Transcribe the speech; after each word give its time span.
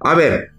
A 0.00 0.14
ver, 0.14 0.52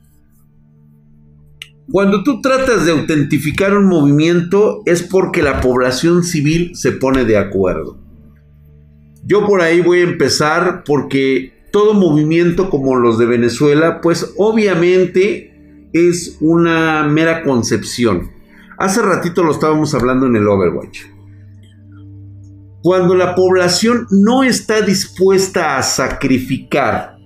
cuando 1.92 2.24
tú 2.24 2.40
tratas 2.42 2.86
de 2.86 2.92
autentificar 2.92 3.76
un 3.76 3.86
movimiento 3.86 4.82
es 4.86 5.02
porque 5.02 5.42
la 5.42 5.60
población 5.60 6.24
civil 6.24 6.76
se 6.76 6.92
pone 6.92 7.26
de 7.26 7.38
acuerdo. 7.38 7.98
Yo 9.26 9.46
por 9.48 9.62
ahí 9.62 9.82
voy 9.82 10.00
a 10.00 10.04
empezar 10.04 10.84
porque 10.86 11.54
todo 11.72 11.94
movimiento 11.94 12.70
como 12.70 12.96
los 12.96 13.18
de 13.18 13.26
Venezuela, 13.26 14.02
pues 14.02 14.34
obviamente 14.38 15.90
es 15.94 16.38
una 16.42 17.08
mera 17.08 17.44
concepción. 17.44 18.32
Hace 18.78 19.02
ratito 19.02 19.44
lo 19.44 19.52
estábamos 19.52 19.94
hablando 19.94 20.28
en 20.28 20.36
el 20.36 20.48
Overwatch. 20.48 21.02
Cuando 22.82 23.16
la 23.16 23.36
población 23.36 24.08
no 24.12 24.44
está 24.44 24.82
dispuesta 24.82 25.78
a 25.78 25.84
sacrificar 25.84 27.19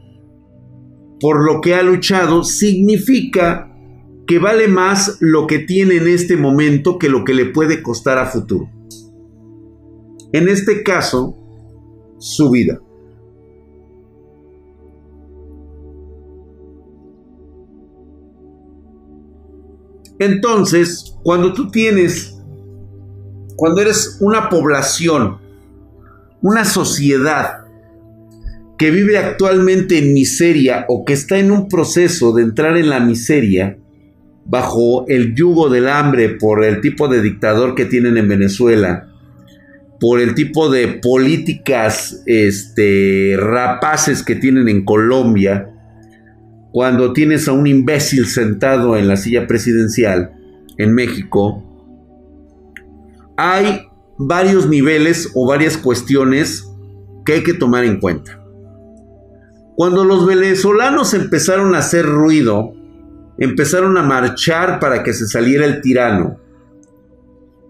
por 1.23 1.41
lo 1.41 1.61
que 1.61 1.73
ha 1.73 1.81
luchado, 1.81 2.43
significa 2.43 3.73
que 4.27 4.39
vale 4.39 4.67
más 4.67 5.19
lo 5.21 5.47
que 5.47 5.59
tiene 5.59 5.95
en 5.95 6.09
este 6.09 6.35
momento 6.35 6.99
que 6.99 7.07
lo 7.07 7.23
que 7.23 7.33
le 7.33 7.45
puede 7.45 7.81
costar 7.81 8.17
a 8.17 8.25
futuro. 8.25 8.69
En 10.33 10.49
este 10.49 10.83
caso, 10.83 11.37
su 12.17 12.51
vida. 12.51 12.81
Entonces, 20.19 21.15
cuando 21.23 21.53
tú 21.53 21.69
tienes, 21.69 22.37
cuando 23.55 23.79
eres 23.79 24.17
una 24.19 24.49
población, 24.49 25.37
una 26.41 26.65
sociedad 26.65 27.62
que 28.77 28.91
vive 28.91 29.17
actualmente 29.17 29.99
en 29.99 30.13
miseria 30.13 30.85
o 30.87 31.05
que 31.05 31.13
está 31.13 31.37
en 31.37 31.51
un 31.51 31.67
proceso 31.67 32.33
de 32.33 32.43
entrar 32.43 32.77
en 32.77 32.89
la 32.89 32.99
miseria, 32.99 33.77
bajo 34.45 35.05
el 35.07 35.35
yugo 35.35 35.69
del 35.69 35.87
hambre 35.87 36.29
por 36.29 36.63
el 36.63 36.81
tipo 36.81 37.07
de 37.07 37.21
dictador 37.21 37.75
que 37.75 37.85
tienen 37.85 38.17
en 38.17 38.27
Venezuela, 38.27 39.09
por 39.99 40.19
el 40.19 40.35
tipo 40.35 40.69
de 40.69 40.87
políticas 40.87 42.23
este, 42.25 43.35
rapaces 43.37 44.23
que 44.23 44.35
tienen 44.35 44.67
en 44.67 44.83
Colombia, 44.83 45.69
cuando 46.71 47.13
tienes 47.13 47.47
a 47.47 47.53
un 47.53 47.67
imbécil 47.67 48.25
sentado 48.25 48.97
en 48.97 49.07
la 49.07 49.15
silla 49.15 49.47
presidencial 49.47 50.33
en 50.77 50.93
México, 50.93 51.63
hay 53.37 53.87
varios 54.17 54.67
niveles 54.67 55.31
o 55.35 55.47
varias 55.47 55.77
cuestiones 55.77 56.67
que 57.25 57.33
hay 57.33 57.43
que 57.43 57.53
tomar 57.53 57.85
en 57.85 57.99
cuenta. 57.99 58.42
Cuando 59.75 60.03
los 60.05 60.25
venezolanos 60.25 61.13
empezaron 61.13 61.75
a 61.75 61.79
hacer 61.79 62.05
ruido, 62.05 62.73
empezaron 63.37 63.97
a 63.97 64.03
marchar 64.03 64.79
para 64.79 65.03
que 65.03 65.13
se 65.13 65.27
saliera 65.27 65.65
el 65.65 65.81
tirano, 65.81 66.37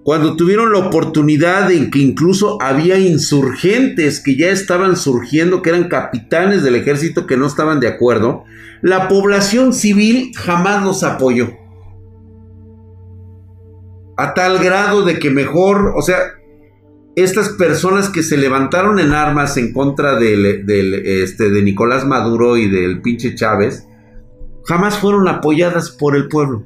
cuando 0.03 0.35
tuvieron 0.35 0.73
la 0.73 0.79
oportunidad 0.79 1.71
en 1.71 1.89
que 1.89 1.99
incluso 1.99 2.61
había 2.61 2.99
insurgentes 2.99 4.21
que 4.21 4.35
ya 4.35 4.49
estaban 4.49 4.97
surgiendo, 4.97 5.61
que 5.61 5.69
eran 5.69 5.87
capitanes 5.87 6.61
del 6.61 6.75
ejército 6.75 7.25
que 7.25 7.37
no 7.37 7.47
estaban 7.47 7.79
de 7.79 7.87
acuerdo, 7.87 8.43
la 8.81 9.07
población 9.07 9.71
civil 9.71 10.33
jamás 10.35 10.83
los 10.83 11.03
apoyó. 11.03 11.51
A 14.17 14.33
tal 14.33 14.59
grado 14.59 15.03
de 15.05 15.19
que 15.19 15.29
mejor, 15.29 15.93
o 15.95 16.01
sea, 16.01 16.17
estas 17.15 17.49
personas 17.49 18.09
que 18.09 18.23
se 18.23 18.37
levantaron 18.37 18.99
en 18.99 19.13
armas 19.13 19.57
en 19.57 19.71
contra 19.71 20.19
este, 20.19 21.51
de 21.51 21.61
Nicolás 21.61 22.05
Maduro 22.05 22.57
y 22.57 22.69
del 22.69 23.01
pinche 23.01 23.35
Chávez, 23.35 23.87
jamás 24.65 24.97
fueron 24.97 25.27
apoyadas 25.27 25.91
por 25.91 26.15
el 26.15 26.27
pueblo. 26.27 26.63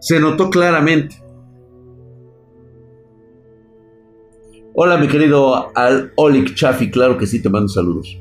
Se 0.00 0.20
notó 0.20 0.48
claramente. 0.48 1.16
Hola 4.72 4.96
mi 4.96 5.08
querido 5.08 5.76
Al 5.76 6.12
Olik 6.14 6.54
Chafi, 6.54 6.90
claro 6.90 7.18
que 7.18 7.26
sí, 7.26 7.42
te 7.42 7.50
mando 7.50 7.68
saludos. 7.68 8.16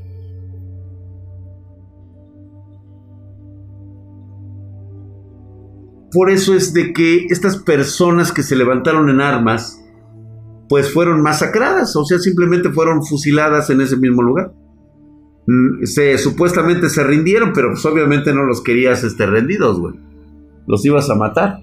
Por 6.12 6.32
eso 6.32 6.56
es 6.56 6.74
de 6.74 6.92
que 6.92 7.28
estas 7.30 7.58
personas 7.58 8.32
que 8.32 8.42
se 8.42 8.56
levantaron 8.56 9.10
en 9.10 9.22
armas, 9.22 9.79
pues 10.70 10.94
fueron 10.94 11.22
masacradas, 11.22 11.96
o 11.96 12.06
sea, 12.06 12.20
simplemente 12.20 12.70
fueron 12.70 13.04
fusiladas 13.04 13.70
en 13.72 13.82
ese 13.82 13.98
mismo 13.98 14.22
lugar. 14.22 14.54
Mm, 15.48 15.84
se 15.84 16.18
supuestamente 16.20 16.90
se 16.90 17.04
rindieron, 17.04 17.52
pero 17.54 17.72
pues 17.72 17.84
obviamente 17.86 18.32
no 18.34 18.44
los 18.44 18.62
querías 18.62 19.04
este, 19.04 19.26
rendidos, 19.26 19.80
güey. 19.80 19.96
Los 20.68 20.86
ibas 20.86 21.10
a 21.10 21.16
matar. 21.16 21.62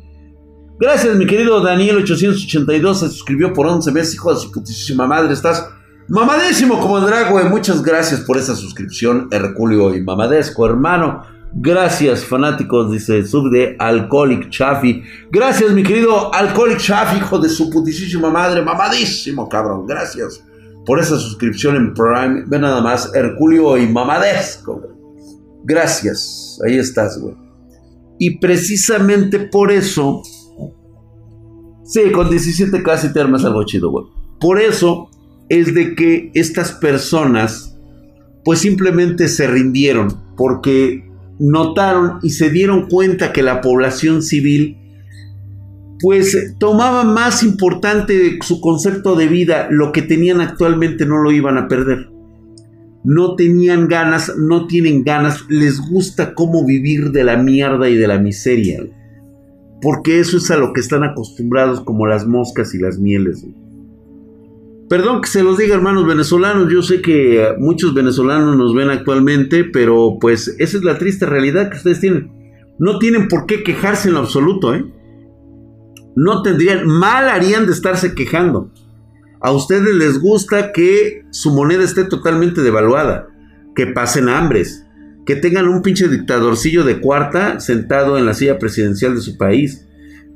Gracias, 0.80 1.16
mi 1.16 1.26
querido 1.26 1.62
Daniel882. 1.62 2.94
Se 2.94 3.08
suscribió 3.08 3.52
por 3.52 3.68
11 3.68 3.92
meses, 3.92 4.14
hijo 4.14 4.34
de 4.34 4.40
su 4.40 4.50
putísima 4.50 5.06
madre. 5.06 5.32
Estás 5.32 5.70
mamadísimo 6.08 6.80
como 6.80 6.98
el 6.98 7.06
drag, 7.06 7.30
güey. 7.30 7.48
Muchas 7.48 7.82
gracias 7.82 8.22
por 8.22 8.36
esa 8.36 8.56
suscripción, 8.56 9.28
Herculio 9.30 9.94
y 9.94 10.02
mamadesco, 10.02 10.66
hermano. 10.66 11.35
Gracias, 11.54 12.24
fanáticos, 12.24 12.90
dice 12.92 13.24
sub 13.26 13.50
de 13.50 13.76
Alcoholic 13.78 14.50
Chaffy. 14.50 15.02
Gracias, 15.30 15.72
mi 15.72 15.82
querido 15.82 16.32
Alcoholic 16.34 16.78
Chaffy, 16.78 17.18
hijo 17.18 17.38
de 17.38 17.48
su 17.48 17.70
putísima 17.70 18.30
madre. 18.30 18.62
Mamadísimo, 18.62 19.48
cabrón. 19.48 19.86
Gracias 19.86 20.44
por 20.84 21.00
esa 21.00 21.18
suscripción 21.18 21.76
en 21.76 21.94
Prime. 21.94 22.44
Ve 22.46 22.58
nada 22.58 22.80
más, 22.80 23.10
Herculio 23.14 23.78
y 23.78 23.86
mamadesco. 23.86 24.82
Gracias. 25.64 26.60
Ahí 26.66 26.78
estás, 26.78 27.18
güey. 27.18 27.34
Y 28.18 28.38
precisamente 28.38 29.40
por 29.40 29.70
eso 29.70 30.22
Sí, 31.86 32.10
con 32.10 32.28
17 32.28 32.82
casi 32.82 33.12
te 33.12 33.20
armas 33.20 33.44
algo 33.44 33.62
chido, 33.64 33.90
güey. 33.90 34.06
Por 34.40 34.60
eso 34.60 35.08
es 35.48 35.72
de 35.72 35.94
que 35.94 36.32
estas 36.34 36.72
personas, 36.72 37.78
pues 38.44 38.58
simplemente 38.58 39.28
se 39.28 39.46
rindieron, 39.46 40.08
porque 40.36 41.05
notaron 41.38 42.18
y 42.22 42.30
se 42.30 42.50
dieron 42.50 42.88
cuenta 42.88 43.32
que 43.32 43.42
la 43.42 43.60
población 43.60 44.22
civil, 44.22 44.78
pues 46.00 46.54
tomaba 46.58 47.04
más 47.04 47.42
importante 47.42 48.38
su 48.42 48.60
concepto 48.60 49.16
de 49.16 49.28
vida, 49.28 49.68
lo 49.70 49.92
que 49.92 50.02
tenían 50.02 50.40
actualmente 50.40 51.06
no 51.06 51.18
lo 51.18 51.32
iban 51.32 51.58
a 51.58 51.68
perder. 51.68 52.10
No 53.04 53.36
tenían 53.36 53.86
ganas, 53.86 54.32
no 54.36 54.66
tienen 54.66 55.04
ganas, 55.04 55.44
les 55.48 55.80
gusta 55.80 56.34
cómo 56.34 56.64
vivir 56.66 57.12
de 57.12 57.22
la 57.22 57.36
mierda 57.36 57.88
y 57.88 57.96
de 57.96 58.08
la 58.08 58.18
miseria 58.18 58.80
porque 59.82 60.20
eso 60.20 60.38
es 60.38 60.50
a 60.50 60.56
lo 60.56 60.72
que 60.72 60.80
están 60.80 61.04
acostumbrados 61.04 61.80
como 61.82 62.06
las 62.06 62.26
moscas 62.26 62.74
y 62.74 62.78
las 62.78 62.98
mieles. 62.98 63.44
Perdón 64.88 65.20
que 65.20 65.28
se 65.28 65.42
los 65.42 65.58
diga 65.58 65.74
hermanos 65.74 66.06
venezolanos, 66.06 66.72
yo 66.72 66.80
sé 66.80 67.02
que 67.02 67.54
muchos 67.58 67.92
venezolanos 67.92 68.56
nos 68.56 68.72
ven 68.74 68.90
actualmente, 68.90 69.64
pero 69.64 70.18
pues 70.20 70.54
esa 70.58 70.76
es 70.76 70.84
la 70.84 70.96
triste 70.98 71.26
realidad 71.26 71.70
que 71.70 71.78
ustedes 71.78 72.00
tienen. 72.00 72.30
No 72.78 72.98
tienen 72.98 73.26
por 73.26 73.46
qué 73.46 73.64
quejarse 73.64 74.08
en 74.08 74.14
lo 74.14 74.20
absoluto, 74.20 74.74
¿eh? 74.74 74.84
No 76.14 76.42
tendrían, 76.42 76.86
mal 76.86 77.28
harían 77.28 77.66
de 77.66 77.72
estarse 77.72 78.14
quejando. 78.14 78.70
A 79.40 79.50
ustedes 79.50 79.94
les 79.94 80.20
gusta 80.20 80.72
que 80.72 81.24
su 81.30 81.52
moneda 81.52 81.82
esté 81.84 82.04
totalmente 82.04 82.62
devaluada, 82.62 83.28
que 83.74 83.86
pasen 83.86 84.28
hambres, 84.28 84.86
que 85.26 85.36
tengan 85.36 85.68
un 85.68 85.82
pinche 85.82 86.08
dictadorcillo 86.08 86.84
de 86.84 87.00
cuarta 87.00 87.60
sentado 87.60 88.18
en 88.18 88.24
la 88.24 88.34
silla 88.34 88.58
presidencial 88.58 89.14
de 89.14 89.20
su 89.20 89.36
país, 89.36 89.85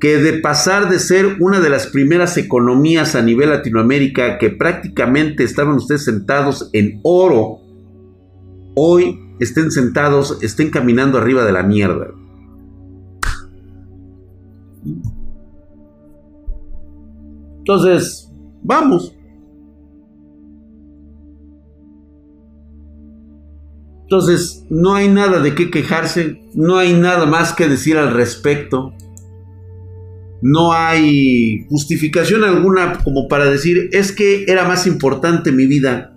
que 0.01 0.17
de 0.17 0.39
pasar 0.39 0.89
de 0.89 0.97
ser 0.97 1.37
una 1.39 1.59
de 1.59 1.69
las 1.69 1.85
primeras 1.85 2.35
economías 2.35 3.13
a 3.13 3.21
nivel 3.21 3.51
Latinoamérica, 3.51 4.39
que 4.39 4.49
prácticamente 4.49 5.43
estaban 5.43 5.75
ustedes 5.75 6.03
sentados 6.03 6.71
en 6.73 6.99
oro, 7.03 7.59
hoy 8.75 9.19
estén 9.39 9.69
sentados, 9.69 10.39
estén 10.41 10.71
caminando 10.71 11.19
arriba 11.19 11.45
de 11.45 11.51
la 11.51 11.61
mierda. 11.61 12.07
Entonces, 17.59 18.27
vamos. 18.63 19.15
Entonces, 24.01 24.65
no 24.71 24.95
hay 24.95 25.07
nada 25.09 25.41
de 25.41 25.53
qué 25.53 25.69
quejarse, 25.69 26.41
no 26.55 26.77
hay 26.77 26.99
nada 26.99 27.27
más 27.27 27.53
que 27.53 27.69
decir 27.69 27.99
al 27.99 28.15
respecto. 28.15 28.93
No 30.41 30.73
hay 30.73 31.65
justificación 31.69 32.43
alguna 32.43 32.99
como 33.03 33.27
para 33.27 33.45
decir, 33.45 33.89
es 33.91 34.11
que 34.11 34.45
era 34.47 34.67
más 34.67 34.87
importante 34.87 35.51
mi 35.51 35.67
vida. 35.67 36.15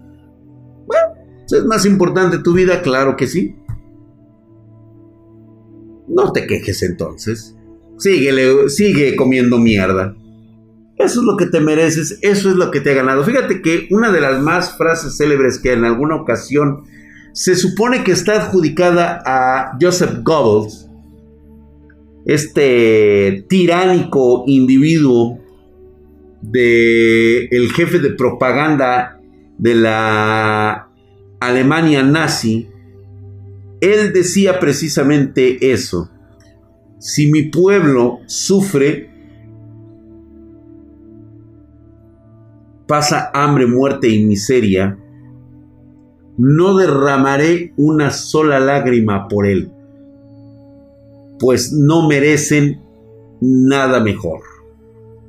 Bueno, 0.87 1.05
¿es 1.47 1.65
más 1.67 1.85
importante 1.85 2.39
tu 2.39 2.55
vida? 2.55 2.81
Claro 2.83 3.17
que 3.17 3.27
sí. 3.27 3.57
No 6.09 6.33
te 6.33 6.47
quejes 6.47 6.83
entonces. 6.83 7.57
Sigue 7.99 9.17
comiendo 9.17 9.59
mierda. 9.59 10.17
Eso 10.97 11.21
es 11.21 11.27
lo 11.27 11.37
que 11.37 11.47
te 11.47 11.61
mereces, 11.61 12.19
eso 12.23 12.51
es 12.51 12.57
lo 12.57 12.71
que 12.71 12.81
te 12.81 12.93
ha 12.93 12.95
ganado. 12.95 13.25
Fíjate 13.25 13.61
que 13.63 13.89
una 13.91 14.13
de 14.13 14.21
las 14.21 14.41
más 14.41 14.77
frases 14.79 15.17
célebres 15.17 15.59
que 15.59 15.73
en 15.73 15.85
alguna 15.85 16.15
ocasión 16.15 16.85
Se 17.35 17.57
supone 17.57 18.05
que 18.05 18.13
está 18.13 18.37
adjudicada 18.37 19.21
a 19.27 19.77
Joseph 19.81 20.21
Goebbels, 20.23 20.84
este 22.25 23.45
tiránico 23.49 24.45
individuo 24.47 25.39
de 26.41 27.47
el 27.47 27.73
jefe 27.73 27.99
de 27.99 28.11
propaganda 28.11 29.21
de 29.59 29.75
la 29.75 30.89
Alemania 31.41 32.03
nazi, 32.03 32.69
él 33.81 34.13
decía 34.13 34.61
precisamente 34.61 35.73
eso. 35.73 36.11
Si 36.99 37.31
mi 37.31 37.51
pueblo 37.51 38.21
sufre, 38.27 39.11
pasa 42.87 43.31
hambre, 43.35 43.67
muerte 43.67 44.09
y 44.09 44.25
miseria, 44.25 44.99
no 46.39 46.77
derramaré 46.77 47.73
una 47.77 48.11
sola 48.11 48.59
lágrima 48.59 49.29
por 49.29 49.47
él, 49.47 49.71
pues 51.39 51.73
no 51.73 52.09
merecen 52.09 52.81
nada 53.41 54.01
mejor. 54.01 54.41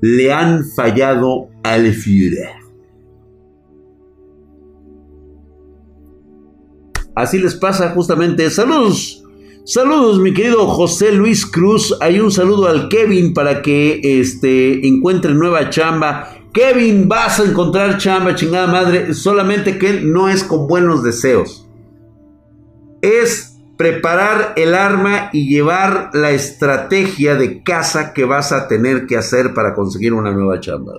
Le 0.01 0.31
han 0.31 0.65
fallado 0.65 1.49
al 1.63 1.91
Führer. 1.93 2.65
Así 7.15 7.39
les 7.39 7.55
pasa 7.55 7.91
justamente. 7.91 8.49
Saludos. 8.49 9.23
Saludos, 9.63 10.19
mi 10.19 10.33
querido 10.33 10.67
José 10.67 11.11
Luis 11.11 11.45
Cruz. 11.45 11.95
Hay 12.01 12.19
un 12.19 12.29
saludo 12.29 12.67
al 12.67 12.87
Kevin 12.89 13.33
para 13.33 13.61
que 13.61 13.99
este, 14.03 14.85
encuentre 14.85 15.33
nueva 15.33 15.69
chamba. 15.69 16.37
Kevin, 16.53 17.07
vas 17.07 17.39
a 17.39 17.45
encontrar 17.45 17.97
chamba, 17.97 18.35
chingada 18.35 18.67
madre. 18.67 19.13
Solamente 19.13 19.79
que 19.79 20.01
no 20.01 20.29
es 20.29 20.43
con 20.43 20.67
buenos 20.67 21.03
deseos. 21.03 21.67
Es 23.01 23.54
preparar 23.77 24.53
el 24.55 24.73
arma 24.73 25.29
y 25.33 25.49
llevar 25.49 26.11
la 26.13 26.31
estrategia 26.31 27.35
de 27.35 27.63
casa 27.63 28.13
que 28.13 28.25
vas 28.25 28.51
a 28.51 28.67
tener 28.67 29.05
que 29.05 29.17
hacer 29.17 29.53
para 29.53 29.73
conseguir 29.73 30.13
una 30.13 30.31
nueva 30.31 30.59
chamba. 30.59 30.93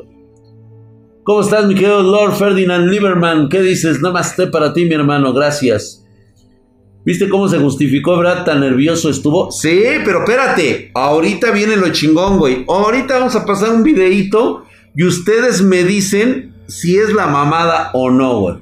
¿Cómo 1.25 1.41
estás, 1.41 1.67
mi 1.67 1.75
querido 1.75 2.03
Lord 2.03 2.35
Ferdinand 2.35 2.89
Lieberman? 2.89 3.49
¿Qué 3.49 3.61
dices? 3.61 4.01
Namaste 4.01 4.47
para 4.47 4.73
ti, 4.73 4.85
mi 4.85 4.95
hermano. 4.95 5.33
Gracias. 5.33 6.07
¿Viste 7.05 7.29
cómo 7.29 7.49
se 7.49 7.59
justificó, 7.59 8.17
Brad? 8.19 8.45
Tan 8.45 8.61
nervioso 8.61 9.11
estuvo. 9.11 9.51
Sí, 9.51 9.83
pero 10.05 10.21
espérate. 10.21 10.91
Ahorita 10.95 11.51
viene 11.53 11.77
lo 11.77 11.89
chingón, 11.91 12.39
güey. 12.39 12.65
Ahorita 12.69 13.19
vamos 13.19 13.37
a 13.37 13.45
pasar 13.45 13.71
un 13.71 13.83
videito 13.83 14.65
y 14.95 15.05
ustedes 15.05 15.63
me 15.63 15.85
dicen 15.85 16.55
si 16.67 16.97
es 16.97 17.13
la 17.13 17.27
mamada 17.27 17.91
o 17.93 18.11
no, 18.11 18.41
güey. 18.41 18.57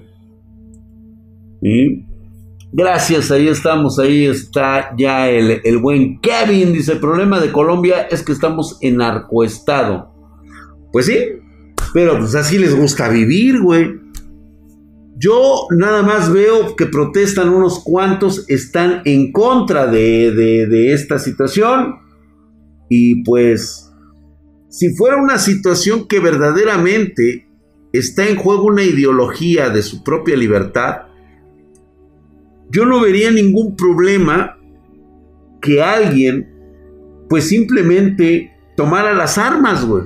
Gracias, 2.77 3.31
ahí 3.31 3.47
estamos, 3.47 4.01
ahí 4.01 4.25
está 4.25 4.97
ya 4.99 5.31
el, 5.31 5.61
el, 5.63 5.79
buen 5.79 6.21
Kevin. 6.21 6.73
Dice, 6.73 6.95
el 6.95 6.99
problema 6.99 7.39
de 7.39 7.53
Colombia 7.53 8.09
es 8.11 8.25
que 8.25 8.33
estamos 8.33 8.79
en 8.81 8.97
narcoestado. 8.97 10.13
Pues 10.93 11.07
sí, 11.07 11.17
pero 11.93 12.19
pues 12.19 12.35
así 12.35 12.59
les 12.59 12.75
gusta 12.75 13.09
vivir, 13.09 13.61
güey. 13.61 14.01
Yo 15.17 15.69
nada 15.71 16.03
más 16.03 16.33
veo 16.33 16.75
que 16.75 16.87
protestan 16.87 17.51
unos 17.51 17.79
cuantos, 17.85 18.45
están 18.49 19.03
en 19.05 19.31
contra 19.31 19.87
de, 19.87 20.33
de, 20.33 20.67
de 20.67 20.95
esta 20.95 21.21
situación. 21.21 22.01
Y 22.91 23.23
pues 23.23 23.89
si 24.69 24.97
fuera 24.97 25.17
una 25.17 25.39
situación 25.39 26.09
que 26.09 26.19
verdaderamente 26.19 27.47
está 27.93 28.27
en 28.27 28.35
juego 28.35 28.65
una 28.65 28.83
ideología 28.83 29.71
de 29.71 29.83
su 29.83 30.03
propia 30.03 30.37
libertad, 30.37 31.14
yo 32.71 32.87
no 32.87 33.01
vería 33.01 33.31
ningún 33.31 33.77
problema 33.77 34.59
que 35.61 35.83
alguien 35.83 36.51
pues 37.29 37.49
simplemente 37.49 38.53
tomara 38.77 39.15
las 39.15 39.39
armas, 39.39 39.87
güey. 39.87 40.05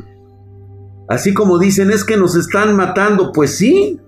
Así 1.08 1.32
como 1.34 1.58
dicen, 1.58 1.90
es 1.90 2.04
que 2.04 2.16
nos 2.16 2.36
están 2.36 2.76
matando, 2.76 3.32
pues 3.32 3.56
sí, 3.56 3.98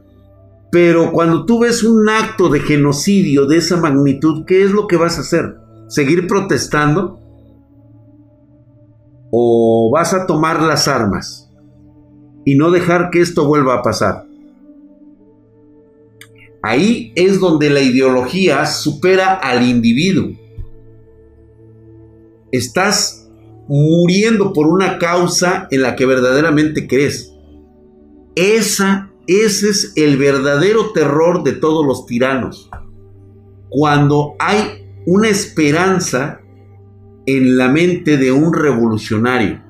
pero 0.70 1.12
cuando 1.12 1.47
tú 1.47 1.61
ves 1.61 1.82
un 1.82 2.08
acto 2.08 2.49
de 2.50 2.61
genocidio 2.61 3.47
de 3.47 3.56
esa 3.56 3.79
magnitud, 3.79 4.44
¿qué 4.47 4.62
es 4.62 4.70
lo 4.70 4.87
que 4.87 4.96
vas 4.96 5.17
a 5.17 5.23
hacer? 5.23 5.56
¿Seguir 5.88 6.26
protestando? 6.26 7.20
o 9.31 9.91
vas 9.93 10.12
a 10.12 10.26
tomar 10.26 10.62
las 10.62 10.88
armas 10.88 11.50
y 12.44 12.56
no 12.56 12.70
dejar 12.70 13.11
que 13.11 13.20
esto 13.20 13.46
vuelva 13.46 13.76
a 13.76 13.82
pasar. 13.82 14.25
Ahí 16.62 17.12
es 17.14 17.40
donde 17.40 17.70
la 17.70 17.80
ideología 17.80 18.66
supera 18.66 19.34
al 19.34 19.66
individuo. 19.66 20.32
Estás 22.52 23.30
muriendo 23.68 24.52
por 24.52 24.66
una 24.66 24.98
causa 24.98 25.68
en 25.70 25.82
la 25.82 25.96
que 25.96 26.04
verdaderamente 26.04 26.86
crees. 26.86 27.32
Esa, 28.34 29.10
ese 29.26 29.70
es 29.70 29.92
el 29.96 30.16
verdadero 30.18 30.92
terror 30.92 31.44
de 31.44 31.52
todos 31.52 31.86
los 31.86 32.04
tiranos. 32.04 32.68
Cuando 33.68 34.34
hay 34.38 34.86
una 35.06 35.28
esperanza 35.28 36.40
en 37.26 37.56
la 37.56 37.68
mente 37.68 38.16
de 38.16 38.32
un 38.32 38.52
revolucionario, 38.52 39.62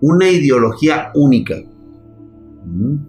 una 0.00 0.28
ideología 0.30 1.10
única. 1.14 1.56
Mm. 2.64 3.07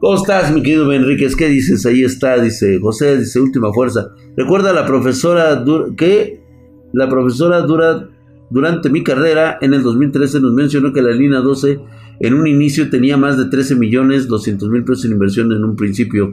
¿Cómo 0.00 0.14
estás, 0.14 0.52
mi 0.52 0.62
querido 0.62 0.92
Enríquez? 0.92 1.34
¿Qué 1.34 1.48
dices? 1.48 1.84
Ahí 1.84 2.04
está, 2.04 2.40
dice 2.40 2.78
José, 2.80 3.18
dice 3.18 3.40
última 3.40 3.72
fuerza. 3.72 4.12
Recuerda 4.36 4.72
la 4.72 4.86
profesora 4.86 5.64
que 5.96 6.40
la 6.92 7.08
profesora 7.08 7.62
dura, 7.62 8.08
durante 8.48 8.90
mi 8.90 9.02
carrera 9.02 9.58
en 9.60 9.74
el 9.74 9.82
2013 9.82 10.38
nos 10.38 10.52
mencionó 10.52 10.92
que 10.92 11.02
la 11.02 11.10
línea 11.10 11.40
12 11.40 11.80
en 12.20 12.34
un 12.34 12.46
inicio 12.46 12.88
tenía 12.90 13.16
más 13.16 13.36
de 13.36 13.46
13 13.46 13.74
millones 13.74 14.28
200 14.28 14.68
mil 14.70 14.84
pesos 14.84 15.04
en 15.06 15.12
inversión 15.12 15.50
en 15.50 15.64
un 15.64 15.74
principio 15.74 16.32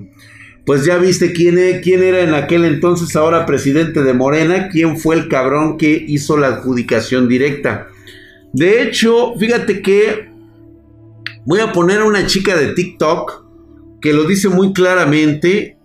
pues 0.66 0.86
ya 0.86 0.98
viste 0.98 1.34
quién, 1.34 1.58
e, 1.58 1.82
quién 1.82 2.04
era 2.04 2.22
en 2.22 2.34
aquel 2.34 2.66
entonces 2.66 3.16
ahora 3.16 3.46
presidente 3.46 4.02
de 4.02 4.14
Morena, 4.14 4.70
quién 4.70 4.98
fue 4.98 5.16
el 5.16 5.28
cabrón 5.28 5.78
que 5.78 6.06
hizo 6.08 6.38
la 6.38 6.48
adjudicación 6.48 7.28
directa. 7.28 7.88
De 8.52 8.82
hecho, 8.82 9.36
fíjate 9.38 9.84
que 9.84 10.32
voy 11.46 11.60
a 11.60 11.72
poner 11.72 12.00
a 12.00 12.06
una 12.06 12.26
chica 12.26 12.58
de 12.58 12.74
TikTok 12.74 13.45
que 14.06 14.14
lo 14.14 14.26
dice 14.26 14.50
muy 14.50 14.72
claramente. 14.72 15.80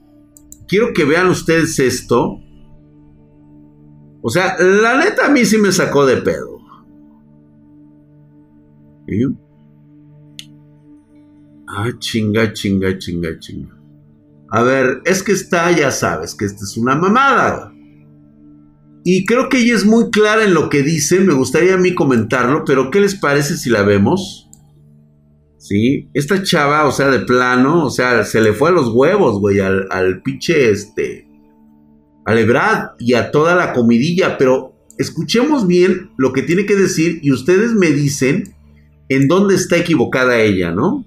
Quiero 0.68 0.92
que 0.92 1.06
vean 1.06 1.28
ustedes 1.28 1.78
esto. 1.78 2.38
O 4.20 4.28
sea, 4.28 4.56
la 4.58 4.98
neta 4.98 5.24
a 5.24 5.30
mí 5.30 5.42
sí 5.46 5.56
me 5.56 5.72
sacó 5.72 6.04
de 6.04 6.18
pedo. 6.18 6.58
Ah, 11.66 11.88
chinga, 11.98 12.52
chinga, 12.52 12.98
chinga, 12.98 13.38
chinga. 13.38 13.74
A 14.50 14.62
ver, 14.64 15.00
es 15.06 15.22
que 15.22 15.32
está, 15.32 15.72
ya 15.72 15.90
sabes, 15.90 16.34
que 16.34 16.44
esta 16.44 16.62
es 16.64 16.76
una 16.76 16.96
mamada. 16.96 17.72
Y 19.02 19.24
creo 19.24 19.48
que 19.48 19.60
ella 19.60 19.76
es 19.76 19.86
muy 19.86 20.10
clara 20.10 20.44
en 20.44 20.52
lo 20.52 20.68
que 20.68 20.82
dice, 20.82 21.20
me 21.20 21.32
gustaría 21.32 21.72
a 21.72 21.78
mí 21.78 21.94
comentarlo, 21.94 22.66
pero 22.66 22.90
¿qué 22.90 23.00
les 23.00 23.14
parece 23.14 23.56
si 23.56 23.70
la 23.70 23.80
vemos? 23.80 24.49
¿Sí? 25.60 26.08
Esta 26.14 26.42
chava, 26.42 26.86
o 26.86 26.90
sea, 26.90 27.10
de 27.10 27.20
plano, 27.20 27.84
o 27.84 27.90
sea, 27.90 28.24
se 28.24 28.40
le 28.40 28.54
fue 28.54 28.70
a 28.70 28.72
los 28.72 28.88
huevos, 28.88 29.38
güey, 29.40 29.60
al, 29.60 29.88
al 29.90 30.22
pinche, 30.22 30.70
este, 30.70 31.28
al 32.24 32.38
Ebrad 32.38 32.92
y 32.98 33.12
a 33.12 33.30
toda 33.30 33.54
la 33.54 33.74
comidilla, 33.74 34.38
pero 34.38 34.72
escuchemos 34.96 35.66
bien 35.66 36.12
lo 36.16 36.32
que 36.32 36.42
tiene 36.42 36.64
que 36.64 36.76
decir 36.76 37.20
y 37.22 37.30
ustedes 37.30 37.74
me 37.74 37.90
dicen 37.90 38.54
en 39.10 39.28
dónde 39.28 39.54
está 39.54 39.76
equivocada 39.76 40.40
ella, 40.40 40.70
¿no? 40.70 41.04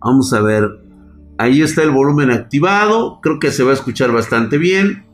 Vamos 0.00 0.32
a 0.32 0.40
ver. 0.40 0.68
Ahí 1.38 1.60
está 1.60 1.82
el 1.82 1.90
volumen 1.90 2.30
activado. 2.30 3.20
Creo 3.20 3.40
que 3.40 3.50
se 3.50 3.64
va 3.64 3.72
a 3.72 3.74
escuchar 3.74 4.12
bastante 4.12 4.58
bien. 4.58 5.04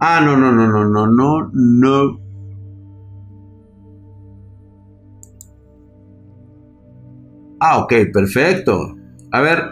Ah, 0.00 0.22
no, 0.24 0.38
no, 0.38 0.52
no, 0.52 0.68
no, 0.68 0.86
no, 0.88 1.06
no, 1.06 1.50
no. 1.52 2.25
Ah, 7.68 7.78
ok, 7.78 8.12
perfecto. 8.12 8.96
A 9.32 9.40
ver, 9.40 9.70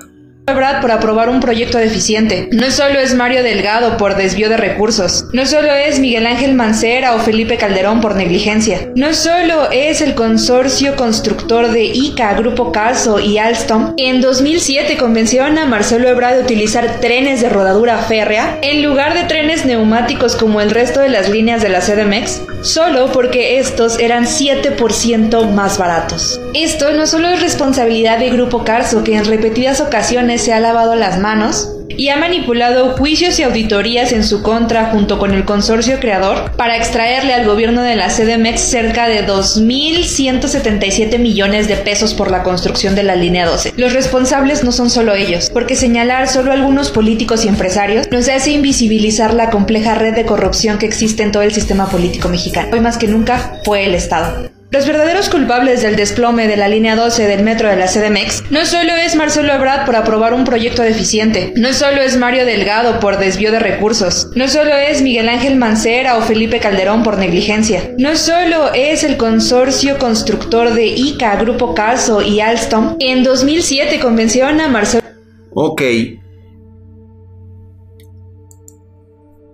Brad 0.52 0.82
por 0.82 0.90
aprobar 0.90 1.30
un 1.30 1.40
proyecto 1.40 1.78
deficiente. 1.78 2.48
No 2.52 2.70
solo 2.70 2.98
es 2.98 3.14
Mario 3.14 3.42
Delgado 3.42 3.96
por 3.96 4.14
desvío 4.14 4.50
de 4.50 4.58
recursos. 4.58 5.24
No 5.32 5.46
solo 5.46 5.72
es 5.72 6.00
Miguel 6.00 6.26
Ángel 6.26 6.52
Mancera 6.52 7.14
o 7.14 7.20
Felipe 7.20 7.56
Calderón 7.56 8.02
por 8.02 8.14
negligencia. 8.14 8.90
No 8.94 9.14
solo 9.14 9.70
es 9.70 10.02
el 10.02 10.14
consorcio 10.14 10.96
constructor 10.96 11.70
de 11.70 11.84
ICA, 11.84 12.34
Grupo 12.34 12.72
Carso 12.72 13.20
y 13.20 13.38
Alstom. 13.38 13.94
En 13.96 14.20
2007 14.20 14.98
convencieron 14.98 15.56
a 15.56 15.64
Marcelo 15.64 16.08
Ebrard 16.08 16.34
de 16.36 16.42
utilizar 16.42 17.00
trenes 17.00 17.40
de 17.40 17.48
rodadura 17.48 17.96
férrea 17.98 18.58
en 18.60 18.82
lugar 18.82 19.14
de 19.14 19.24
trenes 19.24 19.64
neumáticos 19.64 20.36
como 20.36 20.60
el 20.60 20.70
resto 20.70 21.00
de 21.00 21.08
las 21.08 21.30
líneas 21.30 21.62
de 21.62 21.70
la 21.70 21.80
CDMX, 21.80 22.42
solo 22.62 23.10
porque 23.12 23.58
estos 23.58 23.98
eran 23.98 24.26
7% 24.26 25.50
más 25.52 25.78
baratos. 25.78 26.38
Esto 26.52 26.92
no 26.92 27.06
solo 27.06 27.28
es 27.28 27.40
responsabilidad 27.40 28.18
de 28.18 28.30
Grupo 28.30 28.64
Carso, 28.64 29.02
que 29.02 29.16
en 29.16 29.24
repetidas 29.24 29.80
ocasiones 29.80 30.33
se 30.38 30.52
ha 30.52 30.60
lavado 30.60 30.94
las 30.94 31.18
manos 31.18 31.70
y 31.96 32.08
ha 32.08 32.16
manipulado 32.16 32.96
juicios 32.96 33.38
y 33.38 33.42
auditorías 33.42 34.12
en 34.12 34.24
su 34.24 34.42
contra 34.42 34.86
junto 34.86 35.18
con 35.18 35.32
el 35.34 35.44
consorcio 35.44 36.00
creador 36.00 36.52
para 36.56 36.76
extraerle 36.76 37.34
al 37.34 37.46
gobierno 37.46 37.82
de 37.82 37.96
la 37.96 38.08
CDMX 38.08 38.60
cerca 38.60 39.06
de 39.06 39.26
2.177 39.26 41.18
millones 41.18 41.68
de 41.68 41.76
pesos 41.76 42.14
por 42.14 42.30
la 42.30 42.42
construcción 42.42 42.94
de 42.94 43.02
la 43.02 43.16
línea 43.16 43.46
12. 43.46 43.74
Los 43.76 43.92
responsables 43.92 44.64
no 44.64 44.72
son 44.72 44.90
solo 44.90 45.14
ellos, 45.14 45.50
porque 45.50 45.76
señalar 45.76 46.28
solo 46.28 46.52
algunos 46.52 46.90
políticos 46.90 47.44
y 47.44 47.48
empresarios 47.48 48.10
nos 48.10 48.28
hace 48.28 48.52
invisibilizar 48.52 49.34
la 49.34 49.50
compleja 49.50 49.94
red 49.94 50.14
de 50.14 50.26
corrupción 50.26 50.78
que 50.78 50.86
existe 50.86 51.22
en 51.22 51.32
todo 51.32 51.42
el 51.42 51.52
sistema 51.52 51.88
político 51.88 52.28
mexicano. 52.28 52.70
Hoy 52.72 52.80
más 52.80 52.98
que 52.98 53.08
nunca 53.08 53.60
fue 53.64 53.84
el 53.86 53.94
Estado. 53.94 54.53
Los 54.74 54.88
verdaderos 54.88 55.28
culpables 55.28 55.82
del 55.82 55.94
desplome 55.94 56.48
de 56.48 56.56
la 56.56 56.66
línea 56.66 56.96
12 56.96 57.28
del 57.28 57.44
metro 57.44 57.68
de 57.68 57.76
la 57.76 57.86
CDMX 57.86 58.50
no 58.50 58.66
solo 58.66 58.92
es 58.96 59.14
Marcelo 59.14 59.52
Ebrard 59.52 59.86
por 59.86 59.94
aprobar 59.94 60.34
un 60.34 60.42
proyecto 60.42 60.82
deficiente, 60.82 61.52
no 61.56 61.72
solo 61.72 62.02
es 62.02 62.16
Mario 62.16 62.44
Delgado 62.44 62.98
por 62.98 63.18
desvío 63.18 63.52
de 63.52 63.60
recursos, 63.60 64.30
no 64.34 64.48
solo 64.48 64.74
es 64.74 65.00
Miguel 65.00 65.28
Ángel 65.28 65.54
Mancera 65.54 66.16
o 66.16 66.22
Felipe 66.22 66.58
Calderón 66.58 67.04
por 67.04 67.18
negligencia, 67.18 67.94
no 67.98 68.16
solo 68.16 68.74
es 68.74 69.04
el 69.04 69.16
consorcio 69.16 69.96
constructor 69.96 70.74
de 70.74 70.86
ICA, 70.86 71.36
Grupo 71.36 71.72
Carso 71.76 72.20
y 72.20 72.40
Alstom, 72.40 72.96
en 72.98 73.22
2007 73.22 74.00
convencieron 74.00 74.60
a 74.60 74.66
Marcelo... 74.66 75.04
Ok. 75.52 75.82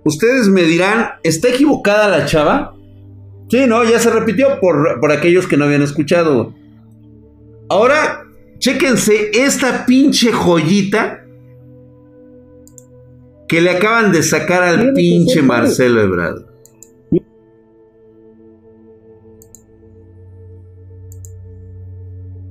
Ustedes 0.03 0.47
me 0.47 0.63
dirán, 0.63 1.09
¿está 1.21 1.49
equivocada 1.49 2.07
la 2.07 2.25
chava? 2.25 2.73
Sí, 3.51 3.67
no, 3.67 3.83
ya 3.83 3.99
se 3.99 4.09
repitió 4.09 4.61
por, 4.61 5.11
aquellos 5.11 5.45
que 5.45 5.57
no 5.57 5.65
habían 5.65 5.81
escuchado. 5.81 6.53
Ahora, 7.67 8.23
chéquense 8.59 9.31
esta 9.33 9.85
pinche 9.85 10.31
joyita 10.31 11.25
que 13.49 13.59
le 13.59 13.71
acaban 13.71 14.13
de 14.13 14.23
sacar 14.23 14.63
al 14.63 14.93
pinche 14.93 15.41
Marcelo 15.41 15.99
Ebrard. 15.99 16.45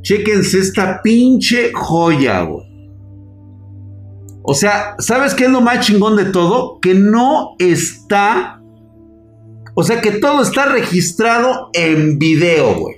Chéquense 0.02 0.58
esta 0.58 1.00
pinche 1.00 1.72
joya, 1.72 2.42
güey. 2.42 2.66
O 4.42 4.52
sea, 4.52 4.96
¿sabes 4.98 5.32
qué 5.32 5.44
es 5.44 5.50
lo 5.50 5.62
más 5.62 5.86
chingón 5.86 6.16
de 6.16 6.26
todo? 6.26 6.78
Que 6.78 6.92
no 6.92 7.54
está 7.58 8.59
o 9.74 9.82
sea 9.82 10.00
que 10.00 10.12
todo 10.12 10.42
está 10.42 10.66
registrado 10.66 11.70
en 11.72 12.18
video, 12.18 12.74
güey. 12.74 12.96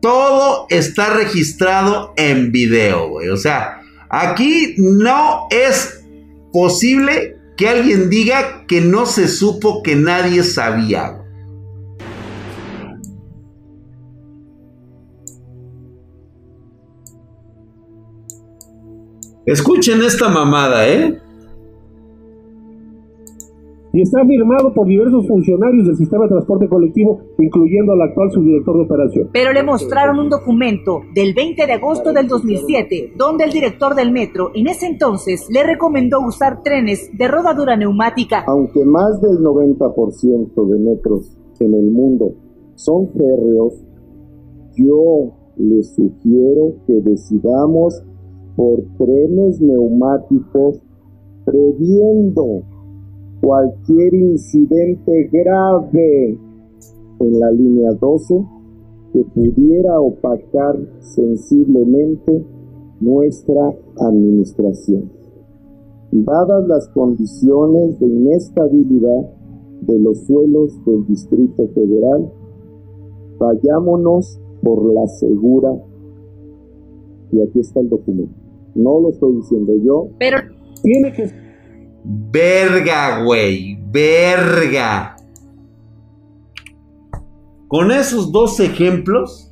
Todo 0.00 0.66
está 0.68 1.14
registrado 1.14 2.12
en 2.16 2.52
video, 2.52 3.08
güey. 3.08 3.28
O 3.30 3.36
sea, 3.36 3.80
aquí 4.10 4.74
no 4.78 5.46
es 5.50 6.04
posible 6.52 7.36
que 7.56 7.68
alguien 7.68 8.10
diga 8.10 8.66
que 8.66 8.80
no 8.80 9.06
se 9.06 9.28
supo 9.28 9.82
que 9.82 9.96
nadie 9.96 10.42
sabía. 10.42 11.20
Escuchen 19.46 20.02
esta 20.02 20.28
mamada, 20.28 20.88
¿eh? 20.88 21.20
Y 23.94 24.02
está 24.02 24.24
firmado 24.26 24.74
por 24.74 24.88
diversos 24.88 25.24
funcionarios 25.28 25.86
del 25.86 25.96
sistema 25.96 26.24
de 26.24 26.30
transporte 26.30 26.68
colectivo, 26.68 27.20
incluyendo 27.38 27.92
al 27.92 28.02
actual 28.02 28.28
subdirector 28.32 28.76
de 28.76 28.82
operación. 28.82 29.30
Pero 29.32 29.52
le 29.52 29.62
mostraron 29.62 30.18
un 30.18 30.28
documento 30.28 31.02
del 31.14 31.32
20 31.32 31.64
de 31.64 31.72
agosto 31.74 32.12
del 32.12 32.26
2007, 32.26 33.12
donde 33.16 33.44
el 33.44 33.52
director 33.52 33.94
del 33.94 34.10
metro 34.10 34.50
en 34.52 34.66
ese 34.66 34.86
entonces 34.86 35.46
le 35.48 35.62
recomendó 35.62 36.26
usar 36.26 36.60
trenes 36.64 37.08
de 37.16 37.28
rodadura 37.28 37.76
neumática. 37.76 38.42
Aunque 38.48 38.84
más 38.84 39.20
del 39.20 39.38
90% 39.38 40.66
de 40.66 40.78
metros 40.80 41.38
en 41.60 41.74
el 41.74 41.88
mundo 41.88 42.34
son 42.74 43.08
férreos, 43.12 43.74
yo 44.74 45.34
les 45.56 45.94
sugiero 45.94 46.74
que 46.88 46.94
decidamos 46.94 48.02
por 48.56 48.82
trenes 48.98 49.60
neumáticos 49.60 50.80
previendo 51.44 52.73
cualquier 53.44 54.14
incidente 54.14 55.28
grave 55.30 56.38
en 57.20 57.40
la 57.40 57.50
línea 57.50 57.92
12 57.92 58.42
que 59.12 59.22
pudiera 59.34 60.00
opacar 60.00 60.78
sensiblemente 61.00 62.42
nuestra 63.00 63.74
administración. 63.98 65.10
Dadas 66.10 66.66
las 66.66 66.88
condiciones 66.88 68.00
de 68.00 68.06
inestabilidad 68.06 69.30
de 69.82 69.98
los 69.98 70.20
suelos 70.20 70.82
del 70.86 71.06
Distrito 71.06 71.68
Federal, 71.74 72.32
vayámonos 73.38 74.40
por 74.62 74.90
la 74.94 75.06
segura. 75.06 75.70
Y 77.30 77.42
aquí 77.42 77.60
está 77.60 77.80
el 77.80 77.90
documento. 77.90 78.34
No 78.74 79.00
lo 79.00 79.10
estoy 79.10 79.34
diciendo 79.34 79.74
yo. 79.82 80.08
Pero 80.18 80.38
tiene 80.82 81.12
que 81.12 81.43
Verga, 82.04 83.22
güey. 83.24 83.78
Verga. 83.90 85.16
Con 87.68 87.90
esos 87.90 88.30
dos 88.30 88.60
ejemplos. 88.60 89.50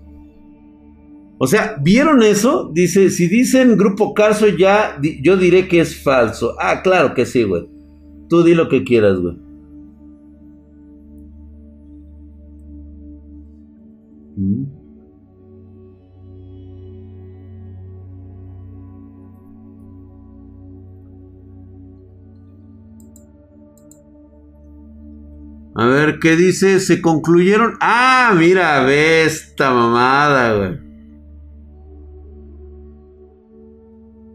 O 1.38 1.47
sea, 1.47 1.76
¿vieron 1.82 2.23
eso? 2.23 2.71
Dice, 2.73 3.11
si 3.11 3.26
dicen 3.26 3.76
Grupo 3.76 4.14
Carso 4.14 4.47
ya, 4.47 4.97
yo 5.23 5.37
diré 5.37 5.66
que 5.66 5.80
es 5.80 6.02
falso. 6.02 6.54
Ah, 6.61 6.82
claro 6.82 7.14
que 7.14 7.26
sí, 7.26 7.42
güey. 7.42 7.68
Tú 8.28 8.44
di 8.44 8.54
lo 8.54 8.68
que 8.68 8.85
quieras, 8.85 9.18
güey. 9.18 9.37
¿Mm? 14.37 14.82
A 25.75 25.87
ver, 25.87 26.19
¿qué 26.19 26.37
dice? 26.37 26.81
Se 26.81 27.00
concluyeron. 27.00 27.75
Ah, 27.81 28.35
mira, 28.37 28.85
ve 28.85 29.25
esta 29.25 29.73
mamada, 29.73 30.55
güey. 30.57 30.81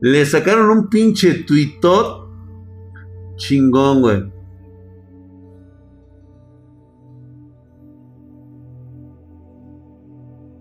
Le 0.01 0.25
sacaron 0.25 0.69
un 0.69 0.89
pinche 0.89 1.43
tuitot 1.43 2.27
chingón, 3.35 4.01
güey. 4.01 4.31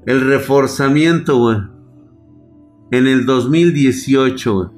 El 0.06 0.21
reforzamiento, 0.21 1.38
güey. 1.38 1.59
En 2.90 3.06
el 3.06 3.25
2018, 3.25 4.54
güey. 4.54 4.68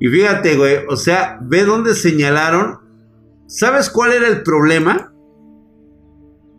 Y 0.00 0.08
fíjate, 0.08 0.56
güey, 0.56 0.78
o 0.88 0.96
sea, 0.96 1.38
ve 1.42 1.64
dónde 1.64 1.94
señalaron 1.94 2.79
¿Sabes 3.50 3.90
cuál 3.90 4.12
era 4.12 4.28
el 4.28 4.44
problema? 4.44 5.12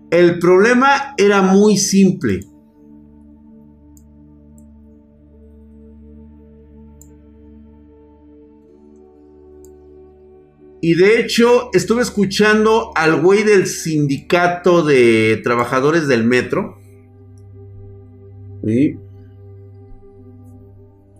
El 0.09 0.39
problema 0.39 1.13
era 1.17 1.41
muy 1.41 1.77
simple. 1.77 2.41
Y 10.81 10.95
de 10.95 11.21
hecho, 11.21 11.69
estuve 11.71 12.01
escuchando 12.01 12.91
al 12.95 13.21
güey 13.21 13.43
del 13.43 13.67
sindicato 13.67 14.83
de 14.83 15.39
trabajadores 15.45 16.09
del 16.09 16.25
metro. 16.25 16.77
¿Sí? 18.65 18.97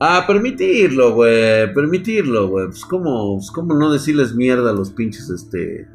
Ah, 0.04 0.24
permitirlo, 0.26 1.14
güey. 1.14 1.72
Permitirlo, 1.76 2.48
güey. 2.48 2.66
Pues 2.70 2.84
como, 2.86 3.38
pues 3.38 3.52
como 3.52 3.76
no 3.76 3.92
decirles 3.92 4.34
mierda 4.34 4.72
a 4.72 4.74
los 4.74 4.90
pinches, 4.90 5.30
este... 5.30 5.88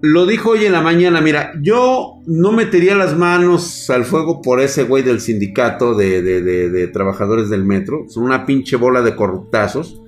Lo 0.00 0.24
dijo 0.24 0.52
hoy 0.52 0.64
en 0.64 0.72
la 0.72 0.80
mañana, 0.80 1.20
mira, 1.20 1.52
yo 1.60 2.14
no 2.24 2.50
metería 2.50 2.96
las 2.96 3.14
manos 3.14 3.90
al 3.90 4.06
fuego 4.06 4.40
por 4.40 4.60
ese 4.60 4.84
güey 4.84 5.02
del 5.02 5.20
sindicato 5.20 5.94
de, 5.94 6.22
de, 6.22 6.40
de 6.40 6.88
trabajadores 6.88 7.50
del 7.50 7.66
metro. 7.66 8.06
Son 8.08 8.24
una 8.24 8.46
pinche 8.46 8.76
bola 8.76 9.02
de 9.02 9.14
corruptazos. 9.14 10.00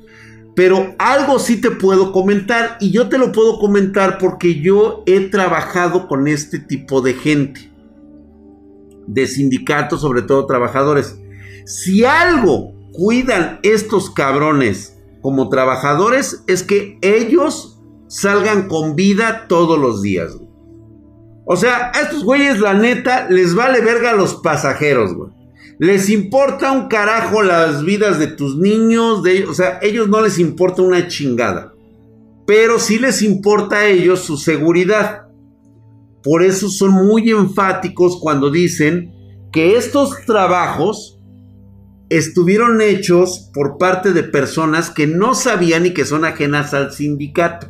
Pero 0.56 0.94
algo 0.98 1.38
sí 1.38 1.60
te 1.60 1.70
puedo 1.70 2.12
comentar 2.12 2.78
y 2.80 2.92
yo 2.92 3.10
te 3.10 3.18
lo 3.18 3.30
puedo 3.30 3.58
comentar 3.58 4.16
porque 4.16 4.58
yo 4.58 5.02
he 5.04 5.20
trabajado 5.28 6.08
con 6.08 6.28
este 6.28 6.60
tipo 6.60 7.02
de 7.02 7.12
gente 7.12 7.73
de 9.06 9.26
sindicatos, 9.26 10.00
sobre 10.00 10.22
todo 10.22 10.46
trabajadores. 10.46 11.18
Si 11.66 12.04
algo 12.04 12.72
cuidan 12.92 13.60
estos 13.62 14.10
cabrones 14.10 14.96
como 15.20 15.48
trabajadores 15.48 16.44
es 16.46 16.62
que 16.62 16.98
ellos 17.00 17.80
salgan 18.08 18.68
con 18.68 18.94
vida 18.94 19.46
todos 19.48 19.78
los 19.78 20.02
días. 20.02 20.36
O 21.46 21.56
sea, 21.56 21.90
a 21.94 22.00
estos 22.00 22.24
güeyes, 22.24 22.60
la 22.60 22.74
neta, 22.74 23.28
les 23.28 23.54
vale 23.54 23.80
verga 23.80 24.10
a 24.10 24.14
los 24.14 24.34
pasajeros. 24.36 25.10
Les 25.78 26.08
importa 26.08 26.72
un 26.72 26.88
carajo 26.88 27.42
las 27.42 27.84
vidas 27.84 28.18
de 28.18 28.28
tus 28.28 28.56
niños, 28.56 29.22
de, 29.22 29.44
o 29.44 29.54
sea, 29.54 29.78
ellos 29.82 30.08
no 30.08 30.22
les 30.22 30.38
importa 30.38 30.82
una 30.82 31.08
chingada. 31.08 31.74
Pero 32.46 32.78
sí 32.78 32.98
les 32.98 33.22
importa 33.22 33.76
a 33.76 33.86
ellos 33.86 34.20
su 34.20 34.36
seguridad. 34.36 35.23
Por 36.24 36.42
eso 36.42 36.70
son 36.70 36.92
muy 36.92 37.30
enfáticos 37.30 38.18
cuando 38.18 38.50
dicen 38.50 39.12
que 39.52 39.76
estos 39.76 40.24
trabajos 40.24 41.20
estuvieron 42.08 42.80
hechos 42.80 43.50
por 43.52 43.76
parte 43.76 44.12
de 44.12 44.22
personas 44.22 44.90
que 44.90 45.06
no 45.06 45.34
sabían 45.34 45.86
y 45.86 45.90
que 45.92 46.06
son 46.06 46.24
ajenas 46.24 46.72
al 46.72 46.92
sindicato. 46.92 47.68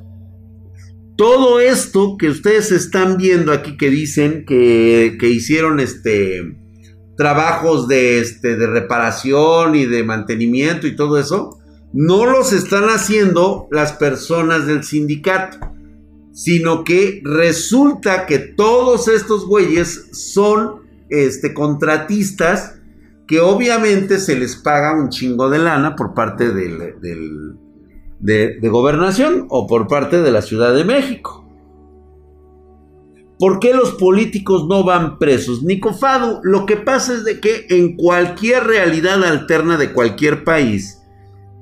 Todo 1.16 1.60
esto 1.60 2.16
que 2.16 2.28
ustedes 2.28 2.72
están 2.72 3.16
viendo 3.16 3.52
aquí 3.52 3.76
que 3.76 3.90
dicen 3.90 4.44
que, 4.46 5.16
hicieron 5.22 5.80
este 5.80 6.56
trabajos 7.16 7.86
de, 7.86 8.18
este, 8.18 8.56
de 8.56 8.66
reparación 8.66 9.76
y 9.76 9.86
de 9.86 10.02
mantenimiento 10.02 10.88
y 10.88 10.96
todo 10.96 11.18
eso, 11.18 11.60
no 11.92 12.26
los 12.26 12.52
están 12.52 12.88
haciendo 12.88 13.68
las 13.70 13.92
personas 13.92 14.66
del 14.66 14.82
sindicato, 14.82 15.58
sino 16.34 16.82
que 16.82 17.22
resulta 17.24 18.26
que 18.26 18.40
todos 18.40 19.06
estos 19.06 19.46
güeyes 19.46 20.08
son 20.12 20.82
este, 21.08 21.54
contratistas 21.54 22.80
que 23.28 23.40
obviamente 23.40 24.18
se 24.18 24.36
les 24.36 24.56
paga 24.56 25.00
un 25.00 25.08
chingo 25.08 25.48
de 25.48 25.58
lana 25.58 25.94
por 25.94 26.12
parte 26.12 26.52
del, 26.52 27.56
de, 28.18 28.68
gobernación 28.68 29.46
o 29.48 29.66
por 29.68 29.86
parte 29.86 30.20
de 30.20 30.32
la 30.32 30.42
Ciudad 30.42 30.74
de 30.74 30.84
México. 30.84 31.42
¿Por 33.38 33.60
qué 33.60 33.72
los 33.72 33.92
políticos 33.92 34.66
no 34.68 34.84
van 34.84 35.18
presos? 35.18 35.62
Nicofado, 35.62 36.40
lo 36.42 36.66
que 36.66 36.76
pasa 36.76 37.14
es 37.14 37.24
de 37.24 37.40
que 37.40 37.66
en 37.70 37.96
cualquier 37.96 38.64
realidad 38.64 39.22
alterna 39.22 39.76
de 39.76 39.92
cualquier 39.92 40.42
país, 40.42 41.00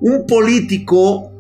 un 0.01 0.27
político 0.27 1.32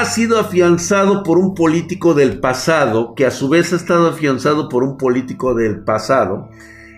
ha 0.00 0.06
sido 0.06 0.38
afianzado 0.38 1.22
por 1.22 1.36
un 1.36 1.54
político 1.54 2.14
del 2.14 2.40
pasado, 2.40 3.14
que 3.14 3.26
a 3.26 3.30
su 3.30 3.50
vez 3.50 3.74
ha 3.74 3.76
estado 3.76 4.08
afianzado 4.08 4.70
por 4.70 4.84
un 4.84 4.96
político 4.96 5.54
del 5.54 5.80
pasado, 5.84 6.48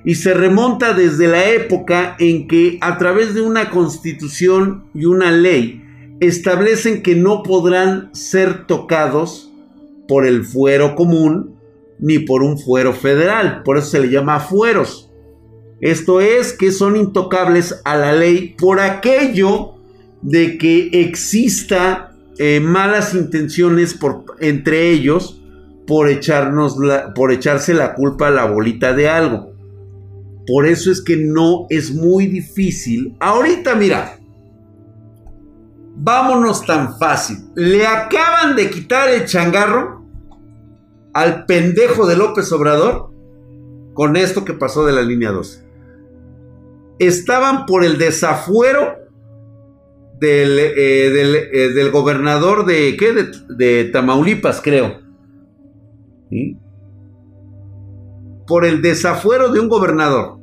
y 0.04 0.14
se 0.14 0.32
remonta 0.32 0.92
desde 0.92 1.26
la 1.26 1.44
época 1.50 2.14
en 2.20 2.46
que 2.46 2.78
a 2.80 2.96
través 2.96 3.34
de 3.34 3.40
una 3.40 3.70
constitución 3.70 4.84
y 4.94 5.06
una 5.06 5.32
ley 5.32 5.82
establecen 6.20 7.02
que 7.02 7.16
no 7.16 7.42
podrán 7.42 8.14
ser 8.14 8.64
tocados 8.66 9.50
por 10.06 10.24
el 10.24 10.44
fuero 10.44 10.94
común 10.94 11.56
ni 11.98 12.20
por 12.20 12.44
un 12.44 12.58
fuero 12.58 12.92
federal, 12.92 13.62
por 13.64 13.76
eso 13.76 13.88
se 13.88 14.00
le 14.00 14.10
llama 14.10 14.38
fueros. 14.38 15.10
Esto 15.80 16.20
es 16.20 16.52
que 16.52 16.70
son 16.70 16.94
intocables 16.94 17.80
a 17.84 17.96
la 17.96 18.12
ley 18.12 18.54
por 18.56 18.78
aquello 18.78 19.74
de 20.22 20.58
que 20.58 20.90
exista 20.92 22.13
eh, 22.38 22.60
malas 22.60 23.14
intenciones 23.14 23.94
por, 23.94 24.24
entre 24.40 24.90
ellos 24.90 25.40
por, 25.86 26.08
echarnos 26.08 26.76
por 27.14 27.32
echarse 27.32 27.74
la 27.74 27.94
culpa 27.94 28.28
a 28.28 28.30
la 28.30 28.46
bolita 28.46 28.92
de 28.92 29.08
algo. 29.08 29.52
Por 30.46 30.66
eso 30.66 30.90
es 30.90 31.02
que 31.02 31.16
no 31.16 31.66
es 31.70 31.94
muy 31.94 32.26
difícil. 32.26 33.16
Ahorita, 33.20 33.74
mira, 33.74 34.18
vámonos 35.96 36.66
tan 36.66 36.98
fácil. 36.98 37.38
Le 37.54 37.86
acaban 37.86 38.56
de 38.56 38.68
quitar 38.68 39.08
el 39.08 39.24
changarro 39.24 40.04
al 41.14 41.46
pendejo 41.46 42.06
de 42.06 42.16
López 42.16 42.50
Obrador 42.52 43.10
con 43.94 44.16
esto 44.16 44.44
que 44.44 44.52
pasó 44.52 44.84
de 44.84 44.92
la 44.92 45.02
línea 45.02 45.30
12. 45.30 45.64
Estaban 46.98 47.64
por 47.64 47.84
el 47.84 47.96
desafuero 47.96 49.03
del, 50.20 50.58
eh, 50.58 50.72
eh, 50.76 51.68
del, 51.72 51.90
gobernador 51.90 52.64
de, 52.64 52.96
¿qué? 52.96 53.12
De, 53.48 53.84
Tamaulipas, 53.84 54.60
creo. 54.60 55.00
Por 58.46 58.64
el 58.64 58.82
desafuero 58.82 59.52
de 59.52 59.60
un 59.60 59.68
gobernador 59.68 60.38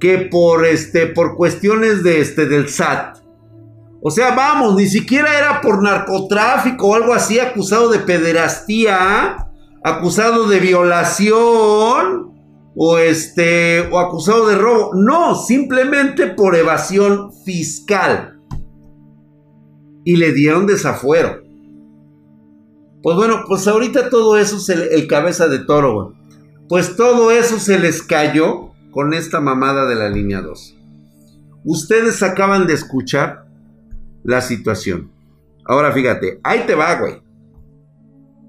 que 0.00 0.18
por, 0.30 0.66
este, 0.66 1.06
por 1.06 1.36
cuestiones 1.36 2.02
de, 2.02 2.20
este, 2.20 2.46
del 2.46 2.68
SAT. 2.68 3.18
O 4.02 4.10
sea, 4.10 4.34
vamos, 4.34 4.76
ni 4.76 4.86
siquiera 4.86 5.38
era 5.38 5.60
por 5.60 5.82
narcotráfico 5.82 6.88
o 6.88 6.94
algo 6.94 7.12
así, 7.12 7.40
acusado 7.40 7.88
de 7.88 8.00
pederastía, 8.00 9.48
acusado 9.82 10.48
de 10.48 10.60
violación 10.60 12.34
o 12.76 12.98
este 12.98 13.88
o 13.90 13.98
acusado 13.98 14.46
de 14.46 14.56
robo. 14.56 14.92
No, 14.94 15.34
simplemente 15.34 16.26
por 16.26 16.54
evasión 16.54 17.32
fiscal. 17.44 18.35
Y 20.06 20.16
le 20.16 20.32
dieron 20.32 20.66
desafuero. 20.66 21.42
Pues 23.02 23.16
bueno, 23.16 23.44
pues 23.46 23.68
ahorita 23.68 24.08
todo 24.08 24.38
eso 24.38 24.56
es 24.56 24.68
el, 24.70 25.06
cabeza 25.06 25.48
de 25.48 25.58
toro, 25.58 26.14
Pues 26.68 26.96
todo 26.96 27.30
eso 27.30 27.58
se 27.58 27.78
les 27.78 28.02
cayó 28.02 28.70
con 28.90 29.12
esta 29.12 29.40
mamada 29.40 29.86
de 29.86 29.96
la 29.96 30.08
línea 30.08 30.40
2. 30.40 30.74
Ustedes 31.64 32.22
acaban 32.22 32.66
de 32.66 32.72
escuchar 32.72 33.46
la 34.24 34.40
situación. 34.40 35.12
Ahora 35.64 35.92
fíjate, 35.92 36.40
ahí 36.42 36.64
te 36.66 36.74
va, 36.74 36.94
güey. 36.94 37.22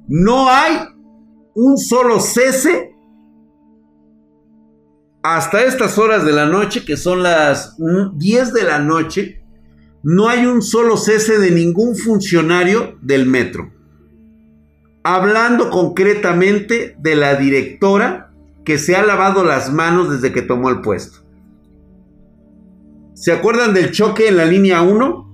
No 0.08 0.50
hay 0.50 0.78
un 1.54 1.78
solo 1.78 2.20
cese 2.20 2.96
hasta 5.24 5.64
estas 5.64 5.98
horas 5.98 6.26
de 6.26 6.32
la 6.32 6.46
noche, 6.46 6.86
que 6.86 6.96
son 6.96 7.22
las 7.24 7.76
10 7.78 8.54
de 8.54 8.64
la 8.64 8.80
noche. 8.80 9.44
No 10.04 10.30
hay 10.30 10.46
un 10.46 10.62
solo 10.62 10.98
cese 10.98 11.38
de 11.40 11.52
ningún 11.52 11.96
funcionario 11.96 12.98
del 13.02 13.26
metro. 13.26 13.74
Hablando 15.04 15.70
concretamente 15.70 16.96
de 17.00 17.16
la 17.16 17.36
directora 17.36 18.34
que 18.66 18.78
se 18.78 18.96
ha 18.96 19.06
lavado 19.06 19.44
las 19.44 19.72
manos 19.72 20.10
desde 20.12 20.34
que 20.34 20.42
tomó 20.42 20.70
el 20.70 20.82
puesto. 20.82 21.20
¿Se 23.14 23.32
acuerdan 23.32 23.74
del 23.74 23.92
choque 23.92 24.28
en 24.28 24.38
la 24.38 24.46
línea 24.46 24.82
1? 24.82 25.28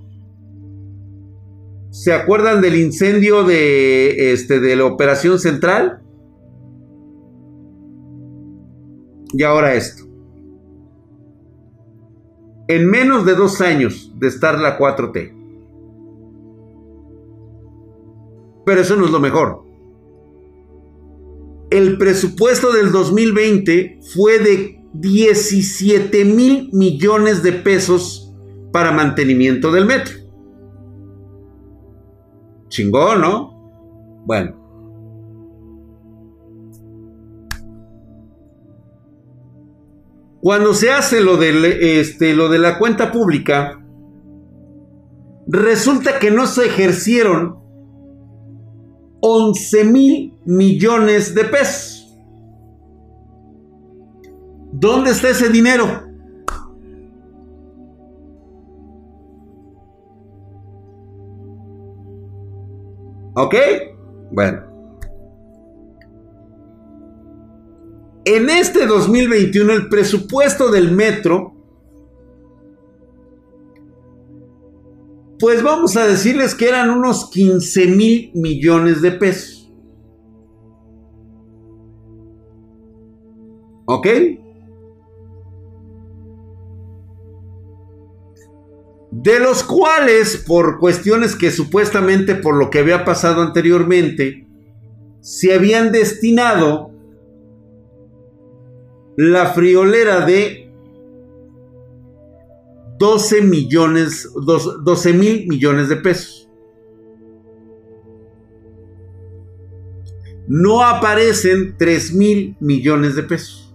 ¿Se 1.91 2.13
acuerdan 2.13 2.61
del 2.61 2.75
incendio 2.75 3.43
de, 3.43 4.33
este, 4.33 4.59
de 4.59 4.75
la 4.75 4.85
operación 4.85 5.37
central? 5.39 6.01
Y 9.33 9.43
ahora 9.43 9.73
esto. 9.73 10.02
En 12.67 12.89
menos 12.89 13.25
de 13.25 13.35
dos 13.35 13.61
años 13.61 14.11
de 14.15 14.27
estar 14.27 14.59
la 14.59 14.77
4T. 14.77 15.33
Pero 18.65 18.81
eso 18.81 18.95
no 18.95 19.05
es 19.05 19.11
lo 19.11 19.19
mejor 19.19 19.63
el 21.73 21.97
presupuesto 21.97 22.71
del 22.71 22.91
2020 22.91 23.99
fue 24.13 24.37
de 24.37 24.79
17 24.93 26.23
mil 26.23 26.69
millones 26.71 27.41
de 27.41 27.51
pesos 27.51 28.31
para 28.71 28.91
mantenimiento 28.91 29.71
del 29.71 29.87
metro. 29.87 30.13
Chingón, 32.67 33.21
¿no? 33.21 34.21
Bueno. 34.23 34.62
Cuando 40.43 40.73
se 40.73 40.91
hace 40.91 41.21
lo 41.21 41.37
de, 41.37 42.01
este, 42.01 42.33
lo 42.33 42.49
de 42.49 42.59
la 42.59 42.77
cuenta 42.77 43.13
pública, 43.13 43.81
resulta 45.47 46.19
que 46.19 46.31
no 46.31 46.47
se 46.47 46.65
ejercieron 46.65 47.59
11 49.21 49.83
mil 49.85 50.37
millones 50.45 51.33
de 51.33 51.45
pesos. 51.45 52.13
¿Dónde 54.73 55.11
está 55.11 55.29
ese 55.29 55.47
dinero? 55.47 55.85
¿Ok? 63.35 63.55
Bueno. 64.33 64.72
En 68.25 68.49
este 68.49 68.85
2021 68.85 69.73
el 69.73 69.89
presupuesto 69.89 70.71
del 70.71 70.91
metro 70.91 71.53
Pues 75.43 75.61
vamos 75.61 75.97
a 75.97 76.07
decirles 76.07 76.55
que 76.55 76.69
eran 76.69 76.89
unos 76.89 77.29
15 77.29 77.87
mil 77.87 78.31
millones 78.33 79.01
de 79.01 79.11
pesos. 79.11 79.69
¿Ok? 83.83 84.07
De 89.11 89.39
los 89.41 89.65
cuales, 89.65 90.37
por 90.47 90.79
cuestiones 90.79 91.35
que 91.35 91.51
supuestamente 91.51 92.35
por 92.35 92.55
lo 92.55 92.69
que 92.69 92.79
había 92.79 93.03
pasado 93.03 93.41
anteriormente, 93.41 94.47
se 95.19 95.53
habían 95.53 95.91
destinado 95.91 96.92
la 99.17 99.47
friolera 99.47 100.25
de 100.25 100.71
12 102.97 103.41
millones, 103.41 104.29
12 104.33 105.13
mil 105.13 105.47
millones 105.47 105.89
de 105.89 105.97
pesos. 105.97 106.49
No 110.47 110.83
aparecen 110.83 111.75
3 111.77 112.13
mil 112.13 112.57
millones 112.59 113.15
de 113.15 113.23
pesos. 113.23 113.73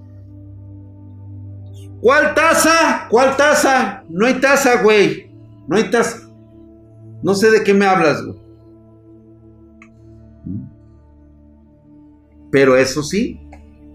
¿Cuál 2.00 2.34
tasa? 2.34 3.06
¿Cuál 3.10 3.36
tasa? 3.36 4.04
No 4.08 4.26
hay 4.26 4.34
tasa, 4.34 4.82
güey. 4.82 5.30
No 5.66 5.76
hay 5.76 5.90
tasa. 5.90 6.30
No 7.22 7.34
sé 7.34 7.50
de 7.50 7.64
qué 7.64 7.74
me 7.74 7.86
hablas, 7.86 8.24
güey. 8.24 8.38
Pero 12.50 12.76
eso 12.76 13.02
sí, 13.02 13.40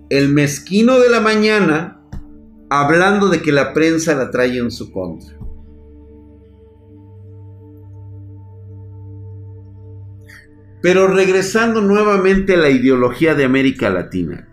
el 0.10 0.30
mezquino 0.30 1.00
de 1.00 1.10
la 1.10 1.20
mañana 1.20 2.02
hablando 2.70 3.30
de 3.30 3.42
que 3.42 3.52
la 3.52 3.74
prensa 3.74 4.16
la 4.16 4.32
trae 4.32 4.58
en 4.58 4.72
su 4.72 4.92
contra. 4.92 5.38
Pero 10.82 11.08
regresando 11.08 11.82
nuevamente 11.82 12.56
a 12.56 12.58
la 12.58 12.70
ideología 12.70 13.36
de 13.36 13.46
América 13.46 13.90
Latina, 13.90 14.50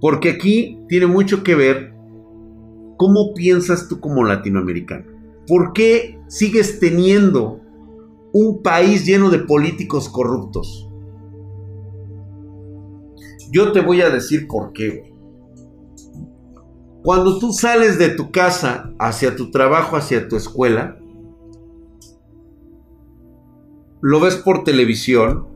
porque 0.00 0.30
aquí 0.30 0.78
tiene 0.88 1.06
mucho 1.06 1.42
que 1.42 1.54
ver 1.54 1.92
cómo 2.96 3.32
piensas 3.34 3.88
tú 3.88 3.98
como 3.98 4.24
latinoamericano. 4.24 5.06
¿Por 5.46 5.72
qué 5.72 6.20
sigues 6.28 6.80
teniendo 6.80 7.60
un 8.32 8.62
país 8.62 9.06
lleno 9.06 9.30
de 9.30 9.38
políticos 9.38 10.08
corruptos? 10.08 10.89
Yo 13.50 13.72
te 13.72 13.80
voy 13.80 14.00
a 14.00 14.10
decir 14.10 14.46
por 14.46 14.72
qué. 14.72 15.12
Cuando 17.02 17.38
tú 17.38 17.52
sales 17.52 17.98
de 17.98 18.10
tu 18.10 18.30
casa 18.30 18.92
hacia 18.98 19.34
tu 19.34 19.50
trabajo, 19.50 19.96
hacia 19.96 20.28
tu 20.28 20.36
escuela, 20.36 20.98
lo 24.02 24.20
ves 24.20 24.36
por 24.36 24.64
televisión, 24.64 25.46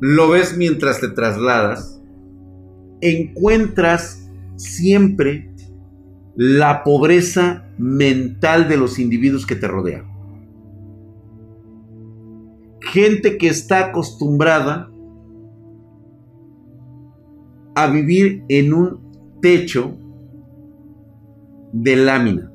lo 0.00 0.28
ves 0.28 0.56
mientras 0.56 1.00
te 1.00 1.08
trasladas, 1.08 2.00
encuentras 3.00 4.30
siempre 4.56 5.52
la 6.36 6.84
pobreza 6.84 7.68
mental 7.78 8.68
de 8.68 8.76
los 8.76 8.98
individuos 8.98 9.44
que 9.44 9.56
te 9.56 9.68
rodean. 9.68 10.06
Gente 12.80 13.38
que 13.38 13.48
está 13.48 13.86
acostumbrada 13.86 14.91
a 17.74 17.86
vivir 17.88 18.44
en 18.48 18.74
un 18.74 19.38
techo 19.40 19.96
de 21.72 21.96
lámina. 21.96 22.52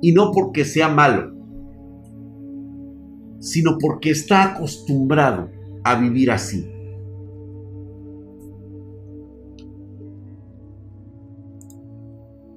Y 0.00 0.12
no 0.12 0.30
porque 0.32 0.64
sea 0.64 0.88
malo, 0.88 1.34
sino 3.40 3.78
porque 3.78 4.10
está 4.10 4.54
acostumbrado 4.54 5.50
a 5.82 5.94
vivir 5.96 6.30
así. 6.30 6.70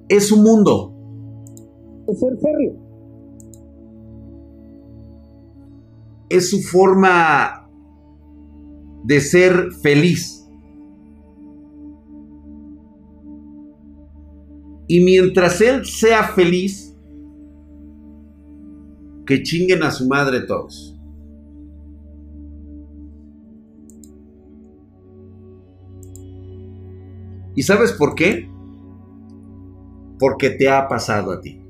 Es 0.08 0.32
un 0.32 0.42
mundo. 0.42 0.94
Es 6.30 6.48
su 6.48 6.60
forma 6.62 7.68
de 9.04 9.20
ser 9.20 9.72
feliz. 9.82 10.37
Y 14.88 15.00
mientras 15.00 15.60
él 15.60 15.84
sea 15.84 16.24
feliz, 16.28 16.96
que 19.26 19.42
chinguen 19.42 19.82
a 19.82 19.90
su 19.90 20.08
madre 20.08 20.40
todos. 20.40 20.98
¿Y 27.54 27.62
sabes 27.62 27.92
por 27.92 28.14
qué? 28.14 28.48
Porque 30.18 30.48
te 30.48 30.70
ha 30.70 30.88
pasado 30.88 31.32
a 31.32 31.40
ti. 31.40 31.60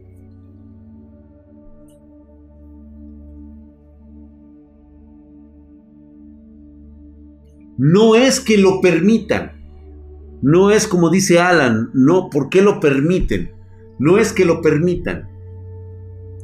No 7.79 8.15
es 8.15 8.39
que 8.39 8.59
lo 8.59 8.81
permitan, 8.81 9.58
no 10.43 10.71
es 10.71 10.87
como 10.87 11.11
dice 11.11 11.41
Alan, 11.41 11.91
no, 11.95 12.31
¿por 12.31 12.49
qué 12.49 12.63
lo 12.63 12.81
permiten? 12.81 13.53
No 13.99 14.19
es 14.19 14.33
que 14.33 14.45
lo 14.45 14.63
permitan, 14.63 15.29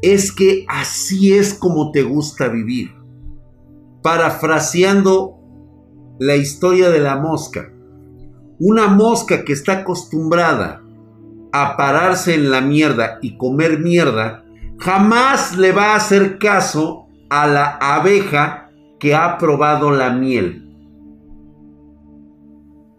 es 0.02 0.32
que 0.32 0.66
así 0.68 1.32
es 1.32 1.54
como 1.54 1.92
te 1.92 2.02
gusta 2.02 2.48
vivir. 2.48 2.92
Parafraseando 4.02 5.38
la 6.18 6.36
historia 6.36 6.90
de 6.90 7.00
la 7.00 7.16
mosca. 7.16 7.72
Una 8.58 8.88
mosca 8.88 9.44
que 9.44 9.52
está 9.52 9.80
acostumbrada 9.80 10.82
a 11.52 11.76
pararse 11.76 12.34
en 12.34 12.50
la 12.50 12.60
mierda 12.60 13.18
y 13.22 13.36
comer 13.36 13.78
mierda, 13.78 14.44
jamás 14.78 15.56
le 15.56 15.72
va 15.72 15.92
a 15.92 15.96
hacer 15.96 16.38
caso 16.38 17.06
a 17.30 17.46
la 17.46 17.76
abeja 17.80 18.70
que 18.98 19.14
ha 19.14 19.38
probado 19.38 19.90
la 19.92 20.10
miel 20.10 20.63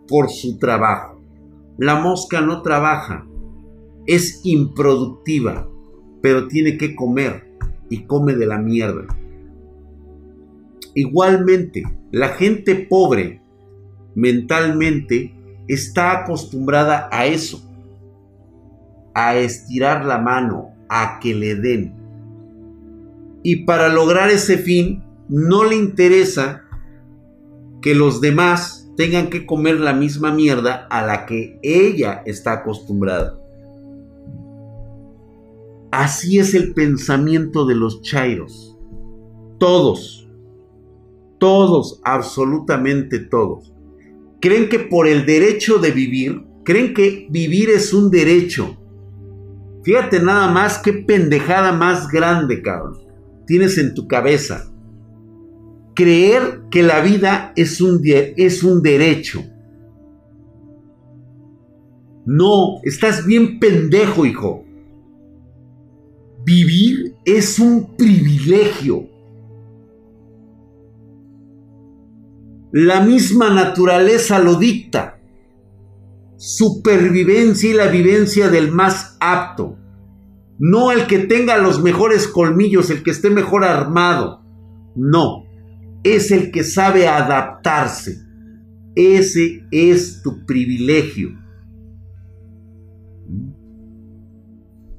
por 0.08 0.30
su 0.30 0.58
trabajo. 0.58 1.22
La 1.78 1.96
mosca 1.96 2.42
no 2.42 2.62
trabaja, 2.62 3.26
es 4.06 4.42
improductiva, 4.44 5.68
pero 6.22 6.48
tiene 6.48 6.78
que 6.78 6.96
comer 6.96 7.46
y 7.90 8.06
come 8.06 8.34
de 8.36 8.46
la 8.46 8.58
mierda. 8.58 9.06
Igualmente, 10.94 11.84
la 12.12 12.30
gente 12.30 12.76
pobre 12.76 13.42
mentalmente 14.16 15.36
está 15.68 16.22
acostumbrada 16.22 17.10
a 17.12 17.26
eso, 17.26 17.62
a 19.14 19.36
estirar 19.36 20.06
la 20.06 20.20
mano, 20.20 20.70
a 20.88 21.20
que 21.20 21.36
le 21.36 21.56
den. 21.56 21.94
Y 23.44 23.66
para 23.66 23.90
lograr 23.90 24.30
ese 24.30 24.58
fin, 24.58 25.04
no 25.28 25.64
le 25.64 25.76
interesa 25.76 26.64
que 27.82 27.94
los 27.94 28.22
demás 28.22 28.85
tengan 28.96 29.30
que 29.30 29.46
comer 29.46 29.80
la 29.80 29.94
misma 29.94 30.32
mierda 30.32 30.88
a 30.90 31.06
la 31.06 31.26
que 31.26 31.60
ella 31.62 32.24
está 32.26 32.54
acostumbrada. 32.54 33.40
Así 35.92 36.40
es 36.40 36.54
el 36.54 36.74
pensamiento 36.74 37.66
de 37.66 37.76
los 37.76 38.02
chairos. 38.02 38.78
Todos, 39.60 40.30
todos, 41.40 42.02
absolutamente 42.04 43.20
todos. 43.20 43.74
Creen 44.42 44.70
que 44.70 44.80
por 44.80 45.08
el 45.08 45.26
derecho 45.26 45.78
de 45.78 45.92
vivir, 45.92 46.44
creen 46.64 46.94
que 46.94 47.28
vivir 47.30 47.70
es 47.70 47.94
un 47.94 48.12
derecho. 48.12 48.78
Fíjate 49.84 50.20
nada 50.22 50.52
más 50.52 50.80
qué 50.80 50.94
pendejada 50.94 51.72
más 51.72 52.10
grande, 52.10 52.62
cabrón. 52.62 52.98
Tienes 53.48 53.78
en 53.78 53.94
tu 53.94 54.08
cabeza 54.08 54.75
creer 55.96 56.66
que 56.70 56.84
la 56.84 57.02
vida 57.02 57.54
es 57.56 57.82
un, 57.82 58.02
es 58.04 58.64
un 58.64 58.84
derecho. 58.84 59.44
No, 62.26 62.82
estás 62.84 63.26
bien 63.26 63.60
pendejo, 63.60 64.26
hijo. 64.26 64.66
Vivir 66.44 67.16
es 67.24 67.58
un 67.58 67.96
privilegio. 67.96 69.08
La 72.72 73.02
misma 73.02 73.52
naturaleza 73.52 74.38
lo 74.40 74.56
dicta. 74.56 75.20
Supervivencia 76.36 77.70
y 77.70 77.74
la 77.74 77.88
vivencia 77.88 78.50
del 78.50 78.72
más 78.72 79.18
apto. 79.20 79.78
No 80.60 80.92
el 80.92 81.08
que 81.08 81.20
tenga 81.20 81.58
los 81.58 81.82
mejores 81.82 82.28
colmillos, 82.28 82.90
el 82.90 83.02
que 83.02 83.12
esté 83.12 83.30
mejor 83.30 83.64
armado. 83.64 84.42
No 84.96 85.45
es 86.06 86.30
el 86.30 86.52
que 86.52 86.64
sabe 86.64 87.08
adaptarse. 87.08 88.24
Ese 88.96 89.66
es 89.72 90.22
tu 90.22 90.46
privilegio. 90.46 91.32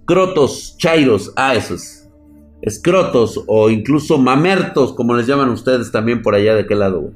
Crotos, 0.05 0.77
chairos, 0.79 1.33
ah, 1.37 1.55
esos. 1.55 2.09
Escrotos 2.61 3.43
o 3.47 3.71
incluso 3.71 4.19
mamertos, 4.19 4.93
como 4.95 5.15
les 5.15 5.29
llaman 5.29 5.51
ustedes 5.51 5.93
también 5.93 6.23
por 6.23 6.35
allá 6.35 6.57
de 6.57 6.67
qué 6.67 6.75
lado. 6.75 7.13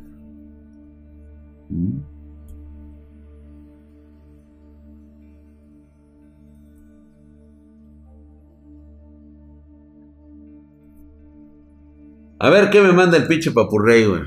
A 12.41 12.49
ver 12.49 12.71
qué 12.71 12.81
me 12.81 12.93
manda 12.93 13.19
el 13.19 13.27
pinche 13.27 13.51
papurrey, 13.51 14.07
güey. 14.07 14.23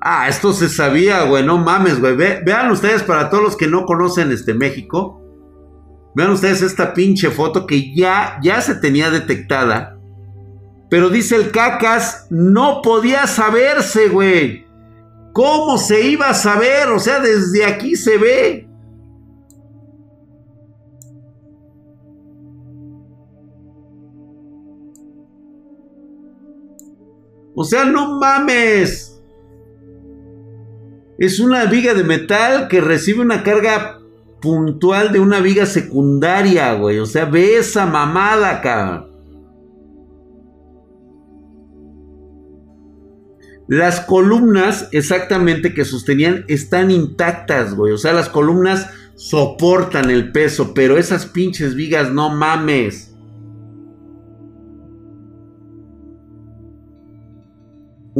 Ah, 0.00 0.26
esto 0.26 0.54
se 0.54 0.70
sabía, 0.70 1.24
güey, 1.24 1.44
no 1.44 1.58
mames, 1.58 2.00
güey. 2.00 2.16
vean 2.16 2.70
ustedes, 2.70 3.02
para 3.02 3.28
todos 3.28 3.44
los 3.44 3.56
que 3.58 3.66
no 3.66 3.84
conocen 3.84 4.32
este 4.32 4.54
México, 4.54 5.20
vean 6.14 6.30
ustedes 6.30 6.62
esta 6.62 6.94
pinche 6.94 7.30
foto 7.30 7.66
que 7.66 7.94
ya, 7.94 8.38
ya 8.42 8.62
se 8.62 8.76
tenía 8.76 9.10
detectada. 9.10 9.98
Pero 10.88 11.10
dice 11.10 11.36
el 11.36 11.50
cacas, 11.50 12.26
no 12.30 12.80
podía 12.80 13.26
saberse, 13.26 14.08
güey. 14.08 14.66
¿Cómo 15.34 15.76
se 15.76 16.08
iba 16.08 16.30
a 16.30 16.34
saber? 16.34 16.88
O 16.88 16.98
sea, 16.98 17.20
desde 17.20 17.66
aquí 17.66 17.96
se 17.96 18.16
ve. 18.16 18.69
O 27.60 27.64
sea, 27.64 27.84
no 27.84 28.18
mames. 28.18 29.22
Es 31.18 31.38
una 31.40 31.66
viga 31.66 31.92
de 31.92 32.04
metal 32.04 32.68
que 32.68 32.80
recibe 32.80 33.20
una 33.20 33.42
carga 33.42 34.00
puntual 34.40 35.12
de 35.12 35.20
una 35.20 35.40
viga 35.40 35.66
secundaria, 35.66 36.72
güey. 36.72 37.00
O 37.00 37.04
sea, 37.04 37.26
ve 37.26 37.58
esa 37.58 37.84
mamada, 37.84 38.62
cabrón. 38.62 39.10
Las 43.68 44.00
columnas 44.00 44.88
exactamente 44.92 45.74
que 45.74 45.84
sostenían 45.84 46.46
están 46.48 46.90
intactas, 46.90 47.74
güey. 47.74 47.92
O 47.92 47.98
sea, 47.98 48.14
las 48.14 48.30
columnas 48.30 48.88
soportan 49.16 50.08
el 50.08 50.32
peso, 50.32 50.72
pero 50.72 50.96
esas 50.96 51.26
pinches 51.26 51.74
vigas 51.74 52.10
no 52.10 52.30
mames. 52.30 53.09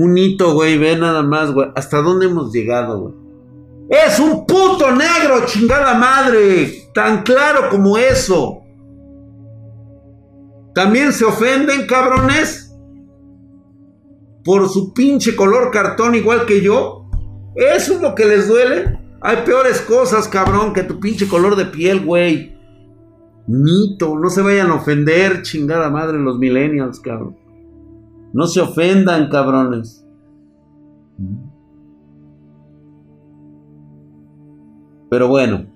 Un 0.01 0.17
hito, 0.17 0.55
güey, 0.55 0.79
ve 0.79 0.97
nada 0.97 1.23
más, 1.23 1.53
güey. 1.53 1.69
¿Hasta 1.77 2.01
dónde 2.01 2.25
hemos 2.25 2.55
llegado, 2.55 3.01
güey? 3.01 3.15
Es 3.91 4.19
un 4.19 4.47
puto 4.47 4.91
negro, 4.93 5.45
chingada 5.45 5.93
madre. 5.93 6.89
Tan 6.95 7.23
claro 7.23 7.69
como 7.69 7.99
eso. 7.99 8.63
También 10.75 11.13
se 11.13 11.27
ofenden, 11.27 11.87
cabrones. 11.87 12.75
Por 14.43 14.71
su 14.71 14.95
pinche 14.95 15.37
color 15.37 15.71
cartón 15.71 16.15
igual 16.15 16.47
que 16.47 16.63
yo. 16.63 17.05
¿Eso 17.55 17.93
es 17.93 18.01
lo 18.01 18.15
que 18.15 18.25
les 18.25 18.49
duele? 18.49 18.99
Hay 19.21 19.45
peores 19.45 19.83
cosas, 19.83 20.29
cabrón, 20.29 20.73
que 20.73 20.83
tu 20.83 20.99
pinche 20.99 21.29
color 21.29 21.57
de 21.57 21.67
piel, 21.67 22.07
güey. 22.07 22.59
Nito, 23.47 24.19
no 24.19 24.31
se 24.31 24.41
vayan 24.41 24.71
a 24.71 24.77
ofender, 24.77 25.43
chingada 25.43 25.91
madre, 25.91 26.19
los 26.19 26.39
millennials, 26.39 27.01
cabrón. 27.01 27.37
No 28.33 28.47
se 28.47 28.61
ofendan, 28.61 29.29
cabrones. 29.29 30.05
Pero 35.11 35.29
bueno. 35.29 35.67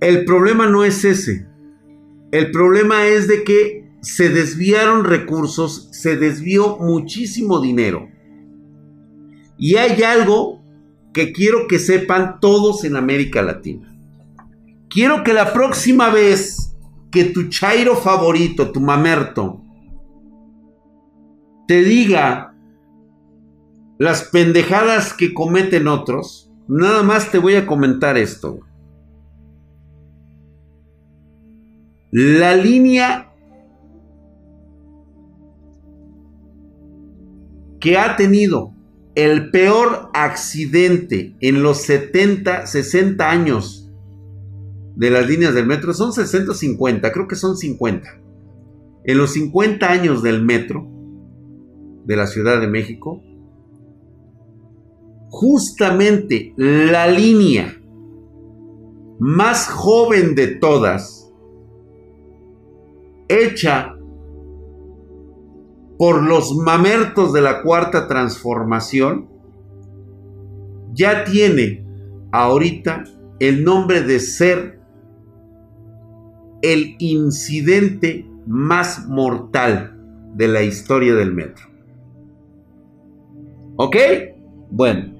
El 0.00 0.24
problema 0.24 0.68
no 0.68 0.84
es 0.84 1.04
ese. 1.04 1.46
El 2.30 2.50
problema 2.50 3.06
es 3.06 3.28
de 3.28 3.44
que 3.44 3.84
se 4.00 4.28
desviaron 4.28 5.04
recursos, 5.04 5.88
se 5.92 6.16
desvió 6.16 6.76
muchísimo 6.78 7.60
dinero. 7.60 8.08
Y 9.56 9.76
hay 9.76 10.02
algo 10.02 10.62
que 11.14 11.32
quiero 11.32 11.68
que 11.68 11.78
sepan 11.78 12.40
todos 12.40 12.84
en 12.84 12.96
América 12.96 13.40
Latina. 13.40 13.96
Quiero 14.90 15.24
que 15.24 15.32
la 15.32 15.52
próxima 15.52 16.10
vez 16.10 16.63
que 17.14 17.26
tu 17.26 17.48
chairo 17.48 17.94
favorito, 17.94 18.72
tu 18.72 18.80
mamerto, 18.80 19.62
te 21.68 21.82
diga 21.82 22.52
las 23.98 24.24
pendejadas 24.24 25.14
que 25.14 25.32
cometen 25.32 25.86
otros, 25.86 26.50
nada 26.66 27.04
más 27.04 27.30
te 27.30 27.38
voy 27.38 27.54
a 27.54 27.66
comentar 27.66 28.18
esto. 28.18 28.58
La 32.10 32.56
línea 32.56 33.32
que 37.78 37.96
ha 37.96 38.16
tenido 38.16 38.72
el 39.14 39.52
peor 39.52 40.10
accidente 40.14 41.36
en 41.38 41.62
los 41.62 41.82
70, 41.82 42.66
60 42.66 43.30
años 43.30 43.83
de 44.96 45.10
las 45.10 45.26
líneas 45.26 45.54
del 45.54 45.66
metro 45.66 45.92
son 45.92 46.12
650, 46.12 47.12
creo 47.12 47.26
que 47.26 47.36
son 47.36 47.56
50. 47.56 48.08
En 49.04 49.18
los 49.18 49.32
50 49.32 49.90
años 49.90 50.22
del 50.22 50.42
metro 50.42 50.88
de 52.04 52.16
la 52.16 52.26
Ciudad 52.26 52.60
de 52.60 52.68
México, 52.68 53.22
justamente 55.30 56.54
la 56.56 57.06
línea 57.08 57.80
más 59.18 59.68
joven 59.68 60.34
de 60.34 60.46
todas, 60.48 61.32
hecha 63.28 63.96
por 65.98 66.22
los 66.22 66.56
mamertos 66.56 67.32
de 67.32 67.40
la 67.40 67.62
cuarta 67.62 68.06
transformación, 68.06 69.28
ya 70.92 71.24
tiene 71.24 71.84
ahorita 72.32 73.04
el 73.38 73.64
nombre 73.64 74.02
de 74.02 74.20
ser 74.20 74.83
el 76.64 76.96
incidente 76.98 78.26
más 78.46 79.06
mortal 79.06 80.00
de 80.34 80.48
la 80.48 80.62
historia 80.62 81.14
del 81.14 81.32
metro. 81.32 81.66
¿Ok? 83.76 83.96
Bueno. 84.70 85.12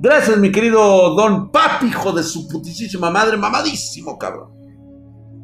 Gracias, 0.00 0.38
mi 0.38 0.50
querido 0.50 1.14
Don 1.14 1.50
Papi, 1.50 1.88
hijo 1.88 2.12
de 2.12 2.22
su 2.22 2.48
putísima 2.48 3.10
madre, 3.10 3.36
mamadísimo, 3.36 4.16
cabrón. 4.16 4.50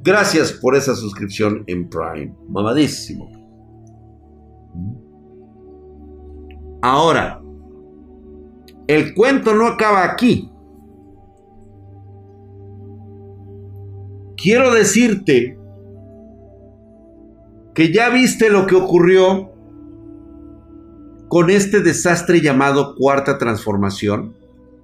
Gracias 0.03 0.53
por 0.53 0.77
esa 0.77 0.95
suscripción 0.95 1.65
en 1.67 1.91
Prime, 1.91 2.35
mamadísimo. 2.49 3.29
Ahora, 6.81 7.43
el 8.87 9.13
cuento 9.15 9.55
no 9.55 9.67
acaba 9.67 10.05
aquí. 10.05 10.51
Quiero 14.45 14.75
decirte 14.75 15.57
que 17.75 17.91
ya 17.91 18.11
viste 18.11 18.51
lo 18.51 18.67
que 18.67 18.75
ocurrió 18.75 19.51
con 21.29 21.49
este 21.49 21.81
desastre 21.81 22.43
llamado 22.43 22.95
cuarta 22.95 23.39
transformación 23.39 24.35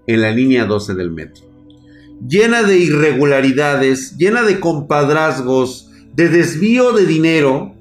en 0.06 0.22
la 0.22 0.30
línea 0.30 0.64
12 0.64 0.94
del 0.94 1.10
metro. 1.10 1.44
Llena 2.26 2.62
de 2.62 2.78
irregularidades, 2.78 4.16
llena 4.16 4.42
de 4.44 4.60
compadrazgos, 4.60 5.90
de 6.14 6.30
desvío 6.30 6.92
de 6.92 7.04
dinero 7.04 7.74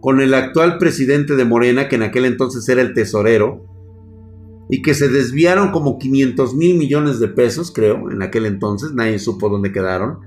con 0.00 0.20
el 0.20 0.32
actual 0.32 0.78
presidente 0.78 1.34
de 1.34 1.44
Morena, 1.44 1.88
que 1.88 1.96
en 1.96 2.04
aquel 2.04 2.24
entonces 2.24 2.68
era 2.68 2.82
el 2.82 2.94
tesorero, 2.94 3.64
y 4.70 4.80
que 4.80 4.94
se 4.94 5.08
desviaron 5.08 5.72
como 5.72 5.98
500 5.98 6.54
mil 6.54 6.78
millones 6.78 7.18
de 7.18 7.26
pesos, 7.26 7.72
creo, 7.72 8.12
en 8.12 8.22
aquel 8.22 8.46
entonces, 8.46 8.92
nadie 8.92 9.18
supo 9.18 9.48
dónde 9.48 9.72
quedaron 9.72 10.18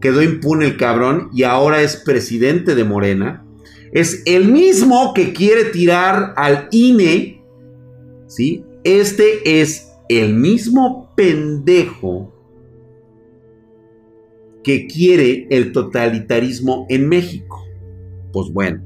quedó 0.00 0.22
impune 0.22 0.66
el 0.66 0.76
cabrón 0.76 1.30
y 1.32 1.42
ahora 1.42 1.82
es 1.82 1.96
presidente 1.96 2.74
de 2.74 2.84
Morena. 2.84 3.44
Es 3.92 4.22
el 4.26 4.48
mismo 4.48 5.14
que 5.14 5.32
quiere 5.32 5.64
tirar 5.64 6.34
al 6.36 6.68
INE. 6.70 7.42
¿Sí? 8.26 8.64
Este 8.84 9.60
es 9.60 9.92
el 10.08 10.34
mismo 10.34 11.12
pendejo 11.16 12.32
que 14.62 14.86
quiere 14.86 15.46
el 15.50 15.72
totalitarismo 15.72 16.86
en 16.88 17.08
México. 17.08 17.64
Pues 18.32 18.52
bueno. 18.52 18.82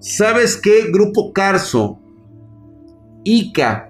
¿Sabes 0.00 0.56
qué? 0.56 0.90
Grupo 0.90 1.32
Carso, 1.32 1.98
ICA, 3.24 3.87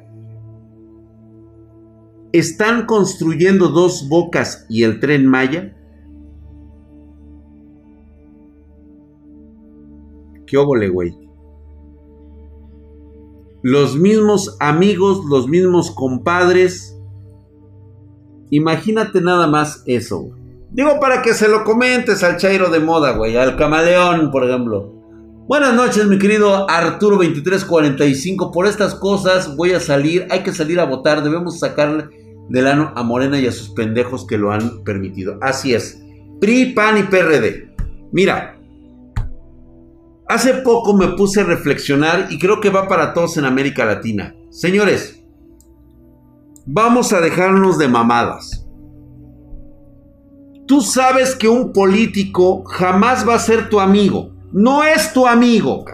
están 2.38 2.86
construyendo 2.86 3.68
dos 3.68 4.08
bocas 4.08 4.66
y 4.68 4.82
el 4.82 5.00
tren 5.00 5.26
Maya. 5.26 5.74
¿Qué 10.46 10.56
óvole, 10.56 10.88
güey? 10.88 11.16
Los 13.62 13.96
mismos 13.96 14.56
amigos, 14.60 15.24
los 15.28 15.48
mismos 15.48 15.90
compadres. 15.90 16.96
Imagínate 18.50 19.20
nada 19.20 19.46
más 19.46 19.82
eso, 19.84 20.32
Digo 20.70 21.00
para 21.00 21.22
que 21.22 21.32
se 21.32 21.48
lo 21.48 21.64
comentes 21.64 22.22
al 22.22 22.36
Chairo 22.36 22.68
de 22.68 22.78
moda, 22.78 23.12
güey. 23.12 23.36
Al 23.38 23.56
camaleón, 23.56 24.30
por 24.30 24.44
ejemplo. 24.44 24.92
Buenas 25.48 25.72
noches, 25.72 26.06
mi 26.06 26.18
querido 26.18 26.68
Arturo 26.68 27.16
2345. 27.16 28.52
Por 28.52 28.66
estas 28.66 28.94
cosas 28.94 29.56
voy 29.56 29.72
a 29.72 29.80
salir. 29.80 30.26
Hay 30.30 30.42
que 30.42 30.52
salir 30.52 30.78
a 30.78 30.84
votar. 30.84 31.22
Debemos 31.22 31.58
sacarle 31.58 32.04
del 32.48 32.66
ano 32.66 32.92
a 32.94 33.02
Morena 33.02 33.38
y 33.38 33.46
a 33.46 33.52
sus 33.52 33.70
pendejos 33.70 34.26
que 34.26 34.38
lo 34.38 34.52
han 34.52 34.82
permitido. 34.84 35.38
Así 35.40 35.74
es. 35.74 36.02
PRI, 36.40 36.72
PAN 36.74 36.98
y 36.98 37.02
PRD. 37.04 37.74
Mira, 38.12 38.58
Hace 40.28 40.52
poco 40.52 40.92
me 40.92 41.08
puse 41.08 41.40
a 41.40 41.44
reflexionar 41.44 42.26
y 42.28 42.38
creo 42.38 42.60
que 42.60 42.68
va 42.68 42.86
para 42.86 43.14
todos 43.14 43.38
en 43.38 43.46
América 43.46 43.86
Latina. 43.86 44.34
Señores, 44.50 45.24
vamos 46.66 47.14
a 47.14 47.20
dejarnos 47.22 47.78
de 47.78 47.88
mamadas. 47.88 48.66
Tú 50.66 50.82
sabes 50.82 51.34
que 51.34 51.48
un 51.48 51.72
político 51.72 52.62
jamás 52.64 53.26
va 53.26 53.36
a 53.36 53.38
ser 53.38 53.70
tu 53.70 53.80
amigo. 53.80 54.30
No 54.52 54.84
es 54.84 55.14
tu 55.14 55.26
amigo. 55.26 55.86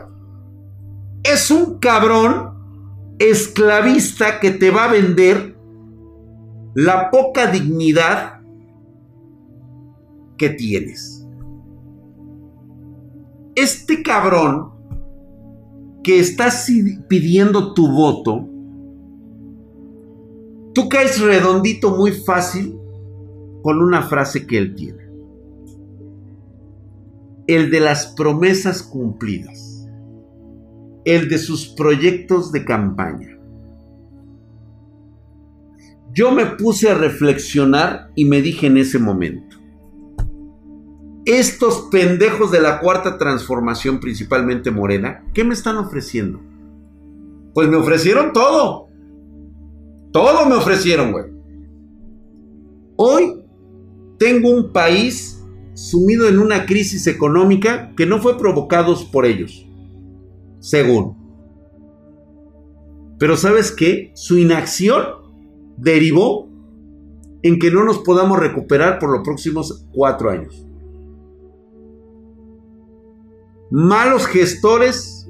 Es 1.23 1.53
un 1.53 1.79
cabrón 1.79 2.55
esclavista 3.21 4.41
que 4.41 4.51
te 4.51 4.73
va 4.73 4.87
a 4.87 4.93
vender 4.93 5.54
la 6.75 7.11
poca 7.11 7.51
dignidad 7.51 8.41
que 10.37 10.51
tienes 10.51 11.25
este 13.55 14.03
cabrón 14.03 14.73
que 16.03 16.19
está 16.19 16.49
pidiendo 17.09 17.73
tu 17.73 17.91
voto, 17.91 18.49
tú 20.75 20.89
caes 20.89 21.21
redondito 21.21 21.97
muy 21.97 22.13
fácil 22.13 22.79
con 23.63 23.81
una 23.81 24.03
frase 24.03 24.47
que 24.47 24.59
él 24.59 24.75
tiene. 24.75 25.05
El 27.47 27.71
de 27.71 27.81
las 27.81 28.09
promesas 28.09 28.83
cumplidas. 28.83 29.89
El 31.05 31.29
de 31.29 31.39
sus 31.39 31.69
proyectos 31.69 32.53
de 32.53 32.65
campaña. 32.65 33.34
Yo 36.15 36.31
me 36.31 36.47
puse 36.47 36.89
a 36.89 36.95
reflexionar 36.95 38.13
y 38.15 38.25
me 38.25 38.41
dije 38.41 38.69
en 38.69 38.77
ese 38.77 39.01
momento, 39.01 39.57
estos 41.25 41.89
pendejos 41.91 42.53
de 42.53 42.61
la 42.61 42.79
cuarta 42.79 43.19
transformación, 43.19 43.99
principalmente 43.99 44.71
Morena, 44.71 45.25
¿qué 45.35 45.43
me 45.43 45.55
están 45.55 45.77
ofreciendo? 45.77 46.41
Pues 47.53 47.69
me 47.69 47.77
ofrecieron 47.77 48.33
todo. 48.33 48.89
Todo 50.13 50.49
me 50.49 50.55
ofrecieron, 50.55 51.11
güey. 51.11 51.25
Hoy 52.95 53.43
tengo 54.17 54.51
un 54.51 54.73
país 54.73 55.43
sumido 55.75 56.29
en 56.29 56.39
una 56.39 56.65
crisis 56.65 57.09
económica 57.09 57.93
que 57.97 58.07
no 58.07 58.21
fue 58.21 58.39
provocada 58.39 58.95
por 59.11 59.27
ellos, 59.27 59.67
según. 60.61 61.17
Pero 63.19 63.37
sabes 63.37 63.73
qué? 63.73 64.13
Su 64.15 64.39
inacción 64.39 65.24
derivó 65.77 66.49
en 67.43 67.59
que 67.59 67.71
no 67.71 67.85
nos 67.85 67.99
podamos 67.99 68.39
recuperar 68.39 68.99
por 68.99 69.11
los 69.11 69.23
próximos 69.23 69.87
cuatro 69.93 70.31
años. 70.31 70.65
malos 73.75 74.27
gestores 74.27 75.29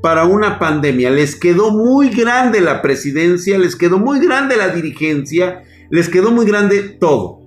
para 0.00 0.24
una 0.24 0.60
pandemia. 0.60 1.10
Les 1.10 1.34
quedó 1.34 1.72
muy 1.72 2.10
grande 2.10 2.60
la 2.60 2.80
presidencia, 2.80 3.58
les 3.58 3.74
quedó 3.74 3.98
muy 3.98 4.20
grande 4.20 4.56
la 4.56 4.68
dirigencia, 4.68 5.64
les 5.90 6.08
quedó 6.08 6.30
muy 6.30 6.46
grande 6.46 6.80
todo. 7.00 7.40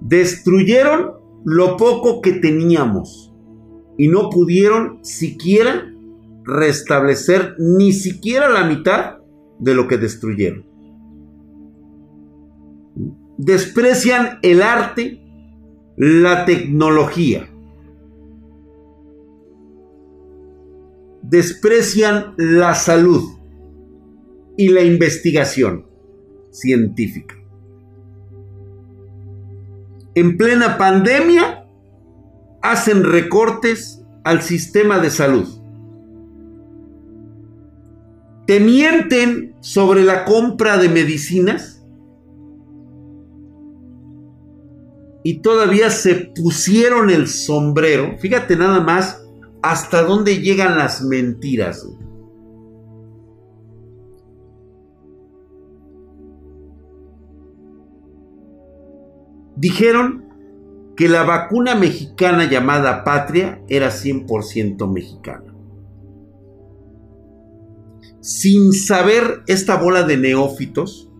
Destruyeron 0.00 1.14
lo 1.44 1.76
poco 1.76 2.20
que 2.20 2.34
teníamos 2.34 3.34
y 3.96 4.06
no 4.06 4.30
pudieron 4.30 5.00
siquiera 5.02 5.92
restablecer 6.44 7.56
ni 7.58 7.92
siquiera 7.92 8.48
la 8.48 8.64
mitad 8.64 9.17
de 9.58 9.74
lo 9.74 9.88
que 9.88 9.98
destruyeron. 9.98 10.64
Desprecian 13.36 14.38
el 14.42 14.62
arte, 14.62 15.20
la 15.96 16.44
tecnología. 16.44 17.48
Desprecian 21.22 22.34
la 22.36 22.74
salud 22.74 23.22
y 24.56 24.68
la 24.68 24.82
investigación 24.82 25.86
científica. 26.50 27.36
En 30.14 30.36
plena 30.36 30.78
pandemia 30.78 31.64
hacen 32.60 33.04
recortes 33.04 34.04
al 34.24 34.42
sistema 34.42 34.98
de 34.98 35.10
salud. 35.10 35.57
Te 38.48 38.60
mienten 38.60 39.54
sobre 39.60 40.02
la 40.02 40.24
compra 40.24 40.78
de 40.78 40.88
medicinas 40.88 41.84
y 45.22 45.40
todavía 45.40 45.90
se 45.90 46.32
pusieron 46.34 47.10
el 47.10 47.28
sombrero. 47.28 48.16
Fíjate 48.16 48.56
nada 48.56 48.80
más 48.80 49.22
hasta 49.60 50.02
dónde 50.02 50.40
llegan 50.40 50.78
las 50.78 51.02
mentiras. 51.02 51.86
Dijeron 59.56 60.24
que 60.96 61.10
la 61.10 61.24
vacuna 61.24 61.74
mexicana 61.74 62.48
llamada 62.48 63.04
Patria 63.04 63.60
era 63.68 63.88
100% 63.90 64.90
mexicana. 64.90 65.47
Sin 68.28 68.74
saber 68.74 69.42
esta 69.46 69.80
bola 69.80 70.02
de 70.02 70.18
neófitos, 70.18 71.10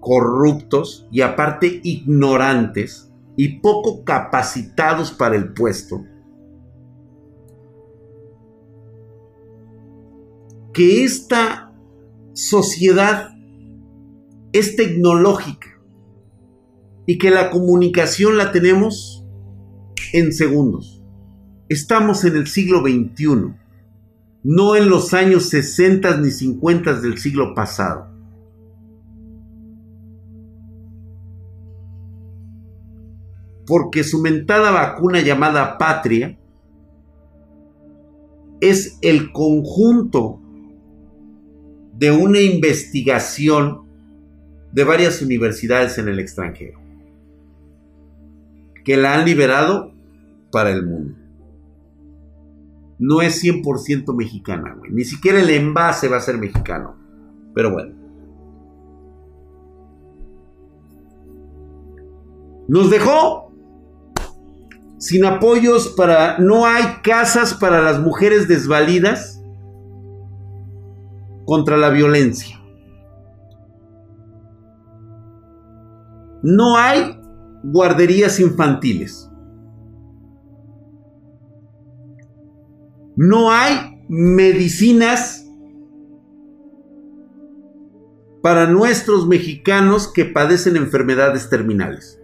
corruptos 0.00 1.06
y 1.12 1.20
aparte 1.20 1.80
ignorantes 1.84 3.12
y 3.36 3.60
poco 3.60 4.02
capacitados 4.02 5.12
para 5.12 5.36
el 5.36 5.54
puesto, 5.54 6.04
que 10.72 11.04
esta 11.04 11.72
sociedad 12.32 13.28
es 14.52 14.74
tecnológica 14.74 15.80
y 17.06 17.18
que 17.18 17.30
la 17.30 17.50
comunicación 17.50 18.36
la 18.36 18.50
tenemos 18.50 19.24
en 20.12 20.32
segundos. 20.32 21.04
Estamos 21.68 22.24
en 22.24 22.34
el 22.34 22.48
siglo 22.48 22.80
XXI, 22.80 23.62
no 24.44 24.76
en 24.76 24.88
los 24.88 25.12
años 25.14 25.48
60 25.48 26.18
ni 26.18 26.30
50 26.30 27.00
del 27.00 27.18
siglo 27.18 27.54
pasado. 27.54 28.14
porque 33.66 34.04
su 34.04 34.20
mentada 34.20 34.70
vacuna 34.70 35.20
llamada 35.20 35.78
Patria 35.78 36.38
es 38.60 38.98
el 39.02 39.32
conjunto 39.32 40.40
de 41.94 42.10
una 42.10 42.40
investigación 42.40 43.82
de 44.72 44.84
varias 44.84 45.22
universidades 45.22 45.98
en 45.98 46.08
el 46.08 46.18
extranjero 46.18 46.80
que 48.84 48.96
la 48.96 49.14
han 49.14 49.24
liberado 49.24 49.94
para 50.50 50.70
el 50.70 50.84
mundo. 50.84 51.23
No 52.98 53.20
es 53.22 53.42
100% 53.42 54.14
mexicana, 54.14 54.76
Ni 54.90 55.04
siquiera 55.04 55.40
el 55.40 55.50
envase 55.50 56.08
va 56.08 56.18
a 56.18 56.20
ser 56.20 56.38
mexicano. 56.38 56.96
Pero 57.54 57.72
bueno. 57.72 57.94
Nos 62.68 62.90
dejó 62.90 63.52
sin 64.98 65.24
apoyos 65.24 65.88
para... 65.96 66.38
No 66.38 66.66
hay 66.66 66.84
casas 67.02 67.54
para 67.54 67.82
las 67.82 68.00
mujeres 68.00 68.48
desvalidas 68.48 69.42
contra 71.44 71.76
la 71.76 71.90
violencia. 71.90 72.58
No 76.42 76.76
hay 76.76 77.20
guarderías 77.62 78.38
infantiles. 78.40 79.30
No 83.16 83.50
hay 83.50 84.04
medicinas 84.08 85.46
para 88.42 88.66
nuestros 88.66 89.26
mexicanos 89.26 90.12
que 90.12 90.26
padecen 90.26 90.76
enfermedades 90.76 91.48
terminales. 91.48 92.20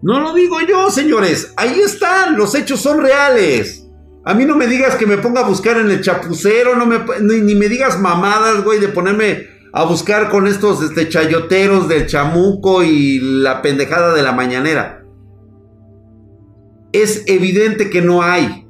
No 0.00 0.20
lo 0.20 0.34
digo 0.34 0.58
yo, 0.66 0.90
señores. 0.90 1.52
Ahí 1.56 1.80
están, 1.80 2.36
los 2.36 2.54
hechos 2.54 2.80
son 2.80 3.02
reales. 3.02 3.86
A 4.24 4.32
mí 4.32 4.46
no 4.46 4.56
me 4.56 4.66
digas 4.66 4.96
que 4.96 5.06
me 5.06 5.18
ponga 5.18 5.42
a 5.42 5.48
buscar 5.48 5.76
en 5.76 5.90
el 5.90 6.00
chapucero, 6.00 6.76
no 6.76 6.86
me, 6.86 7.00
ni, 7.20 7.54
me 7.54 7.68
digas 7.68 8.00
mamadas, 8.00 8.64
güey, 8.64 8.80
de 8.80 8.88
ponerme 8.88 9.48
a 9.74 9.84
buscar 9.84 10.30
con 10.30 10.46
estos 10.46 10.82
este, 10.82 11.08
chayoteros 11.08 11.88
del 11.88 12.06
chamuco 12.06 12.82
y 12.82 13.18
la 13.20 13.60
pendejada 13.60 14.14
de 14.14 14.22
la 14.22 14.32
mañanera. 14.32 15.03
Es 16.94 17.24
evidente 17.26 17.90
que 17.90 18.00
no 18.02 18.22
hay. 18.22 18.68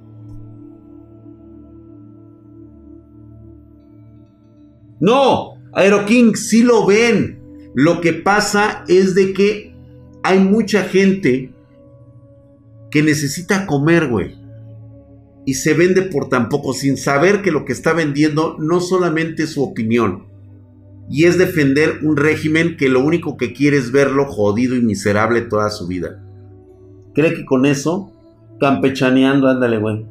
No, 4.98 5.56
Aeroking 5.74 6.34
sí 6.34 6.62
lo 6.62 6.86
ven. 6.86 7.38
Lo 7.74 8.00
que 8.00 8.14
pasa 8.14 8.82
es 8.88 9.14
de 9.14 9.34
que 9.34 9.76
hay 10.22 10.38
mucha 10.38 10.84
gente 10.84 11.52
que 12.90 13.02
necesita 13.02 13.66
comer, 13.66 14.08
güey. 14.08 14.36
Y 15.44 15.52
se 15.52 15.74
vende 15.74 16.00
por 16.00 16.30
tan 16.30 16.48
poco 16.48 16.72
sin 16.72 16.96
saber 16.96 17.42
que 17.42 17.50
lo 17.50 17.66
que 17.66 17.74
está 17.74 17.92
vendiendo 17.92 18.56
no 18.58 18.80
solamente 18.80 19.42
es 19.42 19.50
su 19.50 19.62
opinión. 19.62 20.28
Y 21.10 21.24
es 21.24 21.36
defender 21.36 21.98
un 22.02 22.16
régimen 22.16 22.78
que 22.78 22.88
lo 22.88 23.04
único 23.04 23.36
que 23.36 23.52
quiere 23.52 23.76
es 23.76 23.92
verlo 23.92 24.24
jodido 24.24 24.76
y 24.76 24.80
miserable 24.80 25.42
toda 25.42 25.68
su 25.68 25.86
vida. 25.86 26.24
¿Cree 27.14 27.34
que 27.34 27.44
con 27.44 27.66
eso? 27.66 28.13
Campechaneando, 28.60 29.48
ándale, 29.48 29.78
güey. 29.78 30.06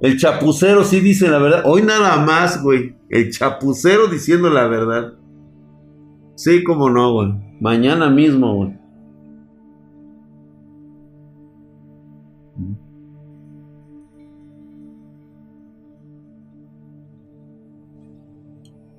El 0.00 0.18
chapucero 0.18 0.84
sí 0.84 1.00
dice 1.00 1.28
la 1.28 1.38
verdad. 1.38 1.62
Hoy 1.64 1.82
nada 1.82 2.16
más, 2.24 2.62
güey. 2.62 2.94
El 3.08 3.30
chapucero 3.30 4.06
diciendo 4.06 4.50
la 4.50 4.66
verdad. 4.66 5.14
Sí, 6.34 6.64
como 6.64 6.90
no, 6.90 7.12
güey. 7.12 7.32
Mañana 7.60 8.10
mismo, 8.10 8.54
güey. 8.54 8.84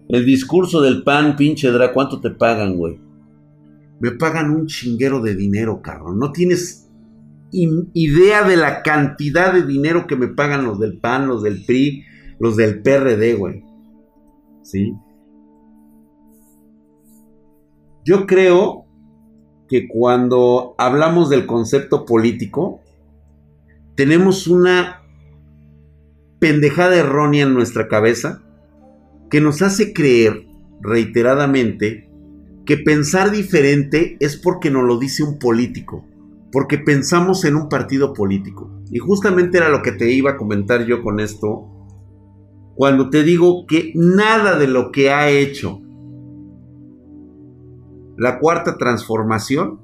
El 0.08 0.26
discurso 0.26 0.82
del 0.82 1.04
pan, 1.04 1.36
pinche 1.36 1.70
Dra, 1.72 1.92
¿cuánto 1.92 2.22
te 2.22 2.30
pagan, 2.30 2.78
güey? 2.78 3.00
Me 4.00 4.12
pagan 4.12 4.52
un 4.52 4.68
chinguero 4.68 5.20
de 5.20 5.36
dinero, 5.36 5.82
cabrón. 5.82 6.20
No 6.20 6.32
tienes 6.32 6.85
idea 7.94 8.44
de 8.44 8.58
la 8.58 8.84
cantidad 8.84 9.54
de 9.54 9.66
dinero 9.66 10.08
que 10.08 10.16
me 10.16 10.28
pagan 10.28 10.66
los 10.66 10.80
del 10.80 11.00
PAN, 11.00 11.28
los 11.28 11.44
del 11.44 11.64
PRI, 11.66 12.04
los 12.40 12.56
del 12.56 12.82
PRD, 12.82 13.36
güey. 13.36 13.64
¿Sí? 14.64 14.94
Yo 18.04 18.28
creo 18.28 18.86
que 19.68 19.88
cuando 19.88 20.76
hablamos 20.78 21.30
del 21.30 21.46
concepto 21.46 22.06
político, 22.06 22.82
tenemos 23.96 24.48
una 24.48 25.02
pendejada 26.40 26.96
errónea 26.98 27.44
en 27.44 27.54
nuestra 27.54 27.88
cabeza 27.88 28.44
que 29.30 29.42
nos 29.42 29.62
hace 29.62 29.94
creer 29.94 30.46
reiteradamente 30.82 32.10
que 32.66 32.78
pensar 32.78 33.32
diferente 33.32 34.18
es 34.20 34.38
porque 34.38 34.70
nos 34.70 34.84
lo 34.84 35.00
dice 35.00 35.24
un 35.24 35.40
político, 35.40 36.06
porque 36.56 36.78
pensamos 36.78 37.44
en 37.44 37.58
un 37.58 37.68
partido 37.68 38.14
político. 38.14 38.72
Y 38.90 39.00
justamente 39.00 39.58
era 39.58 39.68
lo 39.68 39.82
que 39.82 39.92
te 39.92 40.10
iba 40.14 40.32
a 40.32 40.38
comentar 40.38 40.86
yo 40.86 41.04
con 41.04 41.20
esto, 41.20 41.68
cuando 42.76 43.10
te 43.10 43.24
digo 43.24 43.66
que 43.68 43.92
nada 43.94 44.58
de 44.58 44.68
lo 44.68 44.90
que 44.90 45.12
ha 45.12 45.30
hecho 45.30 45.82
la 48.18 48.40
cuarta 48.40 48.78
transformación 48.78 49.82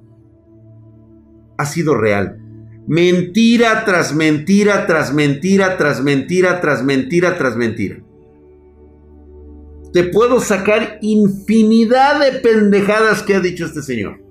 ha 1.57 1.65
sido 1.65 1.97
real. 1.97 2.39
Mentira 2.87 3.83
tras 3.83 4.15
mentira, 4.15 4.87
tras 4.87 5.13
mentira, 5.13 5.75
tras 5.75 6.01
mentira, 6.01 6.61
tras 6.61 6.85
mentira, 6.85 7.37
tras 7.37 7.57
mentira. 7.57 8.01
Te 9.91 10.05
puedo 10.05 10.39
sacar 10.39 10.99
infinidad 11.01 12.21
de 12.21 12.39
pendejadas 12.39 13.23
que 13.23 13.35
ha 13.35 13.41
dicho 13.41 13.65
este 13.65 13.81
señor. 13.81 14.30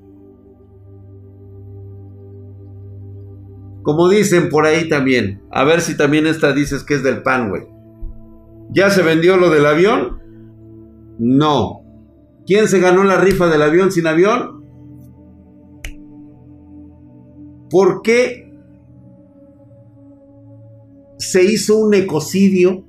Como 3.82 4.08
dicen 4.08 4.48
por 4.48 4.66
ahí 4.66 4.88
también. 4.88 5.42
A 5.50 5.64
ver 5.64 5.80
si 5.80 5.96
también 5.96 6.26
esta 6.26 6.52
dices 6.52 6.84
que 6.84 6.94
es 6.94 7.02
del 7.02 7.22
pan. 7.22 7.52
¿Ya 8.72 8.90
se 8.90 9.02
vendió 9.02 9.36
lo 9.36 9.50
del 9.50 9.66
avión? 9.66 10.20
No. 11.18 11.82
¿Quién 12.46 12.68
se 12.68 12.80
ganó 12.80 13.04
la 13.04 13.20
rifa 13.20 13.48
del 13.48 13.62
avión 13.62 13.90
sin 13.90 14.06
avión? 14.06 14.64
¿Por 17.70 18.02
qué 18.02 18.52
se 21.18 21.44
hizo 21.44 21.78
un 21.78 21.94
ecocidio 21.94 22.84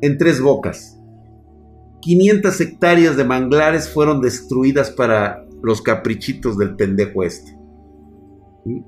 en 0.00 0.18
tres 0.18 0.40
bocas? 0.40 0.98
500 2.00 2.60
hectáreas 2.60 3.16
de 3.16 3.24
manglares 3.24 3.88
fueron 3.88 4.20
destruidas 4.20 4.90
para 4.90 5.44
los 5.62 5.82
caprichitos 5.82 6.56
del 6.56 6.76
pendejo 6.76 7.22
este. 7.22 7.57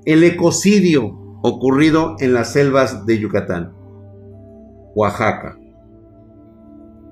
El 0.05 0.23
ecocidio 0.23 1.17
ocurrido 1.43 2.15
en 2.19 2.33
las 2.33 2.53
selvas 2.53 3.05
de 3.05 3.19
Yucatán, 3.19 3.73
Oaxaca 4.95 5.57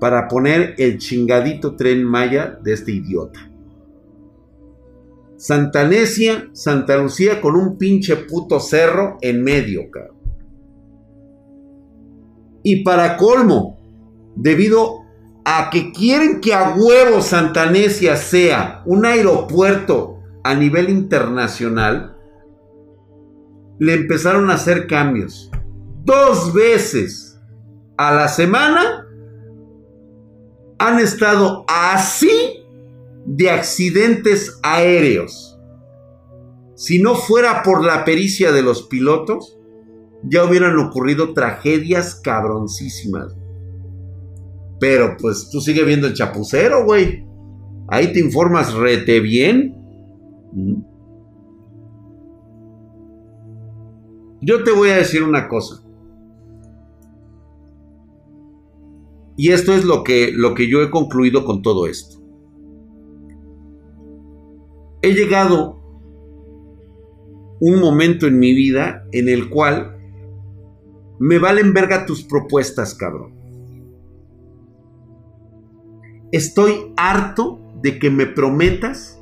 para 0.00 0.26
poner 0.26 0.74
el 0.78 0.98
chingadito 0.98 1.76
tren 1.76 2.02
Maya 2.02 2.58
de 2.62 2.72
este 2.72 2.90
idiota. 2.90 3.38
Santa 5.36 5.86
Necia, 5.86 6.48
Santa 6.52 6.96
Lucía 6.96 7.40
con 7.40 7.54
un 7.54 7.78
pinche 7.78 8.16
puto 8.16 8.58
cerro 8.58 9.18
en 9.20 9.44
medio, 9.44 9.90
cabrón. 9.90 10.16
Y 12.62 12.82
para 12.82 13.16
colmo, 13.16 13.78
debido 14.36 15.00
a 15.44 15.70
que 15.70 15.92
quieren 15.92 16.40
que 16.40 16.52
a 16.52 16.74
huevo 16.74 17.22
Santa 17.22 17.70
Necia 17.70 18.16
sea 18.16 18.82
un 18.84 19.06
aeropuerto 19.06 20.18
a 20.44 20.54
nivel 20.54 20.90
internacional, 20.90 22.16
le 23.80 23.94
empezaron 23.94 24.50
a 24.50 24.54
hacer 24.54 24.86
cambios. 24.86 25.50
Dos 26.04 26.52
veces 26.52 27.40
a 27.96 28.14
la 28.14 28.28
semana 28.28 29.06
han 30.78 30.98
estado 31.00 31.64
así 31.66 32.62
de 33.26 33.50
accidentes 33.50 34.60
aéreos. 34.62 35.58
Si 36.74 37.00
no 37.00 37.14
fuera 37.14 37.62
por 37.62 37.84
la 37.84 38.04
pericia 38.04 38.52
de 38.52 38.62
los 38.62 38.84
pilotos, 38.84 39.58
ya 40.24 40.44
hubieran 40.44 40.78
ocurrido 40.78 41.32
tragedias 41.32 42.14
cabroncísimas. 42.14 43.34
Pero 44.78 45.16
pues 45.18 45.48
tú 45.50 45.60
sigue 45.60 45.84
viendo 45.84 46.06
el 46.06 46.14
chapucero, 46.14 46.84
güey. 46.84 47.26
Ahí 47.88 48.12
te 48.12 48.20
informas 48.20 48.74
rete 48.74 49.20
bien. 49.20 49.74
Yo 54.40 54.64
te 54.64 54.72
voy 54.72 54.90
a 54.90 54.96
decir 54.96 55.22
una 55.22 55.48
cosa. 55.48 55.84
Y 59.36 59.52
esto 59.52 59.72
es 59.72 59.84
lo 59.84 60.02
que, 60.04 60.32
lo 60.32 60.54
que 60.54 60.68
yo 60.68 60.82
he 60.82 60.90
concluido 60.90 61.44
con 61.44 61.62
todo 61.62 61.86
esto. 61.86 62.20
He 65.02 65.14
llegado 65.14 65.80
un 67.60 67.80
momento 67.80 68.26
en 68.26 68.38
mi 68.38 68.54
vida 68.54 69.06
en 69.12 69.28
el 69.28 69.48
cual 69.50 69.96
me 71.18 71.38
valen 71.38 71.74
verga 71.74 72.06
tus 72.06 72.22
propuestas, 72.22 72.94
cabrón. 72.94 73.34
Estoy 76.32 76.92
harto 76.96 77.60
de 77.82 77.98
que 77.98 78.10
me 78.10 78.26
prometas 78.26 79.20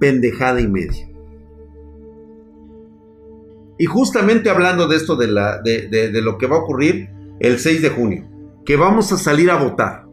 pendejada 0.00 0.60
y 0.60 0.68
media. 0.68 1.11
Y 3.78 3.86
justamente 3.86 4.50
hablando 4.50 4.86
de 4.86 4.96
esto, 4.96 5.16
de, 5.16 5.28
la, 5.28 5.60
de 5.60 6.20
lo 6.22 6.38
que 6.38 6.46
va 6.46 6.56
a 6.56 6.60
ocurrir, 6.60 7.08
el 7.40 7.58
6 7.58 7.82
de 7.82 7.90
junio, 7.90 8.28
que 8.64 8.76
vamos 8.76 9.12
a 9.12 9.16
salir 9.16 9.50
a 9.50 9.56
votar 9.56 10.06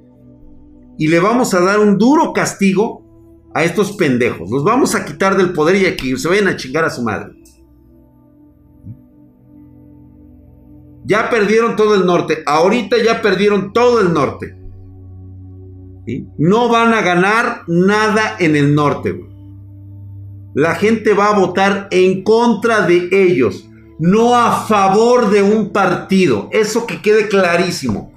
y 0.97 1.07
le 1.07 1.19
vamos 1.19 1.53
a 1.53 1.61
dar 1.61 1.79
un 1.79 1.97
duro 1.97 2.33
castigo 2.33 3.05
a 3.53 3.63
estos 3.63 3.93
pendejos. 3.93 4.49
Los 4.51 4.63
vamos 4.63 4.95
a 4.95 5.05
quitar 5.05 5.37
del 5.37 5.53
poder 5.53 5.77
y 5.77 5.85
a 5.85 5.95
que 5.95 6.17
se 6.17 6.27
vayan 6.27 6.49
a 6.49 6.57
chingar 6.57 6.83
a 6.83 6.89
su 6.89 7.01
madre. 7.01 7.31
Ya 11.05 11.29
perdieron 11.29 11.75
todo 11.75 11.95
el 11.95 12.05
norte. 12.05 12.43
Ahorita 12.45 12.97
ya 13.03 13.21
perdieron 13.21 13.71
todo 13.71 14.01
el 14.01 14.13
norte. 14.13 14.55
No 16.37 16.67
van 16.67 16.93
a 16.93 17.01
ganar 17.01 17.63
nada 17.67 18.35
en 18.39 18.55
el 18.55 18.75
norte. 18.75 19.28
La 20.59 20.75
gente 20.75 21.13
va 21.13 21.29
a 21.29 21.39
votar 21.39 21.87
en 21.89 22.21
contra 22.21 22.81
de 22.85 23.07
ellos 23.13 23.69
no 23.97 24.35
a 24.35 24.65
favor 24.65 25.29
de 25.29 25.41
un 25.41 25.69
partido. 25.69 26.49
Eso 26.51 26.85
que 26.85 27.01
quede 27.01 27.29
clarísimo. 27.29 28.11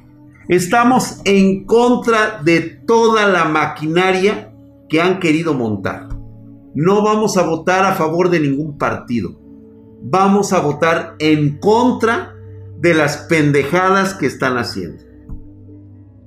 Estamos 0.49 1.21
en 1.25 1.65
contra 1.67 2.41
de 2.43 2.59
toda 2.61 3.29
la 3.29 3.45
maquinaria 3.45 4.53
que 4.89 5.01
han 5.01 5.21
querido 5.21 5.55
montar. 5.55 6.09
No 6.75 7.05
vamos 7.05 7.37
a 7.37 7.45
votar 7.45 7.85
a 7.85 7.95
favor 7.95 8.29
de 8.29 8.41
ningún 8.41 8.77
partido. 8.77 9.39
Vamos 10.03 10.53
a 10.53 10.59
votar 10.59 11.15
en 11.21 11.61
contra 11.61 12.35
de 12.81 12.93
las 12.93 13.19
pendejadas 13.29 14.15
que 14.15 14.27
están 14.27 14.59
haciendo. 14.59 15.05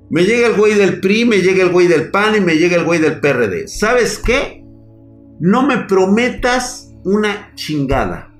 Me 0.10 0.24
llega 0.24 0.48
el 0.48 0.56
güey 0.56 0.76
del 0.76 1.02
PRI, 1.02 1.26
me 1.26 1.42
llega 1.42 1.62
el 1.62 1.74
güey 1.74 1.88
del 1.88 2.10
PAN 2.10 2.38
y 2.38 2.40
me 2.40 2.56
llega 2.56 2.78
el 2.78 2.86
güey 2.86 3.02
del 3.02 3.20
PRD. 3.20 3.68
¿Sabes 3.68 4.18
qué? 4.18 4.65
No 5.40 5.64
me 5.68 5.80
prometas 5.80 6.94
una 7.04 7.54
chingada 7.56 8.36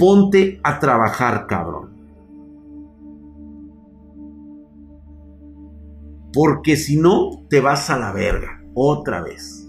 ponte 0.00 0.58
a 0.64 0.80
trabajar, 0.80 1.46
cabrón. 1.46 1.90
Porque 6.32 6.76
si 6.76 6.96
no, 6.96 7.44
te 7.50 7.60
vas 7.60 7.90
a 7.90 7.98
la 7.98 8.10
verga, 8.10 8.62
otra 8.74 9.20
vez. 9.20 9.68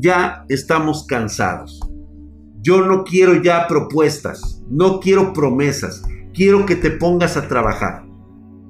ya 0.00 0.44
estamos 0.48 1.06
cansados. 1.06 1.80
Yo 2.60 2.84
no 2.84 3.02
quiero 3.02 3.42
ya 3.42 3.66
propuestas, 3.66 4.62
no 4.68 5.00
quiero 5.00 5.32
promesas, 5.32 6.02
quiero 6.34 6.66
que 6.66 6.76
te 6.76 6.90
pongas 6.90 7.36
a 7.36 7.48
trabajar. 7.48 8.04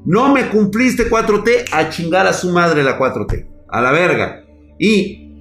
No 0.05 0.33
me 0.33 0.49
cumpliste 0.49 1.11
4T, 1.11 1.67
a 1.73 1.91
chingar 1.91 2.27
a 2.27 2.33
su 2.33 2.51
madre 2.53 2.85
la 2.85 2.99
4T, 2.99 3.47
a 3.69 3.81
la 3.81 3.93
verga. 3.93 4.45
Y 4.79 5.33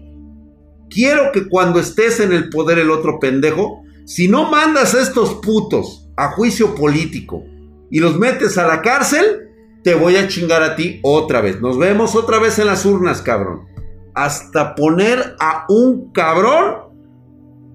quiero 0.90 1.32
que 1.32 1.48
cuando 1.48 1.80
estés 1.80 2.20
en 2.20 2.34
el 2.34 2.50
poder 2.50 2.80
el 2.80 2.92
otro 2.92 3.20
pendejo, 3.20 3.84
si 4.06 4.28
no 4.28 4.50
mandas 4.50 4.96
a 4.96 5.02
estos 5.02 5.36
putos 5.36 6.10
a 6.16 6.32
juicio 6.32 6.76
político 6.76 7.44
y 7.92 8.00
los 8.00 8.18
metes 8.18 8.58
a 8.58 8.68
la 8.68 8.82
cárcel, 8.82 9.50
te 9.84 9.96
voy 9.96 10.16
a 10.16 10.28
chingar 10.28 10.64
a 10.64 10.76
ti 10.76 11.00
otra 11.04 11.42
vez. 11.42 11.62
Nos 11.62 11.78
vemos 11.78 12.16
otra 12.16 12.40
vez 12.40 12.60
en 12.60 12.68
las 12.68 12.86
urnas, 12.86 13.22
cabrón. 13.22 13.68
Hasta 14.14 14.76
poner 14.76 15.36
a 15.40 15.66
un 15.70 16.12
cabrón 16.12 16.88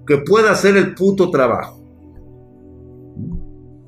que 0.05 0.17
pueda 0.17 0.51
hacer 0.51 0.75
el 0.75 0.93
puto 0.95 1.31
trabajo. 1.31 1.83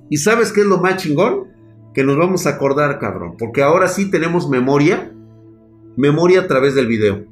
¿Y 0.09 0.17
sabes 0.17 0.51
qué 0.51 0.61
es 0.61 0.67
lo 0.67 0.77
más 0.77 0.97
chingón? 0.97 1.47
Que 1.93 2.03
nos 2.03 2.17
vamos 2.17 2.45
a 2.45 2.51
acordar, 2.51 2.99
cabrón. 2.99 3.35
Porque 3.37 3.61
ahora 3.61 3.87
sí 3.87 4.09
tenemos 4.09 4.49
memoria. 4.49 5.14
Memoria 5.95 6.41
a 6.41 6.47
través 6.47 6.75
del 6.75 6.87
video. 6.87 7.25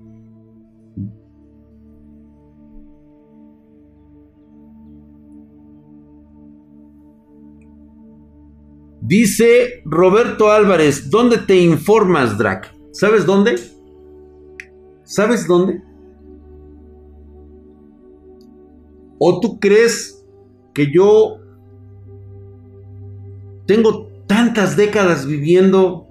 Dice 9.01 9.81
Roberto 9.83 10.49
Álvarez, 10.49 11.09
¿dónde 11.09 11.37
te 11.37 11.57
informas, 11.57 12.37
Drac? 12.37 12.73
¿Sabes 12.91 13.25
dónde? 13.25 13.55
¿Sabes 15.03 15.45
dónde? 15.45 15.83
¿O 19.19 19.39
tú 19.41 19.59
crees 19.59 20.25
que 20.73 20.91
yo 20.91 21.37
tengo 23.65 24.07
tantas 24.25 24.77
décadas 24.77 25.27
viviendo 25.27 26.07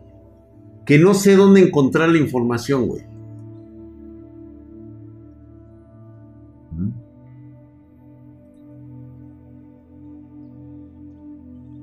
que 0.85 0.99
no 0.99 1.15
sé 1.15 1.37
dónde 1.37 1.61
encontrar 1.61 2.09
la 2.09 2.19
información, 2.19 2.87
güey? 2.87 3.03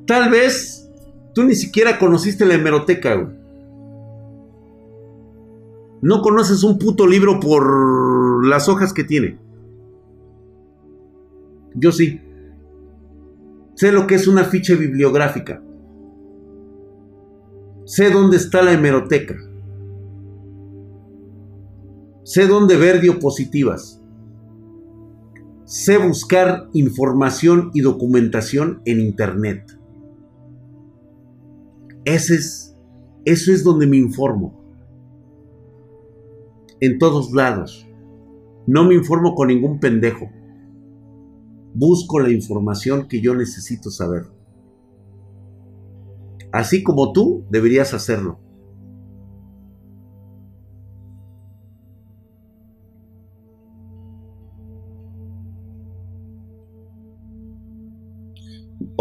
Tal 0.05 0.31
vez 0.31 0.79
Tú 1.33 1.43
ni 1.43 1.55
siquiera 1.55 1.99
conociste 1.99 2.45
la 2.45 2.55
hemeroteca, 2.55 3.15
güey. 3.15 3.35
No 6.01 6.21
conoces 6.21 6.63
un 6.63 6.77
puto 6.77 7.05
libro 7.05 7.39
por 7.39 8.45
las 8.45 8.69
hojas 8.69 8.93
que 8.93 9.03
tiene. 9.03 9.37
Yo 11.75 11.91
sí. 11.91 12.21
Sé 13.75 13.91
lo 13.91 14.07
que 14.07 14.15
es 14.15 14.27
una 14.27 14.43
ficha 14.45 14.75
bibliográfica. 14.75 15.61
Sé 17.89 18.11
dónde 18.11 18.37
está 18.37 18.61
la 18.61 18.73
hemeroteca. 18.73 19.35
Sé 22.23 22.45
dónde 22.45 22.77
ver 22.77 23.01
diapositivas. 23.01 23.99
Sé 25.65 25.97
buscar 25.97 26.69
información 26.73 27.71
y 27.73 27.81
documentación 27.81 28.83
en 28.85 28.99
Internet. 28.99 29.75
Ese 32.05 32.35
es, 32.35 32.77
eso 33.25 33.51
es 33.51 33.63
donde 33.63 33.87
me 33.87 33.97
informo. 33.97 34.63
En 36.81 36.99
todos 36.99 37.31
lados. 37.31 37.87
No 38.67 38.83
me 38.83 38.93
informo 38.93 39.33
con 39.33 39.47
ningún 39.47 39.79
pendejo. 39.79 40.29
Busco 41.73 42.19
la 42.19 42.29
información 42.29 43.07
que 43.07 43.19
yo 43.19 43.33
necesito 43.33 43.89
saber. 43.89 44.38
Así 46.51 46.83
como 46.83 47.13
tú 47.13 47.45
deberías 47.49 47.93
hacerlo. 47.93 48.39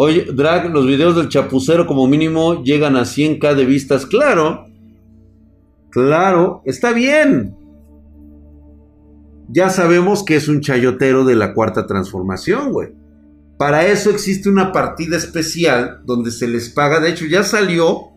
Oye, 0.01 0.27
Drag, 0.33 0.71
los 0.71 0.87
videos 0.87 1.17
del 1.17 1.29
chapucero 1.29 1.85
como 1.85 2.07
mínimo 2.07 2.63
llegan 2.63 2.95
a 2.95 3.03
100k 3.03 3.57
de 3.57 3.65
vistas. 3.65 4.07
Claro, 4.07 4.67
claro, 5.91 6.63
está 6.65 6.93
bien. 6.93 7.57
Ya 9.49 9.71
sabemos 9.71 10.23
que 10.23 10.37
es 10.37 10.47
un 10.47 10.61
chayotero 10.61 11.25
de 11.25 11.35
la 11.35 11.53
cuarta 11.53 11.89
transformación, 11.89 12.71
güey. 12.71 12.91
Para 13.59 13.87
eso 13.87 14.11
existe 14.11 14.49
una 14.49 14.73
partida 14.73 15.17
especial 15.17 16.01
donde 16.05 16.31
se 16.31 16.47
les 16.47 16.71
paga. 16.71 17.01
De 17.01 17.11
hecho, 17.11 17.27
ya 17.27 17.43
salió 17.43 18.13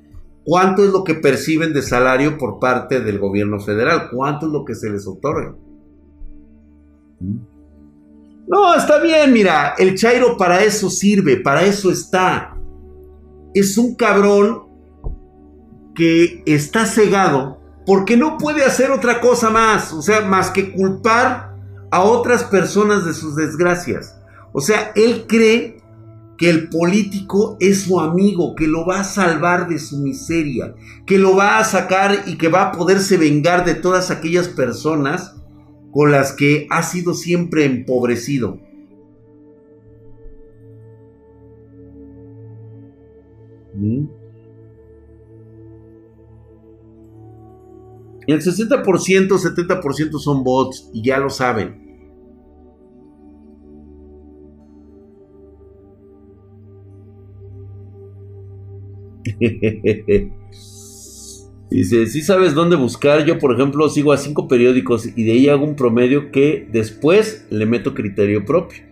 cuánto 0.46 0.86
es 0.86 0.92
lo 0.92 1.04
que 1.04 1.16
perciben 1.16 1.74
de 1.74 1.82
salario 1.82 2.38
por 2.38 2.60
parte 2.60 3.02
del 3.02 3.18
gobierno 3.18 3.60
federal. 3.60 4.10
Cuánto 4.14 4.46
es 4.46 4.52
lo 4.52 4.64
que 4.64 4.76
se 4.76 4.90
les 4.90 5.08
otorga. 5.08 5.56
¿Mm? 7.20 7.52
No, 8.48 8.76
está 8.76 9.00
bien, 9.00 9.34
mira, 9.34 9.76
el 9.78 9.96
Chairo 9.96 10.36
para 10.38 10.64
eso 10.64 10.90
sirve, 10.90 11.38
para 11.38 11.64
eso 11.64 11.90
está. 11.90 12.58
Es 13.54 13.78
un 13.78 13.96
cabrón 13.96 14.64
que 15.96 16.44
está 16.46 16.86
cegado 16.86 17.62
porque 17.86 18.18
no 18.18 18.38
puede 18.38 18.64
hacer 18.64 18.92
otra 18.92 19.22
cosa 19.22 19.50
más, 19.50 19.94
o 19.94 20.02
sea, 20.02 20.22
más 20.22 20.52
que 20.52 20.72
culpar 20.72 21.56
a 21.92 22.04
otras 22.04 22.44
personas 22.44 23.06
de 23.06 23.14
sus 23.14 23.36
desgracias. 23.36 24.21
O 24.54 24.62
sea, 24.62 24.92
él 24.96 25.26
cree 25.28 25.78
que 26.38 26.50
el 26.50 26.70
político 26.70 27.56
es 27.60 27.84
su 27.84 28.00
amigo, 28.00 28.56
que 28.56 28.68
lo 28.68 28.86
va 28.86 29.02
a 29.02 29.04
salvar 29.04 29.68
de 29.68 29.78
su 29.78 30.00
miseria, 30.00 30.74
que 31.06 31.20
lo 31.20 31.36
va 31.36 31.60
a 31.60 31.64
sacar 31.64 32.24
y 32.26 32.38
que 32.38 32.48
va 32.48 32.64
a 32.64 32.72
poderse 32.72 33.18
vengar 33.18 33.64
de 33.64 33.76
todas 33.76 34.10
aquellas 34.10 34.48
personas 34.48 35.36
con 35.92 36.12
las 36.12 36.32
que 36.34 36.68
ha 36.72 36.82
sido 36.82 37.14
siempre 37.14 37.66
empobrecido. 37.66 38.58
¿Mm? 43.76 44.06
El 48.28 48.42
60%, 48.42 48.84
70% 48.84 50.20
son 50.20 50.44
bots 50.44 50.90
y 50.94 51.04
ya 51.04 51.18
lo 51.20 51.30
saben. 51.30 51.91
Dice, 61.72 62.06
si 62.08 62.22
sabes 62.22 62.54
dónde 62.54 62.76
buscar, 62.76 63.26
yo 63.26 63.40
por 63.40 63.54
ejemplo 63.54 63.88
sigo 63.88 64.12
a 64.12 64.18
cinco 64.18 64.50
periódicos 64.50 65.08
y 65.16 65.24
de 65.24 65.32
ahí 65.32 65.48
hago 65.48 65.64
un 65.64 65.78
promedio 65.78 66.30
que 66.30 66.68
después 66.70 67.48
le 67.50 67.66
meto 67.66 67.94
criterio 67.94 68.46
propio. 68.46 68.84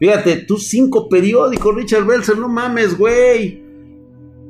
Fíjate, 0.00 0.38
tú 0.38 0.58
cinco 0.58 1.08
periódicos, 1.08 1.74
Richard 1.74 2.04
Belzer, 2.04 2.36
no 2.36 2.48
mames, 2.48 2.98
güey. 2.98 3.62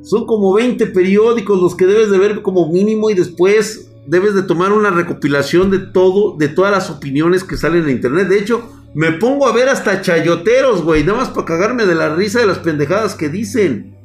Son 0.01 0.25
como 0.25 0.53
20 0.53 0.87
periódicos 0.87 1.61
los 1.61 1.75
que 1.75 1.85
debes 1.85 2.09
de 2.09 2.17
ver 2.17 2.41
como 2.41 2.71
mínimo 2.71 3.09
y 3.09 3.13
después 3.13 3.91
debes 4.07 4.33
de 4.33 4.43
tomar 4.43 4.71
una 4.71 4.89
recopilación 4.89 5.69
de 5.69 5.79
todo, 5.79 6.35
de 6.37 6.47
todas 6.47 6.71
las 6.71 6.89
opiniones 6.89 7.43
que 7.43 7.57
salen 7.57 7.83
en 7.83 7.91
internet. 7.91 8.27
De 8.27 8.39
hecho, 8.39 8.63
me 8.95 9.11
pongo 9.11 9.47
a 9.47 9.53
ver 9.53 9.69
hasta 9.69 10.01
chayoteros, 10.01 10.81
güey, 10.83 11.03
nada 11.03 11.19
más 11.19 11.29
para 11.29 11.45
cagarme 11.45 11.85
de 11.85 11.93
la 11.93 12.15
risa 12.15 12.39
de 12.39 12.47
las 12.47 12.59
pendejadas 12.59 13.15
que 13.15 13.29
dicen. 13.29 13.96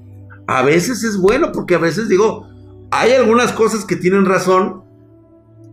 A 0.47 0.62
veces 0.62 1.05
es 1.05 1.16
bueno 1.18 1.53
porque 1.53 1.74
a 1.74 1.78
veces 1.78 2.09
digo, 2.09 2.47
hay 2.90 3.12
algunas 3.12 3.53
cosas 3.53 3.84
que 3.84 3.97
tienen 3.97 4.26
razón 4.26 4.82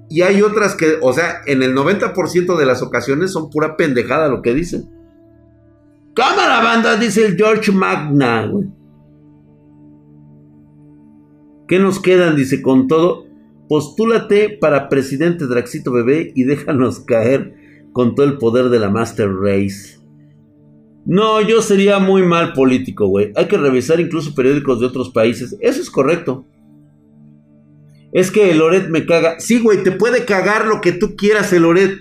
y 0.10 0.22
hay 0.22 0.42
otras 0.42 0.76
que, 0.76 0.98
o 1.02 1.14
sea, 1.14 1.42
en 1.46 1.62
el 1.62 1.76
90% 1.76 2.58
de 2.58 2.66
las 2.66 2.82
ocasiones 2.82 3.32
son 3.32 3.50
pura 3.50 3.78
pendejada 3.78 4.28
lo 4.28 4.42
que 4.42 4.54
dicen. 4.54 4.90
Cámara 6.16 6.62
banda, 6.62 6.96
dice 6.96 7.26
el 7.26 7.38
George 7.38 7.72
Magna. 7.72 8.52
¿Qué 11.68 11.78
nos 11.78 12.00
quedan? 12.00 12.36
Dice, 12.36 12.64
con 12.64 12.88
todo, 12.88 13.26
postúlate 13.70 14.58
para 14.60 14.90
presidente 14.90 15.46
Draxito 15.46 15.92
Bebé 15.92 16.32
y 16.36 16.44
déjanos 16.44 17.02
caer 17.02 17.54
con 17.94 18.16
todo 18.16 18.26
el 18.26 18.40
poder 18.40 18.70
de 18.70 18.80
la 18.80 18.90
Master 18.90 19.30
Race. 19.32 19.99
No, 21.06 21.42
yo 21.42 21.62
sería 21.62 22.00
muy 22.00 22.24
mal 22.24 22.54
político, 22.54 23.08
güey. 23.08 23.32
Hay 23.36 23.48
que 23.48 23.58
revisar 23.58 24.00
incluso 24.00 24.36
periódicos 24.36 24.80
de 24.80 24.86
otros 24.86 25.10
países. 25.10 25.56
Eso 25.60 25.82
es 25.82 25.90
correcto. 25.90 26.46
Es 28.12 28.32
que 28.32 28.52
el 28.52 28.60
Loret 28.60 28.90
me 28.90 29.06
caga. 29.06 29.40
Sí, 29.40 29.60
güey, 29.60 29.84
te 29.84 29.92
puede 29.92 30.26
cagar 30.26 30.68
lo 30.68 30.82
que 30.82 30.92
tú 30.92 31.16
quieras 31.16 31.54
el 31.54 31.64
Loret. 31.64 32.00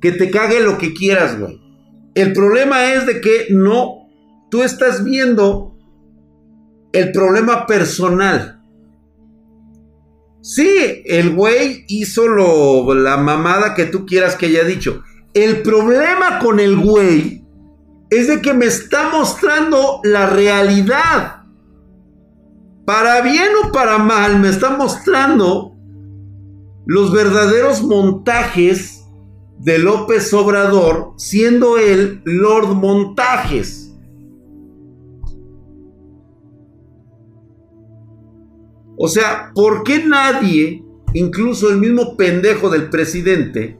Que 0.00 0.12
te 0.12 0.30
cague 0.30 0.60
lo 0.60 0.78
que 0.78 0.92
quieras, 0.94 1.38
güey. 1.38 1.60
El 2.14 2.32
problema 2.32 2.92
es 2.92 3.06
de 3.06 3.20
que 3.20 3.48
no, 3.50 4.08
tú 4.50 4.62
estás 4.62 5.04
viendo 5.04 5.76
el 6.92 7.12
problema 7.12 7.66
personal. 7.66 8.60
Sí, 10.40 11.02
el 11.04 11.34
güey 11.34 11.84
hizo 11.88 12.28
lo, 12.28 12.94
la 12.94 13.16
mamada 13.16 13.74
que 13.74 13.86
tú 13.86 14.06
quieras 14.06 14.36
que 14.36 14.46
haya 14.46 14.64
dicho. 14.64 15.02
El 15.34 15.62
problema 15.62 16.38
con 16.38 16.60
el 16.60 16.76
güey 16.76 17.45
es 18.10 18.28
de 18.28 18.40
que 18.40 18.54
me 18.54 18.66
está 18.66 19.10
mostrando 19.10 20.00
la 20.04 20.26
realidad. 20.26 21.44
Para 22.84 23.20
bien 23.22 23.48
o 23.64 23.72
para 23.72 23.98
mal, 23.98 24.38
me 24.38 24.48
está 24.48 24.70
mostrando 24.70 25.76
los 26.86 27.12
verdaderos 27.12 27.82
montajes 27.82 29.04
de 29.58 29.78
López 29.78 30.32
Obrador, 30.32 31.14
siendo 31.16 31.78
él 31.78 32.22
Lord 32.24 32.74
Montajes. 32.74 33.92
O 38.98 39.08
sea, 39.08 39.50
¿por 39.54 39.82
qué 39.82 40.04
nadie, 40.04 40.84
incluso 41.12 41.70
el 41.70 41.78
mismo 41.78 42.16
pendejo 42.16 42.70
del 42.70 42.88
presidente, 42.88 43.78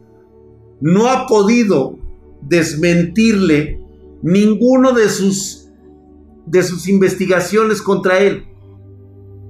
no 0.80 1.08
ha 1.08 1.26
podido 1.26 1.98
desmentirle 2.42 3.80
ninguno 4.22 4.92
de 4.92 5.08
sus 5.08 5.66
de 6.46 6.62
sus 6.62 6.88
investigaciones 6.88 7.82
contra 7.82 8.20
él? 8.20 8.46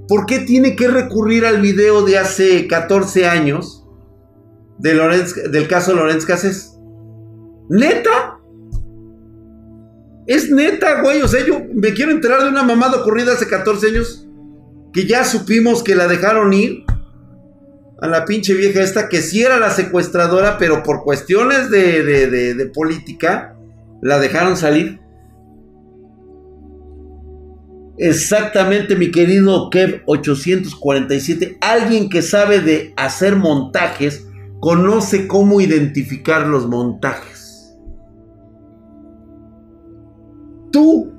¿Por 0.08 0.26
qué 0.26 0.40
tiene 0.40 0.76
que 0.76 0.88
recurrir 0.88 1.44
al 1.44 1.60
video 1.60 2.04
de 2.04 2.18
hace 2.18 2.66
14 2.66 3.26
años 3.26 3.84
de 4.78 4.94
del 5.50 5.68
caso 5.68 5.94
Lorenz 5.94 6.24
Cassés? 6.24 6.78
¿Neta? 7.68 8.38
Es 10.26 10.50
neta, 10.50 11.02
güey. 11.02 11.22
O 11.22 11.28
sea, 11.28 11.44
yo 11.44 11.60
me 11.74 11.92
quiero 11.92 12.12
enterar 12.12 12.42
de 12.42 12.48
una 12.48 12.62
mamada 12.62 13.00
ocurrida 13.00 13.32
hace 13.32 13.46
14 13.46 13.88
años 13.88 14.26
que 14.92 15.06
ya 15.06 15.24
supimos 15.24 15.82
que 15.82 15.94
la 15.94 16.08
dejaron 16.08 16.52
ir 16.52 16.84
a 18.00 18.06
la 18.06 18.24
pinche 18.24 18.54
vieja 18.54 18.82
esta 18.82 19.08
que 19.08 19.22
sí 19.22 19.42
era 19.42 19.58
la 19.58 19.70
secuestradora, 19.70 20.58
pero 20.58 20.82
por 20.82 21.02
cuestiones 21.02 21.70
de, 21.70 22.02
de 22.02 22.66
política 22.66 23.55
la 24.02 24.18
dejaron 24.18 24.56
salir. 24.56 25.00
Exactamente, 27.98 28.94
mi 28.94 29.10
querido 29.10 29.70
Kev 29.70 30.02
847. 30.06 31.58
Alguien 31.60 32.08
que 32.08 32.22
sabe 32.22 32.60
de 32.60 32.92
hacer 32.96 33.36
montajes 33.36 34.26
conoce 34.60 35.26
cómo 35.26 35.60
identificar 35.60 36.46
los 36.46 36.66
montajes. 36.68 37.74
Tú, 40.70 41.12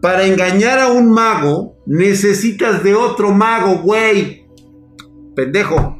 para 0.00 0.26
engañar 0.26 0.78
a 0.78 0.92
un 0.92 1.10
mago, 1.10 1.76
necesitas 1.86 2.84
de 2.84 2.94
otro 2.94 3.32
mago, 3.32 3.78
güey. 3.82 4.46
Pendejo. 5.34 5.97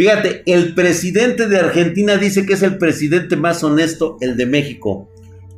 Fíjate, 0.00 0.42
el 0.46 0.74
presidente 0.74 1.46
de 1.46 1.58
Argentina 1.58 2.16
dice 2.16 2.46
que 2.46 2.54
es 2.54 2.62
el 2.62 2.78
presidente 2.78 3.36
más 3.36 3.62
honesto, 3.62 4.16
el 4.22 4.38
de 4.38 4.46
México. 4.46 5.10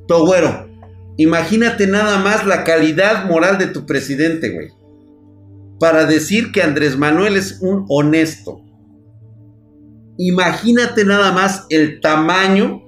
Togüero, 0.08 0.68
imagínate 1.16 1.86
nada 1.86 2.18
más 2.18 2.44
la 2.44 2.64
calidad 2.64 3.26
moral 3.26 3.56
de 3.58 3.68
tu 3.68 3.86
presidente, 3.86 4.50
güey. 4.50 4.70
Para 5.78 6.06
decir 6.06 6.50
que 6.50 6.60
Andrés 6.60 6.98
Manuel 6.98 7.36
es 7.36 7.58
un 7.60 7.84
honesto. 7.88 8.64
Imagínate 10.18 11.04
nada 11.04 11.30
más 11.30 11.64
el 11.70 12.00
tamaño 12.00 12.82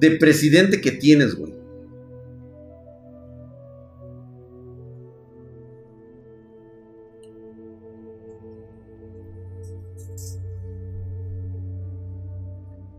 de 0.00 0.12
presidente 0.12 0.80
que 0.80 0.92
tienes, 0.92 1.34
güey. 1.34 1.52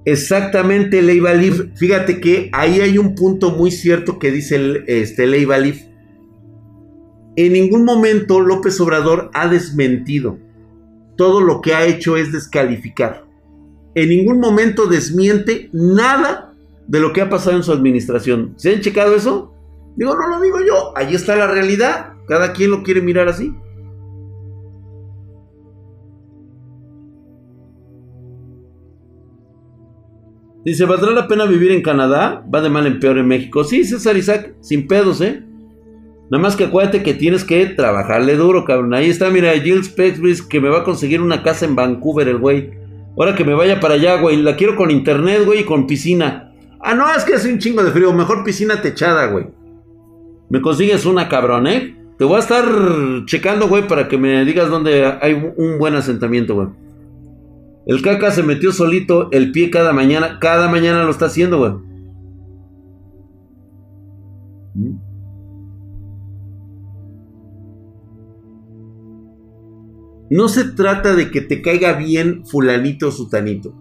Exactamente, 0.06 1.02
Leiva 1.02 1.32
Fíjate 1.76 2.20
que 2.20 2.50
ahí 2.54 2.82
hay 2.82 2.98
un 2.98 3.16
punto 3.16 3.52
muy 3.52 3.72
cierto 3.72 4.18
que 4.18 4.32
dice 4.32 4.84
este, 4.88 5.26
En 7.36 7.54
ningún 7.54 7.86
momento 7.86 8.40
López 8.42 8.80
Obrador 8.80 9.30
ha 9.34 9.48
desmentido. 9.48 10.40
Todo 11.18 11.42
lo 11.42 11.62
que 11.62 11.74
ha 11.74 11.86
hecho 11.86 12.18
es 12.18 12.32
descalificar. 12.32 13.26
En 13.94 14.10
ningún 14.10 14.40
momento 14.40 14.88
desmiente 14.88 15.70
nada 15.72 16.54
de 16.88 17.00
lo 17.00 17.14
que 17.14 17.22
ha 17.22 17.30
pasado 17.30 17.58
en 17.58 17.64
su 17.64 17.72
administración. 17.72 18.54
¿Se 18.58 18.74
han 18.74 18.82
checado 18.82 19.16
eso? 19.16 19.54
Digo, 19.98 20.16
no 20.16 20.28
lo 20.30 20.42
digo 20.42 20.60
yo. 20.66 20.98
Ahí 20.98 21.14
está 21.14 21.36
la 21.36 21.48
realidad. 21.48 22.14
Cada 22.28 22.54
quien 22.54 22.72
lo 22.72 22.82
quiere 22.82 23.02
mirar 23.02 23.28
así. 23.28 23.54
Dice, 30.64 30.86
¿valdrá 30.86 31.12
la 31.12 31.28
pena 31.28 31.46
vivir 31.46 31.72
en 31.72 31.82
Canadá? 31.82 32.46
Va 32.54 32.62
de 32.62 32.70
mal 32.70 32.86
en 32.86 33.00
peor 33.00 33.18
en 33.18 33.28
México. 33.28 33.64
Sí, 33.64 33.84
César 33.84 34.16
Isaac, 34.16 34.54
sin 34.62 34.88
pedos, 34.88 35.20
¿eh? 35.22 35.44
Nada 36.30 36.44
más 36.44 36.56
que 36.56 36.66
acuérdate 36.66 37.04
que 37.04 37.14
tienes 37.14 37.44
que 37.44 37.66
trabajarle 37.66 38.36
duro, 38.36 38.64
cabrón. 38.64 38.94
Ahí 38.94 39.10
está, 39.10 39.30
mira, 39.30 39.52
Jill 39.54 39.84
Spexbridge 39.84 40.48
que 40.48 40.62
me 40.62 40.70
va 40.70 40.80
a 40.80 40.84
conseguir 40.84 41.20
una 41.20 41.44
casa 41.44 41.66
en 41.66 41.76
Vancouver, 41.76 42.28
el 42.28 42.38
güey. 42.38 42.72
Ahora 43.18 43.36
que 43.36 43.44
me 43.44 43.54
vaya 43.54 43.80
para 43.80 43.96
allá, 43.96 44.16
güey. 44.22 44.38
La 44.38 44.56
quiero 44.56 44.76
con 44.76 44.92
internet, 44.92 45.44
güey, 45.46 45.62
y 45.62 45.64
con 45.66 45.88
piscina. 45.88 46.54
Ah, 46.80 46.96
no, 46.96 47.12
es 47.14 47.26
que 47.26 47.34
hace 47.34 47.52
un 47.52 47.60
chingo 47.60 47.84
de 47.84 47.92
frío. 47.92 48.14
Mejor 48.14 48.44
piscina 48.44 48.82
techada, 48.82 49.26
güey. 49.28 49.48
Me 50.50 50.62
consigues 50.62 51.06
una, 51.06 51.28
cabrón, 51.28 51.68
¿eh? 51.68 51.98
Te 52.18 52.24
voy 52.24 52.38
a 52.38 52.40
estar 52.40 52.66
checando, 53.26 53.68
güey, 53.68 53.88
para 53.88 54.08
que 54.08 54.18
me 54.18 54.46
digas 54.46 54.70
dónde 54.70 55.06
hay 55.22 55.34
un 55.58 55.80
buen 55.80 55.96
asentamiento, 55.96 56.56
güey. 56.56 56.68
El 57.92 58.02
caca 58.02 58.32
se 58.32 58.42
metió 58.42 58.72
solito 58.72 59.30
el 59.32 59.52
pie 59.52 59.70
cada 59.70 59.92
mañana. 59.92 60.40
Cada 60.40 60.70
mañana 60.70 61.04
lo 61.04 61.12
está 61.12 61.26
haciendo, 61.26 61.58
güey. 61.58 61.74
No 70.30 70.48
se 70.48 70.72
trata 70.72 71.14
de 71.18 71.32
que 71.32 71.42
te 71.42 71.62
caiga 71.62 71.92
bien 71.92 72.46
fulanito 72.46 73.10
o 73.10 73.12
sutanito. 73.12 73.74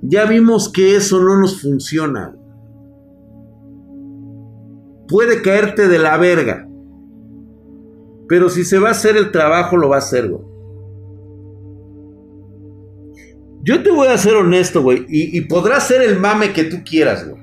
Ya 0.00 0.24
vimos 0.24 0.72
que 0.72 0.96
eso 0.96 1.22
no 1.22 1.38
nos 1.38 1.60
funciona. 1.60 2.34
Puede 5.06 5.42
caerte 5.42 5.86
de 5.88 5.98
la 5.98 6.16
verga. 6.16 6.66
Pero 8.26 8.48
si 8.48 8.64
se 8.64 8.78
va 8.78 8.88
a 8.88 8.92
hacer 8.92 9.18
el 9.18 9.30
trabajo, 9.30 9.76
lo 9.76 9.90
va 9.90 9.96
a 9.96 9.98
hacer, 9.98 10.30
güey. 10.30 10.53
Yo 13.64 13.82
te 13.82 13.90
voy 13.90 14.08
a 14.08 14.18
ser 14.18 14.34
honesto, 14.34 14.82
güey. 14.82 15.06
Y, 15.08 15.40
podrás 15.42 15.88
ser 15.88 16.02
el 16.02 16.20
mame 16.20 16.52
que 16.52 16.64
tú 16.64 16.82
quieras, 16.84 17.26
güey. 17.26 17.42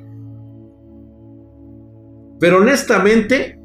Pero 2.39 2.57
honestamente, 2.57 3.59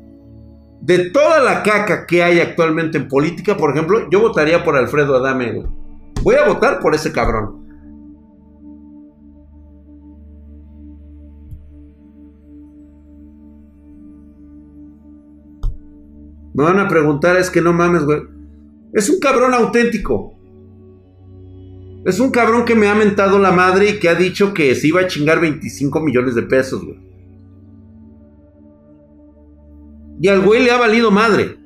de 0.80 1.10
toda 1.10 1.42
la 1.42 1.62
caca 1.62 2.06
que 2.06 2.22
hay 2.22 2.40
actualmente 2.40 2.96
en 2.96 3.08
política, 3.08 3.58
por 3.58 3.72
ejemplo, 3.72 4.08
yo 4.10 4.20
votaría 4.20 4.64
por 4.64 4.74
Alfredo 4.76 5.16
Adame, 5.16 5.52
güey. 5.52 5.66
Voy 6.22 6.36
a 6.36 6.48
votar 6.48 6.80
por 6.80 6.94
ese 6.94 7.12
cabrón. 7.12 7.66
Me 16.54 16.64
van 16.64 16.78
a 16.78 16.88
preguntar, 16.88 17.36
es 17.36 17.50
que 17.50 17.60
no 17.60 17.74
mames, 17.74 18.04
güey. 18.04 18.22
Es 18.94 19.10
un 19.10 19.20
cabrón 19.20 19.52
auténtico. 19.52 20.35
Es 22.06 22.20
un 22.20 22.30
cabrón 22.30 22.64
que 22.64 22.76
me 22.76 22.88
ha 22.88 22.94
mentado 22.94 23.36
la 23.40 23.50
madre 23.50 23.90
y 23.90 23.98
que 23.98 24.08
ha 24.08 24.14
dicho 24.14 24.54
que 24.54 24.76
se 24.76 24.86
iba 24.86 25.00
a 25.00 25.08
chingar 25.08 25.40
25 25.40 26.00
millones 26.00 26.36
de 26.36 26.42
pesos, 26.42 26.84
güey. 26.84 27.00
Y 30.20 30.28
al 30.28 30.40
güey 30.40 30.62
le 30.62 30.70
ha 30.70 30.78
valido 30.78 31.10
madre. 31.10 31.58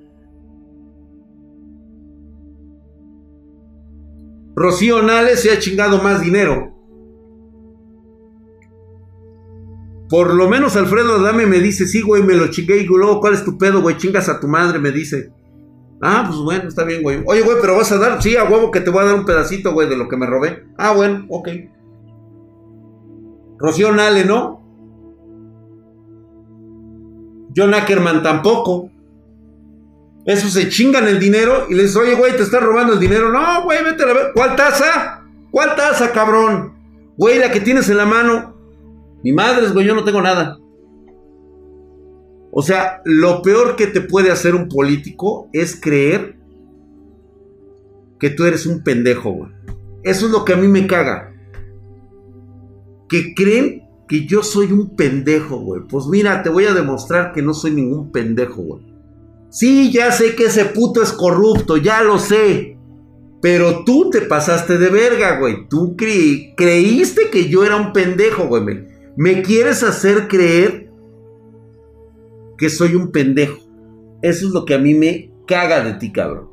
Rocío 4.56 5.02
Nales 5.02 5.40
se 5.40 5.52
ha 5.52 5.58
chingado 5.58 6.02
más 6.02 6.22
dinero. 6.22 6.74
Por 10.08 10.32
lo 10.34 10.48
menos 10.48 10.74
Alfredo 10.74 11.16
Adame 11.16 11.44
me 11.44 11.60
dice, 11.60 11.86
sí, 11.86 12.00
güey, 12.00 12.22
me 12.22 12.34
lo 12.34 12.48
chingué. 12.48 12.78
Y 12.78 12.86
luego, 12.86 13.20
¿cuál 13.20 13.34
es 13.34 13.44
tu 13.44 13.58
pedo, 13.58 13.82
güey? 13.82 13.98
Chingas 13.98 14.30
a 14.30 14.40
tu 14.40 14.48
madre, 14.48 14.78
me 14.78 14.90
dice. 14.90 15.34
Ah, 16.02 16.24
pues 16.26 16.38
bueno, 16.38 16.68
está 16.68 16.84
bien, 16.84 17.02
güey. 17.02 17.22
Oye, 17.26 17.42
güey, 17.42 17.58
pero 17.60 17.76
vas 17.76 17.92
a 17.92 17.98
dar, 17.98 18.22
sí, 18.22 18.36
a 18.36 18.44
huevo 18.44 18.70
que 18.70 18.80
te 18.80 18.90
voy 18.90 19.02
a 19.02 19.06
dar 19.06 19.14
un 19.16 19.26
pedacito, 19.26 19.72
güey, 19.72 19.88
de 19.88 19.96
lo 19.96 20.08
que 20.08 20.16
me 20.16 20.26
robé. 20.26 20.64
Ah, 20.78 20.92
bueno, 20.92 21.26
ok. 21.28 21.48
Rocío 23.58 23.92
Nale, 23.92 24.24
¿no? 24.24 24.60
John 27.54 27.74
Ackerman 27.74 28.22
tampoco. 28.22 28.90
Esos 30.24 30.52
se 30.52 30.68
chingan 30.68 31.08
el 31.08 31.18
dinero 31.18 31.66
y 31.68 31.74
les 31.74 31.94
oye, 31.96 32.14
güey, 32.14 32.36
te 32.36 32.42
están 32.42 32.62
robando 32.62 32.94
el 32.94 33.00
dinero. 33.00 33.30
No, 33.30 33.64
güey, 33.64 33.82
vete 33.84 34.02
a 34.04 34.06
ver. 34.06 34.30
¿Cuál 34.34 34.56
taza? 34.56 35.22
¿Cuál 35.50 35.74
taza, 35.76 36.12
cabrón? 36.12 36.74
Güey, 37.16 37.38
la 37.38 37.50
que 37.50 37.60
tienes 37.60 37.88
en 37.90 37.98
la 37.98 38.06
mano. 38.06 38.54
Mi 39.22 39.32
madre, 39.32 39.68
güey, 39.68 39.86
yo 39.86 39.94
no 39.94 40.04
tengo 40.04 40.22
nada. 40.22 40.58
O 42.52 42.62
sea, 42.62 43.00
lo 43.04 43.42
peor 43.42 43.76
que 43.76 43.86
te 43.86 44.00
puede 44.00 44.30
hacer 44.30 44.54
un 44.54 44.68
político 44.68 45.48
es 45.52 45.80
creer 45.80 46.36
que 48.18 48.30
tú 48.30 48.44
eres 48.44 48.66
un 48.66 48.82
pendejo, 48.82 49.30
güey. 49.30 49.50
Eso 50.02 50.26
es 50.26 50.32
lo 50.32 50.44
que 50.44 50.54
a 50.54 50.56
mí 50.56 50.68
me 50.68 50.86
caga. 50.86 51.32
Que 53.08 53.34
creen 53.34 53.82
que 54.08 54.26
yo 54.26 54.42
soy 54.42 54.72
un 54.72 54.96
pendejo, 54.96 55.58
güey. 55.60 55.82
Pues 55.88 56.06
mira, 56.06 56.42
te 56.42 56.50
voy 56.50 56.66
a 56.66 56.74
demostrar 56.74 57.32
que 57.32 57.42
no 57.42 57.54
soy 57.54 57.70
ningún 57.70 58.10
pendejo, 58.10 58.62
güey. 58.62 58.82
Sí, 59.50 59.90
ya 59.92 60.10
sé 60.12 60.34
que 60.34 60.44
ese 60.46 60.64
puto 60.66 61.02
es 61.02 61.12
corrupto, 61.12 61.76
ya 61.76 62.02
lo 62.02 62.18
sé. 62.18 62.76
Pero 63.40 63.84
tú 63.84 64.10
te 64.10 64.20
pasaste 64.20 64.78
de 64.78 64.90
verga, 64.90 65.38
güey. 65.38 65.68
Tú 65.68 65.96
creíste 65.96 67.30
que 67.30 67.48
yo 67.48 67.64
era 67.64 67.76
un 67.76 67.92
pendejo, 67.92 68.46
güey. 68.46 68.86
Me 69.16 69.42
quieres 69.42 69.82
hacer 69.82 70.28
creer 70.28 70.89
que 72.60 72.68
soy 72.68 72.94
un 72.94 73.10
pendejo. 73.10 73.58
Eso 74.20 74.46
es 74.46 74.52
lo 74.52 74.66
que 74.66 74.74
a 74.74 74.78
mí 74.78 74.92
me 74.92 75.32
caga 75.46 75.82
de 75.82 75.94
ti, 75.94 76.12
cabrón. 76.12 76.50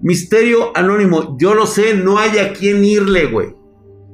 Misterio 0.00 0.70
anónimo, 0.76 1.36
yo 1.40 1.52
lo 1.52 1.66
sé, 1.66 1.94
no 1.96 2.18
hay 2.18 2.38
a 2.38 2.52
quién 2.52 2.84
irle, 2.84 3.26
güey. 3.26 3.56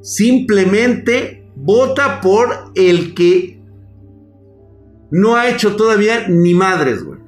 Simplemente 0.00 1.46
vota 1.54 2.22
por 2.22 2.48
el 2.74 3.14
que 3.14 3.62
no 5.10 5.36
ha 5.36 5.50
hecho 5.50 5.76
todavía 5.76 6.26
ni 6.28 6.54
madres, 6.54 7.04
güey. 7.04 7.20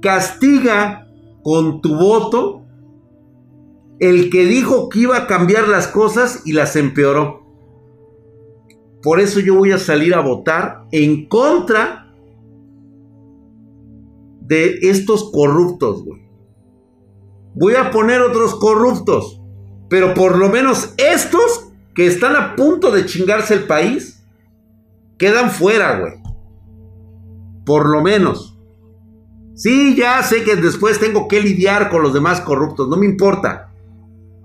Castiga 0.00 1.08
con 1.42 1.80
tu 1.80 1.96
voto 1.96 2.62
el 3.98 4.30
que 4.30 4.44
dijo 4.44 4.88
que 4.88 5.00
iba 5.00 5.16
a 5.16 5.26
cambiar 5.26 5.66
las 5.66 5.88
cosas 5.88 6.42
y 6.44 6.52
las 6.52 6.76
empeoró. 6.76 7.47
Por 9.02 9.20
eso 9.20 9.40
yo 9.40 9.54
voy 9.54 9.72
a 9.72 9.78
salir 9.78 10.14
a 10.14 10.20
votar 10.20 10.84
en 10.90 11.28
contra 11.28 12.12
de 14.40 14.78
estos 14.82 15.30
corruptos, 15.30 16.04
güey. 16.04 16.28
Voy 17.54 17.74
a 17.74 17.90
poner 17.90 18.20
otros 18.22 18.54
corruptos, 18.54 19.40
pero 19.88 20.14
por 20.14 20.38
lo 20.38 20.48
menos 20.48 20.94
estos 20.96 21.68
que 21.94 22.06
están 22.06 22.36
a 22.36 22.56
punto 22.56 22.90
de 22.90 23.06
chingarse 23.06 23.54
el 23.54 23.64
país, 23.64 24.24
quedan 25.18 25.50
fuera, 25.50 25.98
güey. 25.98 26.14
Por 27.64 27.88
lo 27.88 28.02
menos. 28.02 28.58
Sí, 29.54 29.96
ya 29.96 30.22
sé 30.22 30.44
que 30.44 30.56
después 30.56 31.00
tengo 31.00 31.26
que 31.26 31.40
lidiar 31.40 31.90
con 31.90 32.02
los 32.02 32.14
demás 32.14 32.40
corruptos, 32.40 32.88
no 32.88 32.96
me 32.96 33.06
importa. 33.06 33.67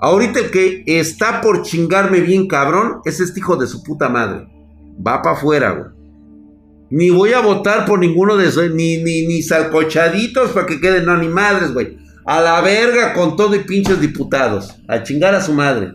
Ahorita 0.04 0.42
el 0.42 0.52
que 0.52 0.84
está 0.86 1.40
por 1.40 1.62
chingarme 1.62 2.20
bien 2.20 2.50
cabrón 2.50 3.00
es 3.06 3.22
este 3.22 3.40
hijo 3.40 3.56
de 3.56 3.68
su 3.68 3.82
puta 3.84 4.10
madre. 4.10 4.50
Va 4.96 5.22
para 5.22 5.38
afuera, 5.38 5.72
güey. 5.72 5.86
Ni 6.90 7.10
voy 7.10 7.32
a 7.32 7.40
votar 7.40 7.86
por 7.86 8.00
ninguno 8.00 8.36
de 8.36 8.50
esos, 8.50 8.70
ni, 8.72 8.98
ni, 8.98 9.26
ni 9.26 9.42
salcochaditos 9.42 10.52
para 10.52 10.66
que 10.66 10.82
queden, 10.82 11.06
no, 11.06 11.16
ni 11.16 11.30
madres, 11.30 11.74
güey. 11.74 11.98
A 12.26 12.42
la 12.42 12.60
verga 12.60 13.14
con 13.14 13.38
todo 13.38 13.56
y 13.56 13.60
pinches 13.60 14.02
diputados. 14.02 14.76
A 14.90 15.04
chingar 15.04 15.36
a 15.36 15.42
su 15.42 15.54
madre. 15.54 15.94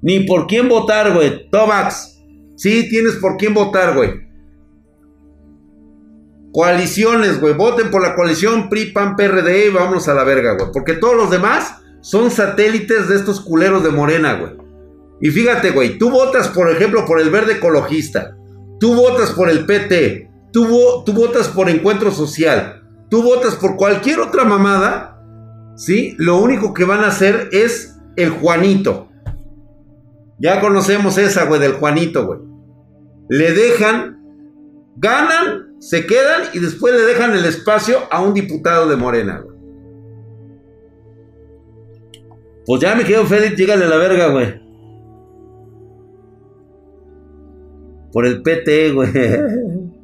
Ni 0.00 0.20
por 0.20 0.46
quién 0.46 0.66
votar, 0.66 1.12
güey. 1.12 1.50
Tomax. 1.50 2.18
Sí, 2.56 2.88
tienes 2.88 3.16
por 3.16 3.36
quién 3.36 3.52
votar, 3.52 3.94
güey. 3.94 4.14
Coaliciones, 6.54 7.38
güey. 7.38 7.52
Voten 7.52 7.90
por 7.90 8.00
la 8.00 8.14
coalición 8.14 8.70
PRI, 8.70 8.92
PAN, 8.92 9.14
PRD 9.14 9.68
vámonos 9.68 10.08
a 10.08 10.14
la 10.14 10.24
verga, 10.24 10.54
güey. 10.54 10.70
Porque 10.72 10.94
todos 10.94 11.16
los 11.18 11.30
demás 11.30 11.82
son 12.08 12.30
satélites 12.30 13.06
de 13.10 13.16
estos 13.16 13.38
culeros 13.38 13.84
de 13.84 13.90
Morena, 13.90 14.32
güey. 14.32 14.52
Y 15.20 15.28
fíjate, 15.28 15.72
güey. 15.72 15.98
Tú 15.98 16.10
votas, 16.10 16.48
por 16.48 16.70
ejemplo, 16.70 17.04
por 17.04 17.20
el 17.20 17.28
verde 17.28 17.54
ecologista. 17.54 18.34
Tú 18.80 18.94
votas 18.94 19.32
por 19.32 19.50
el 19.50 19.66
PT, 19.66 20.30
tú, 20.50 20.66
votas 21.06 21.48
por 21.48 21.68
Encuentro 21.68 22.10
Social, 22.10 22.82
tú 23.10 23.22
votas 23.22 23.56
por 23.56 23.76
cualquier 23.76 24.20
otra 24.20 24.44
mamada, 24.44 25.20
¿sí? 25.76 26.14
Lo 26.16 26.38
único 26.38 26.72
que 26.72 26.84
van 26.84 27.04
a 27.04 27.08
hacer 27.08 27.50
es 27.52 27.98
el 28.16 28.30
Juanito. 28.30 29.10
Ya 30.38 30.62
conocemos 30.62 31.18
esa, 31.18 31.44
güey, 31.44 31.60
del 31.60 31.74
Juanito, 31.74 32.24
güey. 32.24 32.40
Le 33.28 33.52
dejan, 33.52 34.22
ganan, 34.96 35.74
se 35.78 36.06
quedan 36.06 36.44
y 36.54 36.60
después 36.60 36.94
le 36.94 37.02
dejan 37.02 37.34
el 37.34 37.44
espacio 37.44 37.98
a 38.10 38.22
un 38.22 38.32
diputado 38.32 38.88
de 38.88 38.96
Morena, 38.96 39.42
güey. 39.44 39.57
Pues 42.68 42.80
ya 42.82 42.94
me 42.94 43.04
quedo 43.04 43.24
feliz, 43.24 43.56
llégale 43.56 43.86
a 43.86 43.88
la 43.88 43.96
verga, 43.96 44.28
güey. 44.28 44.60
Por 48.12 48.26
el 48.26 48.42
PT, 48.42 48.92
güey. 48.92 49.10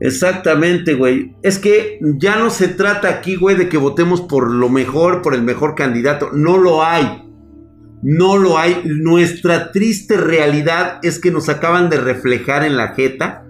Exactamente, 0.00 0.92
güey. 0.92 1.34
Es 1.40 1.58
que 1.58 1.98
ya 2.18 2.36
no 2.36 2.50
se 2.50 2.68
trata 2.68 3.08
aquí, 3.08 3.36
güey, 3.36 3.56
de 3.56 3.70
que 3.70 3.78
votemos 3.78 4.20
por 4.20 4.50
lo 4.50 4.68
mejor, 4.68 5.22
por 5.22 5.34
el 5.34 5.40
mejor 5.40 5.74
candidato. 5.74 6.32
No 6.34 6.58
lo 6.58 6.84
hay. 6.84 7.32
No 8.02 8.36
lo 8.36 8.58
hay. 8.58 8.82
Nuestra 8.84 9.72
triste 9.72 10.18
realidad 10.18 10.98
es 11.02 11.18
que 11.18 11.30
nos 11.30 11.48
acaban 11.48 11.88
de 11.88 11.96
reflejar 11.96 12.62
en 12.62 12.76
la 12.76 12.88
jeta 12.88 13.46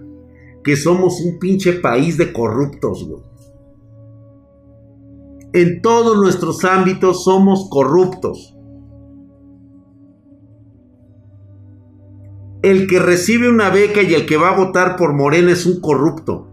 que 0.63 0.75
somos 0.75 1.21
un 1.21 1.39
pinche 1.39 1.73
país 1.73 2.17
de 2.17 2.31
corruptos, 2.31 3.07
en 5.53 5.81
todos 5.81 6.17
nuestros 6.17 6.63
ámbitos 6.63 7.25
somos 7.25 7.67
corruptos. 7.69 8.55
El 12.61 12.87
que 12.87 12.99
recibe 12.99 13.49
una 13.49 13.69
beca 13.69 14.01
y 14.01 14.13
el 14.13 14.25
que 14.25 14.37
va 14.37 14.51
a 14.51 14.57
votar 14.57 14.95
por 14.95 15.13
Morena 15.13 15.51
es 15.51 15.65
un 15.65 15.81
corrupto. 15.81 16.47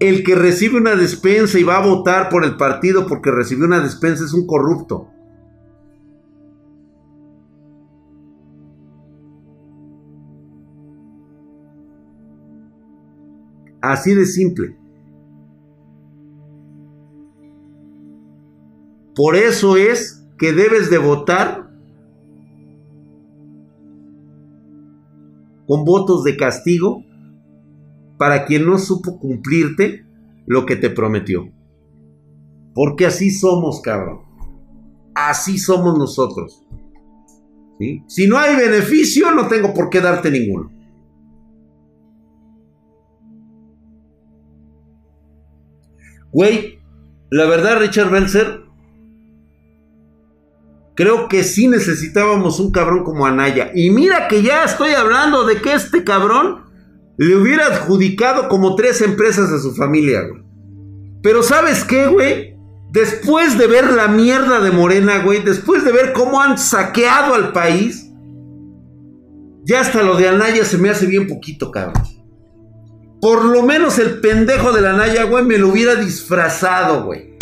El 0.00 0.22
que 0.22 0.36
recibe 0.36 0.78
una 0.78 0.94
despensa 0.94 1.58
y 1.58 1.64
va 1.64 1.78
a 1.78 1.86
votar 1.86 2.28
por 2.28 2.44
el 2.44 2.56
partido 2.56 3.06
porque 3.06 3.32
recibió 3.32 3.66
una 3.66 3.80
despensa 3.80 4.24
es 4.24 4.32
un 4.32 4.46
corrupto. 4.46 5.08
Así 13.80 14.14
de 14.14 14.26
simple. 14.26 14.76
Por 19.14 19.36
eso 19.36 19.76
es 19.76 20.24
que 20.38 20.52
debes 20.52 20.90
de 20.90 20.98
votar 20.98 21.68
con 25.66 25.84
votos 25.84 26.24
de 26.24 26.36
castigo 26.36 27.04
para 28.16 28.46
quien 28.46 28.66
no 28.66 28.78
supo 28.78 29.18
cumplirte 29.18 30.06
lo 30.46 30.66
que 30.66 30.76
te 30.76 30.90
prometió. 30.90 31.52
Porque 32.74 33.06
así 33.06 33.30
somos, 33.30 33.80
cabrón. 33.80 34.20
Así 35.14 35.58
somos 35.58 35.98
nosotros. 35.98 36.64
Si 38.06 38.26
no 38.26 38.38
hay 38.38 38.56
beneficio, 38.56 39.32
no 39.32 39.46
tengo 39.46 39.74
por 39.74 39.90
qué 39.90 40.00
darte 40.00 40.30
ninguno. 40.30 40.70
Güey, 46.38 46.78
la 47.30 47.46
verdad, 47.46 47.80
Richard 47.80 48.10
Belzer, 48.10 48.60
Creo 50.94 51.28
que 51.28 51.42
sí 51.42 51.66
necesitábamos 51.66 52.60
un 52.60 52.70
cabrón 52.70 53.02
como 53.02 53.26
Anaya. 53.26 53.72
Y 53.74 53.90
mira 53.90 54.28
que 54.28 54.44
ya 54.44 54.62
estoy 54.62 54.90
hablando 54.90 55.44
de 55.44 55.60
que 55.60 55.72
este 55.72 56.04
cabrón 56.04 56.62
le 57.16 57.34
hubiera 57.34 57.66
adjudicado 57.66 58.48
como 58.48 58.76
tres 58.76 59.00
empresas 59.00 59.50
a 59.50 59.58
su 59.58 59.74
familia, 59.74 60.22
güey. 60.28 60.44
Pero 61.24 61.42
¿sabes 61.42 61.82
qué, 61.82 62.06
güey? 62.06 62.56
Después 62.92 63.58
de 63.58 63.66
ver 63.66 63.92
la 63.92 64.06
mierda 64.06 64.60
de 64.60 64.70
Morena, 64.70 65.24
güey, 65.24 65.42
después 65.42 65.84
de 65.84 65.90
ver 65.90 66.12
cómo 66.12 66.40
han 66.40 66.56
saqueado 66.56 67.34
al 67.34 67.52
país, 67.52 68.12
ya 69.64 69.80
hasta 69.80 70.04
lo 70.04 70.16
de 70.16 70.28
Anaya 70.28 70.64
se 70.64 70.78
me 70.78 70.88
hace 70.88 71.06
bien 71.06 71.26
poquito, 71.26 71.72
cabrón. 71.72 72.17
Por 73.20 73.44
lo 73.44 73.62
menos 73.62 73.98
el 73.98 74.20
pendejo 74.20 74.72
de 74.72 74.80
la 74.80 74.90
Anaya, 74.90 75.24
güey, 75.24 75.44
me 75.44 75.58
lo 75.58 75.70
hubiera 75.70 75.96
disfrazado, 75.96 77.04
güey. 77.04 77.36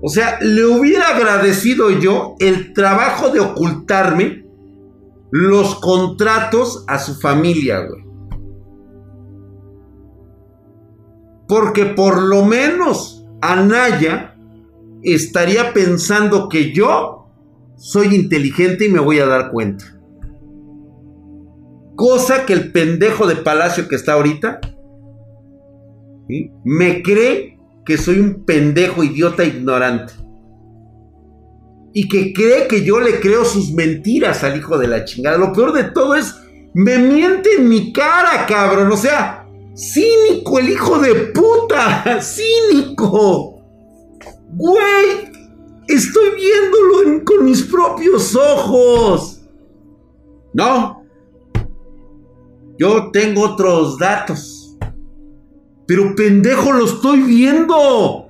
O 0.00 0.08
sea, 0.08 0.38
le 0.40 0.64
hubiera 0.64 1.16
agradecido 1.16 1.90
yo 1.90 2.36
el 2.38 2.72
trabajo 2.72 3.30
de 3.30 3.40
ocultarme 3.40 4.46
los 5.30 5.74
contratos 5.80 6.84
a 6.86 6.98
su 6.98 7.16
familia, 7.16 7.80
güey. 7.80 8.04
Porque 11.48 11.86
por 11.86 12.22
lo 12.22 12.44
menos 12.44 13.24
Anaya 13.40 14.36
estaría 15.02 15.72
pensando 15.72 16.48
que 16.48 16.72
yo 16.72 17.28
soy 17.76 18.14
inteligente 18.14 18.86
y 18.86 18.88
me 18.88 19.00
voy 19.00 19.18
a 19.18 19.26
dar 19.26 19.50
cuenta. 19.50 19.95
Cosa 21.96 22.44
que 22.44 22.52
el 22.52 22.72
pendejo 22.72 23.26
de 23.26 23.36
Palacio 23.36 23.88
que 23.88 23.96
está 23.96 24.12
ahorita 24.12 24.60
me 26.64 27.02
cree 27.02 27.58
que 27.84 27.96
soy 27.96 28.18
un 28.18 28.44
pendejo, 28.44 29.02
idiota, 29.02 29.44
ignorante. 29.44 30.12
Y 31.94 32.08
que 32.08 32.32
cree 32.34 32.68
que 32.68 32.84
yo 32.84 33.00
le 33.00 33.20
creo 33.20 33.44
sus 33.44 33.72
mentiras 33.72 34.44
al 34.44 34.58
hijo 34.58 34.76
de 34.76 34.88
la 34.88 35.04
chingada. 35.04 35.38
Lo 35.38 35.52
peor 35.52 35.72
de 35.72 35.84
todo 35.84 36.14
es, 36.14 36.34
me 36.74 36.98
miente 36.98 37.48
en 37.58 37.68
mi 37.68 37.92
cara, 37.92 38.44
cabrón. 38.46 38.92
O 38.92 38.96
sea, 38.96 39.46
cínico 39.74 40.58
el 40.58 40.68
hijo 40.68 40.98
de 40.98 41.14
puta. 41.32 42.20
Cínico. 42.20 43.62
Güey, 44.50 45.30
estoy 45.88 46.30
viéndolo 46.34 47.24
con 47.24 47.44
mis 47.44 47.62
propios 47.62 48.36
ojos. 48.36 49.48
No. 50.52 50.95
Yo 52.78 53.10
tengo 53.10 53.42
otros 53.42 53.98
datos. 53.98 54.76
Pero 55.86 56.14
pendejo, 56.14 56.72
lo 56.72 56.84
estoy 56.84 57.22
viendo. 57.22 58.28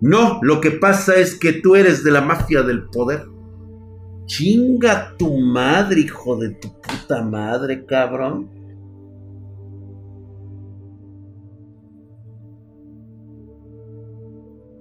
No, 0.00 0.40
lo 0.42 0.60
que 0.60 0.72
pasa 0.72 1.14
es 1.16 1.38
que 1.38 1.52
tú 1.54 1.76
eres 1.76 2.02
de 2.02 2.10
la 2.10 2.20
mafia 2.20 2.62
del 2.62 2.84
poder. 2.88 3.26
Chinga 4.26 5.16
tu 5.16 5.38
madre, 5.38 6.00
hijo 6.00 6.36
de 6.36 6.50
tu 6.50 6.68
puta 6.80 7.22
madre, 7.22 7.84
cabrón. 7.86 8.50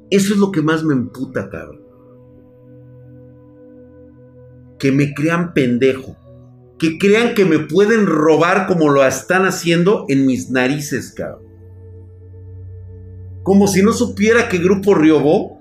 Eso 0.09 0.33
es 0.33 0.39
lo 0.39 0.51
que 0.51 0.61
más 0.61 0.83
me 0.83 0.93
emputa, 0.93 1.49
cabrón. 1.49 1.81
Que 4.79 4.91
me 4.91 5.13
crean 5.13 5.53
pendejo. 5.53 6.15
Que 6.77 6.97
crean 6.97 7.33
que 7.33 7.45
me 7.45 7.59
pueden 7.59 8.05
robar 8.05 8.67
como 8.67 8.89
lo 8.89 9.05
están 9.05 9.45
haciendo 9.45 10.05
en 10.09 10.25
mis 10.25 10.49
narices, 10.49 11.11
cabrón. 11.11 11.43
Como 13.43 13.67
si 13.67 13.81
no 13.83 13.93
supiera 13.93 14.49
que 14.49 14.57
Grupo 14.57 14.95
Riobó 14.95 15.59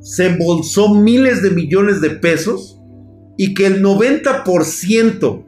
se 0.00 0.26
embolsó 0.26 0.94
miles 0.94 1.42
de 1.42 1.50
millones 1.50 2.00
de 2.00 2.10
pesos 2.10 2.80
y 3.36 3.54
que 3.54 3.66
el 3.66 3.82
90% 3.82 5.44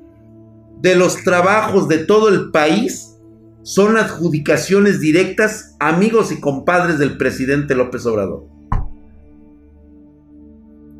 de 0.80 0.96
los 0.96 1.16
trabajos 1.24 1.88
de 1.88 1.98
todo 1.98 2.28
el 2.28 2.50
país 2.50 3.16
son 3.62 3.96
adjudicaciones 3.96 5.00
directas, 5.00 5.74
amigos 5.80 6.30
y 6.30 6.40
compadres 6.40 6.98
del 6.98 7.16
presidente 7.16 7.74
López 7.74 8.04
Obrador. 8.04 8.44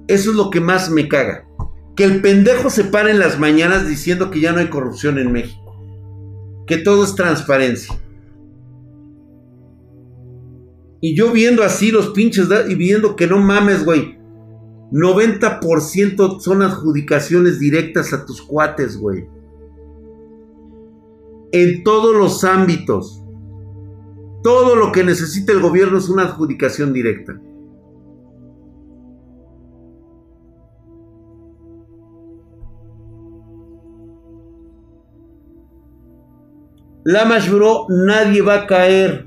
Eso 0.09 0.31
es 0.31 0.37
lo 0.37 0.51
que 0.51 0.61
más 0.61 0.91
me 0.91 1.07
caga. 1.07 1.47
Que 1.97 2.05
el 2.05 2.21
pendejo 2.21 2.71
se 2.71 2.85
pare 2.85 3.11
en 3.11 3.19
las 3.19 3.39
mañanas 3.39 3.87
diciendo 3.87 4.31
que 4.31 4.41
ya 4.41 4.53
no 4.53 4.59
hay 4.59 4.69
corrupción 4.69 5.19
en 5.19 5.33
México. 5.33 5.77
Que 6.67 6.79
todo 6.79 7.05
es 7.05 7.15
transparencia. 7.15 7.95
Y 11.01 11.15
yo 11.15 11.31
viendo 11.33 11.63
así 11.63 11.91
los 11.91 12.11
pinches 12.11 12.49
y 12.69 12.75
viendo 12.75 13.15
que 13.15 13.27
no 13.27 13.39
mames, 13.39 13.85
güey. 13.85 14.19
90% 14.91 16.41
son 16.41 16.63
adjudicaciones 16.63 17.59
directas 17.59 18.13
a 18.13 18.25
tus 18.25 18.41
cuates, 18.41 18.97
güey 18.97 19.27
en 21.55 21.85
todos 21.85 22.17
los 22.17 22.43
ámbitos. 22.43 23.23
Todo 24.43 24.75
lo 24.75 24.91
que 24.91 25.05
necesita 25.05 25.53
el 25.53 25.61
gobierno 25.61 25.99
es 25.99 26.09
una 26.09 26.25
adjudicación 26.25 26.93
directa. 26.93 27.41
La 37.05 37.25
Bro, 37.25 37.87
nadie 37.89 38.43
va 38.43 38.55
a 38.63 38.67
caer. 38.67 39.27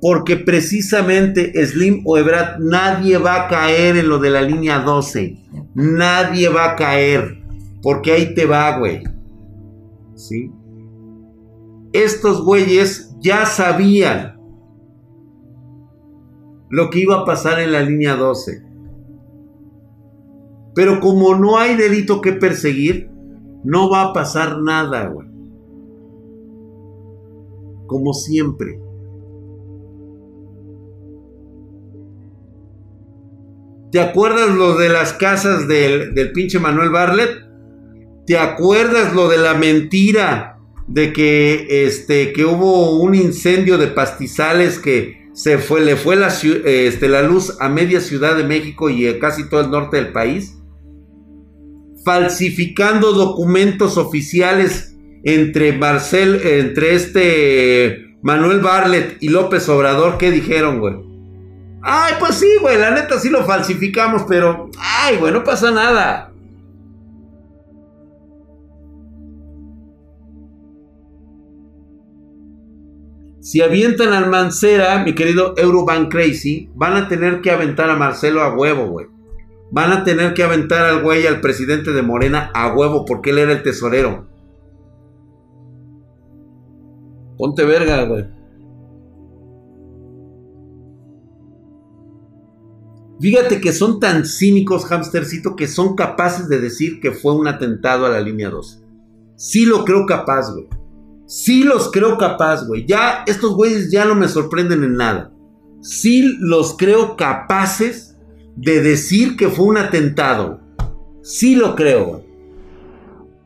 Porque 0.00 0.36
precisamente 0.36 1.52
Slim 1.66 2.02
o 2.04 2.16
Ebrat, 2.18 2.58
nadie 2.60 3.18
va 3.18 3.44
a 3.44 3.48
caer 3.48 3.96
en 3.96 4.08
lo 4.08 4.18
de 4.18 4.30
la 4.30 4.42
línea 4.42 4.78
12. 4.80 5.36
Nadie 5.74 6.48
va 6.48 6.72
a 6.72 6.76
caer. 6.76 7.38
Porque 7.82 8.12
ahí 8.12 8.34
te 8.34 8.46
va, 8.46 8.78
güey. 8.78 9.02
¿Sí? 10.14 10.52
estos 11.92 12.44
güeyes 12.44 13.14
ya 13.20 13.46
sabían 13.46 14.38
lo 16.70 16.90
que 16.90 17.00
iba 17.00 17.20
a 17.20 17.24
pasar 17.24 17.60
en 17.60 17.72
la 17.72 17.80
línea 17.80 18.14
12. 18.14 18.62
Pero 20.74 21.00
como 21.00 21.34
no 21.34 21.58
hay 21.58 21.76
delito 21.76 22.20
que 22.20 22.32
perseguir, 22.32 23.10
no 23.64 23.90
va 23.90 24.02
a 24.02 24.12
pasar 24.12 24.60
nada, 24.60 25.08
güey. 25.08 25.27
Como 27.88 28.14
siempre. 28.14 28.78
¿Te 33.90 34.00
acuerdas 34.00 34.54
lo 34.54 34.76
de 34.76 34.90
las 34.90 35.14
casas 35.14 35.66
del, 35.66 36.14
del 36.14 36.30
pinche 36.32 36.60
Manuel 36.60 36.90
Barlet? 36.90 37.30
¿Te 38.26 38.38
acuerdas 38.38 39.14
lo 39.14 39.28
de 39.28 39.38
la 39.38 39.54
mentira 39.54 40.58
de 40.86 41.12
que, 41.12 41.86
este, 41.86 42.32
que 42.32 42.44
hubo 42.44 43.00
un 43.00 43.14
incendio 43.14 43.78
de 43.78 43.88
pastizales 43.88 44.78
que 44.78 45.30
se 45.32 45.58
fue, 45.58 45.80
le 45.80 45.96
fue 45.96 46.16
la, 46.16 46.28
este, 46.28 47.08
la 47.08 47.22
luz 47.22 47.56
a 47.60 47.68
media 47.68 48.00
Ciudad 48.00 48.36
de 48.36 48.44
México 48.44 48.90
y 48.90 49.06
a 49.06 49.18
casi 49.18 49.48
todo 49.48 49.60
el 49.60 49.70
norte 49.70 49.96
del 49.96 50.12
país, 50.12 50.58
falsificando 52.04 53.12
documentos 53.12 53.96
oficiales 53.96 54.97
entre 55.24 55.72
Marcel, 55.72 56.40
entre 56.44 56.94
este 56.94 58.16
Manuel 58.22 58.60
Barlet 58.60 59.16
y 59.20 59.28
López 59.28 59.68
Obrador, 59.68 60.18
¿qué 60.18 60.30
dijeron, 60.30 60.80
güey? 60.80 60.96
Ay, 61.82 62.14
pues 62.18 62.34
sí, 62.34 62.48
güey, 62.60 62.78
la 62.78 62.90
neta 62.90 63.18
sí 63.18 63.30
lo 63.30 63.44
falsificamos, 63.44 64.24
pero, 64.28 64.70
ay, 64.78 65.16
güey, 65.16 65.32
no 65.32 65.44
pasa 65.44 65.70
nada. 65.70 66.32
Si 73.40 73.62
avientan 73.62 74.12
al 74.12 74.28
Mancera, 74.28 75.02
mi 75.02 75.14
querido 75.14 75.54
Eurobank 75.56 76.10
Crazy, 76.10 76.68
van 76.74 76.96
a 76.96 77.08
tener 77.08 77.40
que 77.40 77.50
aventar 77.50 77.88
a 77.88 77.96
Marcelo 77.96 78.42
a 78.42 78.54
huevo, 78.54 78.88
güey. 78.88 79.06
Van 79.70 79.90
a 79.90 80.04
tener 80.04 80.34
que 80.34 80.42
aventar 80.42 80.84
al 80.84 81.02
güey, 81.02 81.26
al 81.26 81.40
presidente 81.40 81.92
de 81.92 82.02
Morena, 82.02 82.50
a 82.52 82.74
huevo, 82.74 83.06
porque 83.06 83.30
él 83.30 83.38
era 83.38 83.52
el 83.52 83.62
tesorero. 83.62 84.27
Ponte 87.38 87.64
verga, 87.64 88.04
güey. 88.04 88.26
Fíjate 93.20 93.60
que 93.60 93.72
son 93.72 93.98
tan 93.98 94.24
cínicos, 94.24 94.90
hamstercito, 94.90 95.56
que 95.56 95.66
son 95.66 95.96
capaces 95.96 96.48
de 96.48 96.60
decir 96.60 97.00
que 97.00 97.10
fue 97.12 97.34
un 97.34 97.48
atentado 97.48 98.06
a 98.06 98.10
la 98.10 98.20
línea 98.20 98.50
2. 98.50 98.82
Sí 99.36 99.66
lo 99.66 99.84
creo 99.84 100.06
capaz, 100.06 100.52
güey. 100.52 100.68
Sí 101.26 101.62
los 101.62 101.90
creo 101.90 102.16
capaz, 102.16 102.66
güey. 102.66 102.86
Ya 102.86 103.24
estos 103.26 103.54
güeyes 103.54 103.90
ya 103.90 104.04
no 104.04 104.14
me 104.14 104.28
sorprenden 104.28 104.84
en 104.84 104.94
nada. 104.94 105.32
Sí 105.80 106.36
los 106.40 106.76
creo 106.76 107.16
capaces 107.16 108.16
de 108.56 108.82
decir 108.82 109.36
que 109.36 109.48
fue 109.48 109.66
un 109.66 109.78
atentado. 109.78 110.60
Sí 111.22 111.54
lo 111.54 111.74
creo. 111.74 112.06
Güey. 112.06 112.22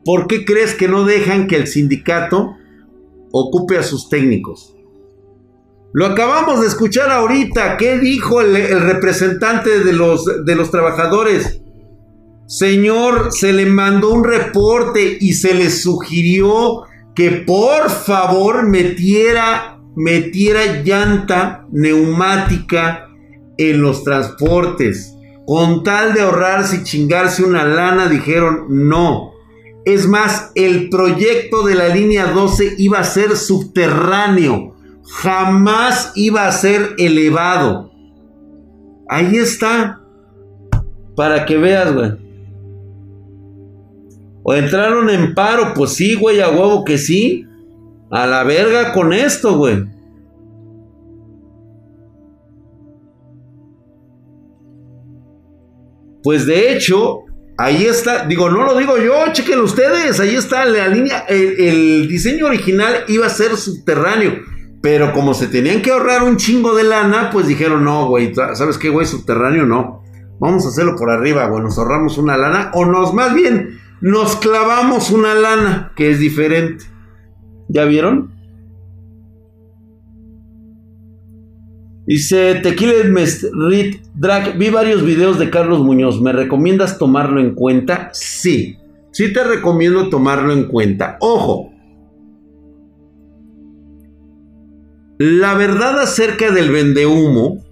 ¿Por 0.05 0.27
qué 0.27 0.45
crees 0.45 0.73
que 0.75 0.87
no 0.87 1.05
dejan 1.05 1.47
que 1.47 1.55
el 1.55 1.67
sindicato 1.67 2.55
ocupe 3.33 3.77
a 3.77 3.83
sus 3.83 4.07
técnicos? 4.07 4.73
Lo 5.91 6.05
acabamos 6.05 6.61
de 6.61 6.67
escuchar 6.67 7.11
ahorita. 7.11 7.77
¿Qué 7.77 7.99
dijo 7.99 8.41
el, 8.41 8.81
representante 8.81 9.83
de 9.83 9.93
los, 9.93 10.25
de 10.45 10.55
los 10.55 10.71
trabajadores? 10.71 11.61
Señor, 12.47 13.31
se 13.31 13.53
le 13.53 13.65
mandó 13.65 14.09
un 14.11 14.23
reporte 14.23 15.17
y 15.19 15.33
se 15.33 15.53
le 15.53 15.69
sugirió 15.69 16.83
que 17.15 17.31
por 17.31 17.89
favor 17.89 18.67
metiera, 18.67 19.79
metiera 19.95 20.81
llanta 20.83 21.65
neumática 21.71 23.07
en 23.57 23.81
los 23.81 24.03
transportes. 24.03 25.15
Con 25.45 25.83
tal 25.83 26.13
de 26.13 26.21
ahorrarse 26.21 26.77
y 26.77 26.83
chingarse 26.83 27.43
una 27.43 27.65
lana, 27.65 28.07
dijeron 28.07 28.65
no. 28.69 29.32
Es 29.85 30.07
más, 30.07 30.51
el 30.55 30.89
proyecto 30.89 31.63
de 31.63 31.75
la 31.75 31.89
línea 31.89 32.27
12 32.27 32.75
iba 32.77 32.99
a 32.99 33.03
ser 33.03 33.35
subterráneo. 33.35 34.75
Jamás 35.03 36.13
iba 36.15 36.47
a 36.47 36.51
ser 36.51 36.95
elevado. 36.97 37.91
Ahí 39.09 39.35
está. 39.37 40.01
Para 41.15 41.45
que 41.45 41.57
veas, 41.57 41.93
güey. 41.93 42.11
¿O 44.43 44.53
entraron 44.53 45.09
en 45.09 45.33
paro? 45.33 45.73
Pues 45.73 45.91
sí, 45.91 46.15
güey, 46.15 46.41
a 46.41 46.49
huevo 46.49 46.83
que 46.83 46.97
sí. 46.97 47.45
A 48.09 48.25
la 48.25 48.43
verga 48.43 48.93
con 48.93 49.13
esto, 49.13 49.57
güey. 49.57 49.85
Pues 56.23 56.45
de 56.45 56.73
hecho, 56.73 57.22
ahí 57.57 57.85
está, 57.85 58.25
digo, 58.25 58.49
no 58.49 58.63
lo 58.63 58.77
digo 58.77 58.97
yo, 58.97 59.31
chequen 59.31 59.59
ustedes, 59.59 60.19
ahí 60.19 60.35
está 60.35 60.65
la 60.65 60.87
línea, 60.87 61.25
el, 61.29 61.59
el, 61.59 62.07
diseño 62.07 62.47
original 62.47 63.03
iba 63.07 63.25
a 63.25 63.29
ser 63.29 63.55
subterráneo. 63.55 64.41
Pero 64.81 65.13
como 65.13 65.33
se 65.33 65.47
tenían 65.47 65.81
que 65.81 65.91
ahorrar 65.91 66.23
un 66.23 66.35
chingo 66.35 66.75
de 66.75 66.83
lana, 66.83 67.29
pues 67.31 67.47
dijeron, 67.47 67.85
no, 67.85 68.07
güey, 68.07 68.33
¿sabes 68.35 68.77
qué, 68.77 68.89
güey? 68.89 69.07
Subterráneo 69.07 69.65
no. 69.65 70.03
Vamos 70.41 70.65
a 70.65 70.69
hacerlo 70.69 70.97
por 70.97 71.09
arriba, 71.09 71.47
güey. 71.47 71.63
Nos 71.63 71.77
ahorramos 71.77 72.17
una 72.17 72.35
lana. 72.35 72.69
O 72.73 72.83
nos, 72.85 73.13
más 73.13 73.33
bien, 73.33 73.79
nos 74.01 74.35
clavamos 74.35 75.09
una 75.09 75.35
lana, 75.35 75.93
que 75.95 76.11
es 76.11 76.19
diferente. 76.19 76.83
¿Ya 77.69 77.85
vieron? 77.85 78.32
Dice 82.05 82.55
Tequila 82.55 82.93
Rit 83.69 84.01
Drag, 84.15 84.57
vi 84.57 84.69
varios 84.69 85.05
videos 85.05 85.39
de 85.39 85.49
Carlos 85.49 85.79
Muñoz. 85.79 86.21
¿Me 86.21 86.33
recomiendas 86.33 86.97
tomarlo 86.97 87.39
en 87.39 87.55
cuenta? 87.55 88.09
Sí, 88.11 88.77
sí 89.11 89.31
te 89.31 89.43
recomiendo 89.43 90.09
tomarlo 90.09 90.51
en 90.51 90.65
cuenta. 90.65 91.17
Ojo, 91.21 91.71
la 95.17 95.53
verdad 95.53 95.99
acerca 96.01 96.51
del 96.51 96.71
vendehumo 96.71 97.63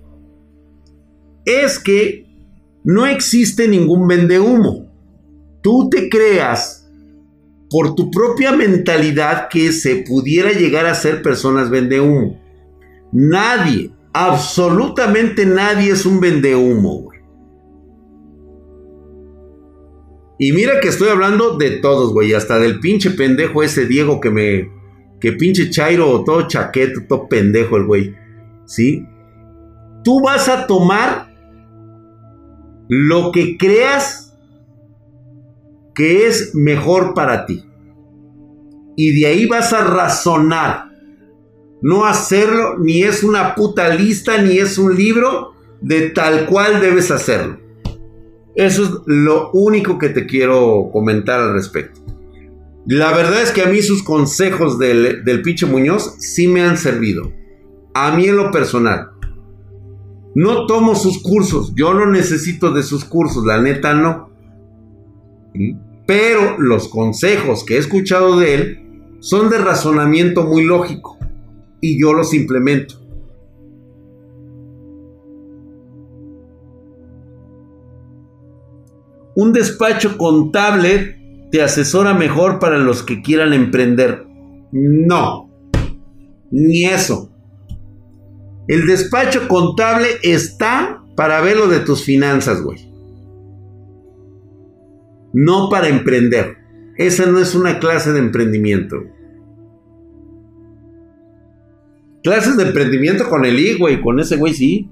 es 1.44 1.80
que 1.80 2.26
no 2.86 3.06
existe 3.06 3.68
ningún 3.68 4.08
vendehumo. 4.08 4.90
Tú 5.62 5.90
te 5.90 6.08
creas 6.10 6.90
por 7.70 7.96
tu 7.96 8.10
propia 8.12 8.54
mentalidad 8.54 9.50
que 9.50 9.72
se 9.72 9.98
pudiera 10.08 10.52
llegar 10.52 10.86
a 10.86 10.96
ser 10.96 11.22
personas 11.22 11.70
vendehumo. 11.70 12.40
Nadie, 13.12 13.92
Absolutamente 14.14 15.46
nadie 15.46 15.92
es 15.92 16.06
un 16.06 16.20
vendehumo, 16.20 17.02
güey. 17.04 17.22
Y 20.38 20.54
mira 20.54 20.80
que 20.82 20.88
estoy 20.88 21.10
hablando 21.10 21.58
de 21.58 21.70
todos, 21.82 22.14
güey. 22.14 22.34
Hasta 22.34 22.58
del 22.58 22.80
pinche 22.80 23.12
pendejo 23.12 23.64
ese 23.64 23.86
Diego 23.86 24.20
que 24.20 24.32
me. 24.32 24.72
Que 25.20 25.34
pinche 25.34 25.70
Chairo, 25.70 26.24
todo 26.24 26.48
chaqueto, 26.48 27.02
todo 27.08 27.28
pendejo 27.30 27.78
el 27.78 27.86
güey. 27.86 28.16
¿Sí? 28.66 29.06
Tú 30.04 30.20
vas 30.22 30.50
a 30.50 30.66
tomar 30.66 31.32
lo 32.90 33.32
que 33.32 33.56
creas 33.56 34.36
que 35.94 36.28
es 36.28 36.56
mejor 36.56 37.14
para 37.14 37.46
ti. 37.46 37.64
Y 38.98 39.20
de 39.20 39.28
ahí 39.28 39.46
vas 39.46 39.72
a 39.74 39.84
razonar 39.84 40.91
no 41.82 42.06
hacerlo 42.06 42.78
ni 42.78 43.04
es 43.04 43.24
una 43.24 43.56
puta 43.56 43.90
lista 43.90 44.42
ni 44.42 44.58
es 44.58 44.78
un 44.78 44.96
libro 44.96 45.54
de 45.82 46.12
tal 46.12 46.46
cual 46.46 46.80
debes 46.80 47.10
hacerlo. 47.10 47.58
Eso 48.56 48.84
es 48.84 48.92
lo 49.06 49.50
único 49.52 49.98
que 49.98 50.10
te 50.10 50.26
quiero 50.26 50.90
comentar 50.92 51.40
al 51.40 51.54
respecto. 51.54 52.02
La 52.86 53.12
verdad 53.12 53.42
es 53.42 53.52
que 53.52 53.62
a 53.62 53.68
mí 53.68 53.82
sus 53.82 54.04
consejos 54.04 54.78
del, 54.78 55.24
del 55.24 55.44
Muñoz 55.70 56.16
sí 56.20 56.48
me 56.48 56.62
han 56.62 56.78
servido. 56.78 57.32
A 57.94 58.16
mí 58.16 58.26
en 58.26 58.38
lo 58.38 58.52
personal. 58.52 59.12
No 60.36 60.66
tomo 60.66 60.96
sus 60.96 61.22
cursos. 61.22 61.74
Yo 61.76 61.94
no 61.94 62.06
necesito 62.06 62.72
de 62.72 62.84
sus 62.84 63.06
cursos. 63.06 63.46
La 63.46 63.62
neta 63.62 63.94
no. 63.94 64.30
Pero 66.06 66.58
los 66.60 66.88
consejos 66.88 67.64
que 67.64 67.76
he 67.76 67.80
escuchado 67.80 68.40
de 68.40 68.54
él 68.54 69.18
son 69.20 69.50
de 69.50 69.58
razonamiento 69.60 70.44
muy 70.44 70.64
lógico 70.64 71.18
y 71.82 72.00
yo 72.00 72.14
los 72.14 72.34
implemento. 72.34 72.96
Un 79.36 79.54
despacho 79.54 80.18
contable 80.18 81.48
te 81.52 81.62
asesora 81.62 82.14
mejor 82.14 82.60
para 82.60 82.78
los 82.78 83.04
que 83.04 83.22
quieran 83.22 83.54
emprender. 83.54 84.26
No, 84.72 85.50
ni 86.52 86.86
eso. 86.86 87.30
El 88.68 88.86
despacho 88.88 89.48
contable 89.48 90.08
está 90.24 91.04
para 91.16 91.42
ver 91.42 91.58
lo 91.58 91.68
de 91.68 91.80
tus 91.80 92.04
finanzas, 92.04 92.62
güey. 92.62 92.90
No 95.34 95.70
para 95.70 95.88
emprender. 95.88 96.58
Esa 96.98 97.26
no 97.26 97.40
es 97.40 97.56
una 97.56 97.80
clase 97.80 98.14
de 98.14 98.20
emprendimiento. 98.20 98.98
Clases 102.24 102.56
de 102.58 102.64
emprendimiento 102.64 103.28
con 103.30 103.46
el 103.46 103.60
I, 103.60 103.78
güey. 103.78 104.02
Con 104.02 104.20
ese 104.20 104.38
güey 104.38 104.54
sí. 104.54 104.90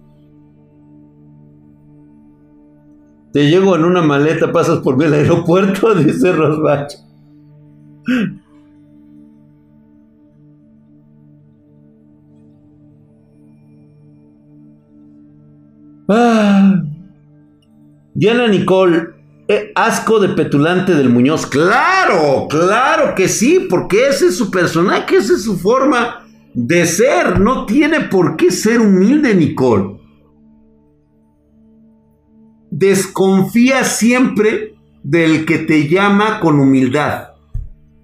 Te 3.31 3.47
llego 3.47 3.75
en 3.75 3.83
una 3.83 4.01
maleta, 4.01 4.51
pasas 4.51 4.79
por 4.79 5.01
el 5.03 5.13
aeropuerto, 5.13 5.93
dice 6.03 6.31
Rosbacho. 6.31 6.97
Ah. 16.07 16.81
Diana 18.15 18.47
Nicole, 18.47 19.09
eh, 19.47 19.71
asco 19.75 20.19
de 20.19 20.29
petulante 20.29 20.95
del 20.95 21.09
Muñoz. 21.09 21.45
Claro, 21.45 22.47
claro 22.49 23.13
que 23.15 23.27
sí, 23.27 23.67
porque 23.69 24.07
ese 24.07 24.27
es 24.27 24.37
su 24.37 24.49
personaje, 24.49 25.17
esa 25.17 25.33
es 25.33 25.43
su 25.43 25.57
forma 25.57 26.28
de 26.67 26.85
ser. 26.85 27.39
No 27.39 27.65
tiene 27.65 28.01
por 28.01 28.35
qué 28.35 28.51
ser 28.51 28.81
humilde, 28.81 29.33
Nicole. 29.33 29.97
Desconfía 32.69 33.83
siempre 33.83 34.75
del 35.03 35.45
que 35.45 35.59
te 35.59 35.87
llama 35.87 36.39
con 36.39 36.59
humildad. 36.59 37.29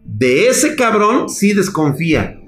De 0.03 0.47
ese 0.47 0.75
cabrón 0.75 1.29
sí 1.29 1.53
desconfía. 1.53 2.41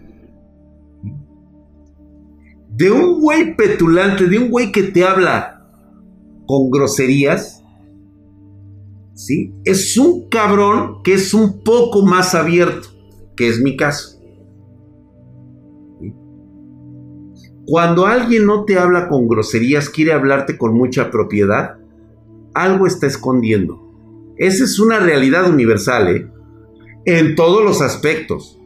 De 2.70 2.92
un 2.92 3.20
güey 3.20 3.56
petulante, 3.56 4.28
de 4.28 4.38
un 4.38 4.50
güey 4.50 4.72
que 4.72 4.84
te 4.84 5.04
habla 5.04 5.68
con 6.46 6.70
groserías, 6.70 7.64
¿sí? 9.14 9.54
Es 9.66 9.98
un 9.98 10.30
cabrón 10.30 11.02
que 11.04 11.16
es 11.16 11.34
un 11.34 11.64
poco 11.64 12.04
más 12.04 12.36
abierto, 12.36 12.90
que 13.36 13.50
es 13.50 13.60
mi 13.60 13.76
caso. 13.76 14.17
Cuando 17.68 18.06
alguien 18.06 18.46
no 18.46 18.64
te 18.64 18.80
habla 18.80 19.10
con 19.10 19.28
groserías, 19.28 19.90
quiere 19.90 20.14
hablarte 20.14 20.58
con 20.58 20.74
mucha 20.74 21.12
propiedad, 21.12 21.76
algo 22.54 22.88
está 22.88 23.08
escondiendo. 23.08 24.34
Esa 24.38 24.64
es 24.64 24.80
una 24.80 25.02
realidad 25.02 25.50
universal, 25.50 26.08
¿eh? 26.08 26.32
En 27.04 27.36
todos 27.36 27.62
los 27.66 27.82
aspectos. 27.82 28.58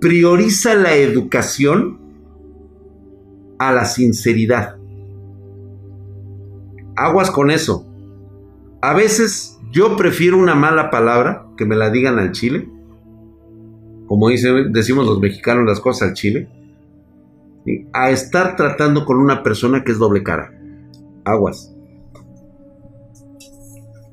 Prioriza 0.00 0.74
la 0.74 0.96
educación 0.96 2.00
a 3.60 3.70
la 3.70 3.84
sinceridad. 3.84 4.76
Aguas 6.96 7.30
con 7.30 7.52
eso. 7.52 7.86
A 8.82 8.94
veces 8.94 9.60
yo 9.70 9.96
prefiero 9.96 10.38
una 10.38 10.56
mala 10.56 10.90
palabra 10.90 11.46
que 11.56 11.64
me 11.64 11.76
la 11.76 11.90
digan 11.90 12.18
al 12.18 12.32
chile 12.32 12.73
como 14.14 14.28
dice, 14.28 14.48
decimos 14.70 15.06
los 15.06 15.18
mexicanos 15.18 15.66
las 15.66 15.80
cosas 15.80 16.10
al 16.10 16.14
chile, 16.14 16.48
a 17.92 18.12
estar 18.12 18.54
tratando 18.54 19.04
con 19.04 19.16
una 19.16 19.42
persona 19.42 19.82
que 19.82 19.90
es 19.90 19.98
doble 19.98 20.22
cara. 20.22 20.52
Aguas. 21.24 21.74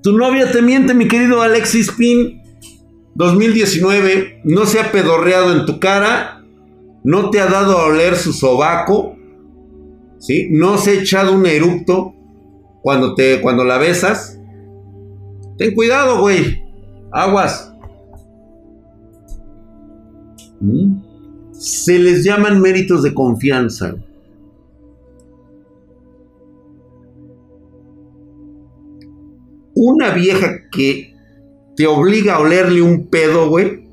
Tu 0.02 0.18
novia 0.18 0.52
te 0.52 0.64
miente, 0.64 0.95
mi 0.95 1.08
querido 1.08 1.43
Alexis 1.43 1.91
Pin. 1.91 2.41
2019, 3.14 4.41
no 4.43 4.66
se 4.66 4.80
ha 4.80 4.91
pedorreado 4.91 5.56
en 5.56 5.68
tu 5.68 5.80
cara, 5.80 6.43
no 7.04 7.30
te 7.30 7.39
ha 7.39 7.45
dado 7.45 7.78
a 7.78 7.86
oler 7.86 8.16
su 8.16 8.34
sobaco, 8.34 9.16
¿sí? 10.18 10.47
No 10.49 10.80
se 10.80 10.89
ha 10.89 11.02
echado 11.02 11.32
un 11.34 11.45
eructo 11.45 12.16
cuando, 12.82 13.14
te, 13.14 13.39
cuando 13.39 13.64
la 13.66 13.78
besas. 13.78 14.39
Ten 15.60 15.76
cuidado, 15.76 16.22
güey. 16.22 16.64
Aguas. 17.12 17.71
Se 21.51 21.97
les 21.97 22.24
llaman 22.24 22.62
méritos 22.62 23.03
de 23.03 23.14
confianza. 23.14 23.95
Una 29.74 30.12
vieja 30.12 30.70
que 30.72 31.16
te 31.76 31.88
obliga 31.88 32.36
a 32.36 32.39
olerle 32.39 32.82
un 32.82 33.07
pedo, 33.07 33.49
güey. 33.49 33.88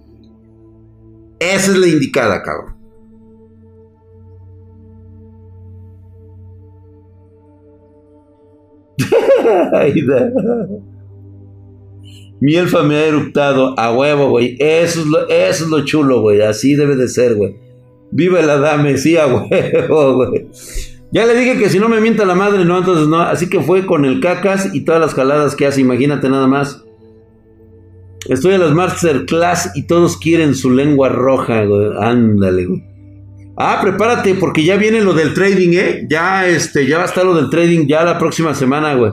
Esa 1.39 1.73
es 1.73 1.79
la 1.79 1.87
indicada, 1.87 2.43
cabrón. 2.43 2.77
Mi 12.41 12.55
elfa 12.55 12.83
me 12.83 12.97
ha 12.97 13.07
eruptado 13.07 13.79
a 13.79 13.93
huevo, 13.93 14.31
güey. 14.31 14.57
Eso 14.59 15.01
es 15.01 15.07
lo, 15.07 15.29
eso 15.29 15.65
es 15.65 15.71
lo 15.71 15.85
chulo, 15.85 16.21
güey. 16.21 16.41
Así 16.43 16.75
debe 16.75 16.97
de 16.97 17.09
ser, 17.09 17.35
güey. 17.35 17.57
Viva 18.11 18.41
la 18.43 18.59
dame, 18.59 18.97
sí, 18.97 19.17
a 19.17 19.27
huevo, 19.29 20.15
güey. 20.17 20.47
Ya 21.11 21.25
le 21.27 21.35
dije 21.35 21.59
que 21.59 21.71
si 21.71 21.79
no 21.79 21.89
me 21.89 22.01
mienta 22.01 22.25
la 22.25 22.35
madre, 22.35 22.65
no, 22.65 22.79
entonces 22.79 23.09
no. 23.09 23.21
Así 23.21 23.49
que 23.49 23.61
fue 23.61 23.87
con 23.87 24.05
el 24.05 24.21
cacas 24.21 24.75
y 24.75 24.85
todas 24.85 25.01
las 25.01 25.15
jaladas 25.15 25.57
que 25.57 25.67
hace, 25.67 25.81
imagínate 25.81 26.29
nada 26.29 26.47
más. 26.47 26.85
Estoy 28.29 28.55
en 28.55 28.61
las 28.61 28.75
masterclass 28.75 29.73
y 29.75 29.87
todos 29.87 30.19
quieren 30.19 30.55
su 30.55 30.71
lengua 30.71 31.09
roja, 31.09 31.65
güey. 31.65 31.91
Ándale, 31.99 32.67
güey. 32.67 32.85
Ah, 33.57 33.79
prepárate, 33.83 34.35
porque 34.35 34.65
ya 34.65 34.77
viene 34.77 35.01
lo 35.01 35.15
del 35.15 35.35
trading, 35.35 35.73
¿eh? 35.73 36.07
Ya, 36.09 36.47
este, 36.47 36.87
ya 36.87 36.99
va 36.99 37.05
a 37.05 37.07
estar 37.07 37.25
lo 37.25 37.35
del 37.35 37.51
trading 37.51 37.89
ya 37.89 38.05
la 38.05 38.19
próxima 38.19 38.55
semana, 38.55 38.95
güey. 38.95 39.13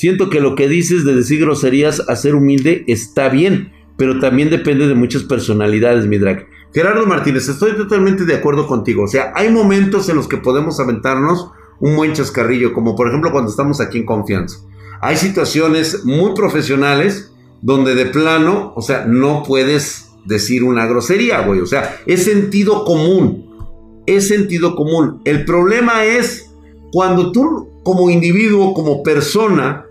Siento 0.00 0.30
que 0.30 0.40
lo 0.40 0.54
que 0.54 0.66
dices 0.66 1.04
de 1.04 1.14
decir 1.14 1.40
groserías 1.42 2.08
a 2.08 2.16
ser 2.16 2.34
humilde 2.34 2.84
está 2.86 3.28
bien, 3.28 3.70
pero 3.98 4.18
también 4.18 4.48
depende 4.48 4.86
de 4.86 4.94
muchas 4.94 5.24
personalidades, 5.24 6.06
mi 6.06 6.16
drag. 6.16 6.46
Gerardo 6.72 7.04
Martínez, 7.04 7.46
estoy 7.50 7.76
totalmente 7.76 8.24
de 8.24 8.34
acuerdo 8.34 8.66
contigo. 8.66 9.02
O 9.02 9.08
sea, 9.08 9.30
hay 9.34 9.52
momentos 9.52 10.08
en 10.08 10.16
los 10.16 10.26
que 10.26 10.38
podemos 10.38 10.80
aventarnos 10.80 11.50
un 11.80 11.96
buen 11.96 12.14
chascarrillo, 12.14 12.72
como 12.72 12.96
por 12.96 13.08
ejemplo 13.08 13.30
cuando 13.30 13.50
estamos 13.50 13.82
aquí 13.82 13.98
en 13.98 14.06
confianza. 14.06 14.60
Hay 15.02 15.18
situaciones 15.18 16.02
muy 16.06 16.32
profesionales 16.32 17.34
donde 17.60 17.94
de 17.94 18.06
plano, 18.06 18.72
o 18.76 18.80
sea, 18.80 19.04
no 19.04 19.42
puedes 19.42 20.12
decir 20.24 20.64
una 20.64 20.86
grosería, 20.86 21.42
güey. 21.42 21.60
O 21.60 21.66
sea, 21.66 22.00
es 22.06 22.24
sentido 22.24 22.86
común. 22.86 23.50
Es 24.06 24.28
sentido 24.28 24.76
común. 24.76 25.20
El 25.26 25.44
problema 25.44 26.06
es 26.06 26.50
cuando 26.90 27.32
tú 27.32 27.68
como 27.82 28.08
individuo, 28.08 28.72
como 28.72 29.02
persona, 29.02 29.84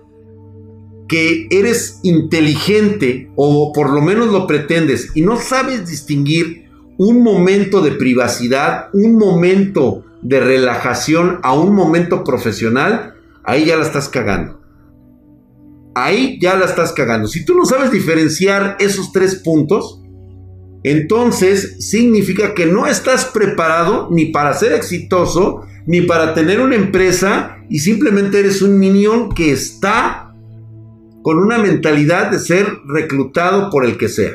que 1.10 1.48
eres 1.50 2.00
inteligente 2.04 3.30
o 3.36 3.74
por 3.74 3.90
lo 3.90 4.02
menos 4.02 4.28
lo 4.28 4.48
pretendes 4.48 5.10
y 5.16 5.22
no 5.24 5.38
sabes 5.38 5.90
distinguir 5.90 6.70
un 6.98 7.24
momento 7.24 7.82
de 7.82 7.92
privacidad, 7.92 8.90
un 8.94 9.18
momento 9.18 10.06
de 10.22 10.40
relajación 10.40 11.40
a 11.44 11.54
un 11.54 11.74
momento 11.74 12.24
profesional, 12.24 13.16
ahí 13.44 13.66
ya 13.66 13.78
la 13.78 13.84
estás 13.84 14.10
cagando. 14.10 14.60
Ahí 15.96 16.38
ya 16.42 16.56
la 16.56 16.66
estás 16.66 16.92
cagando. 16.92 17.28
Si 17.28 17.44
tú 17.44 17.56
no 17.56 17.66
sabes 17.66 17.92
diferenciar 17.92 18.78
esos 18.80 19.12
tres 19.12 19.36
puntos, 19.36 20.02
entonces 20.84 21.78
significa 21.80 22.54
que 22.54 22.66
no 22.66 22.86
estás 22.86 23.26
preparado 23.26 24.10
ni 24.12 24.28
para 24.28 24.54
ser 24.54 24.74
exitoso, 24.74 25.64
ni 25.86 26.02
para 26.02 26.34
tener 26.34 26.60
una 26.60 26.76
empresa, 26.76 27.58
y 27.70 27.80
simplemente 27.80 28.40
eres 28.40 28.62
un 28.62 28.78
minion 28.78 29.30
que 29.30 29.52
está 29.52 30.19
con 31.22 31.38
una 31.38 31.58
mentalidad 31.58 32.32
de 32.32 32.40
ser 32.40 32.66
reclutado 32.88 33.70
por 33.70 33.86
el 33.86 33.98
que 33.98 34.08
sea. 34.08 34.34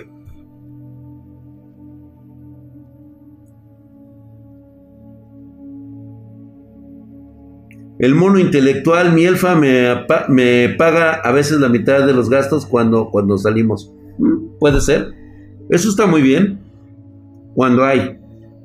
El 7.98 8.14
mono 8.14 8.38
intelectual, 8.38 9.12
mi 9.12 9.24
elfa, 9.24 9.54
me, 9.54 10.04
me, 10.28 10.68
paga 10.70 11.14
a 11.14 11.30
veces 11.30 11.60
la 11.60 11.68
mitad 11.68 12.04
de 12.04 12.12
los 12.12 12.28
gastos 12.28 12.66
cuando, 12.66 13.08
cuando 13.10 13.38
salimos. 13.38 13.92
Mm, 14.18 14.58
puede 14.58 14.80
ser. 14.80 15.14
Eso 15.70 15.88
está 15.88 16.06
muy 16.06 16.20
bien. 16.20 16.60
Cuando 17.54 17.84
hay. 17.84 18.18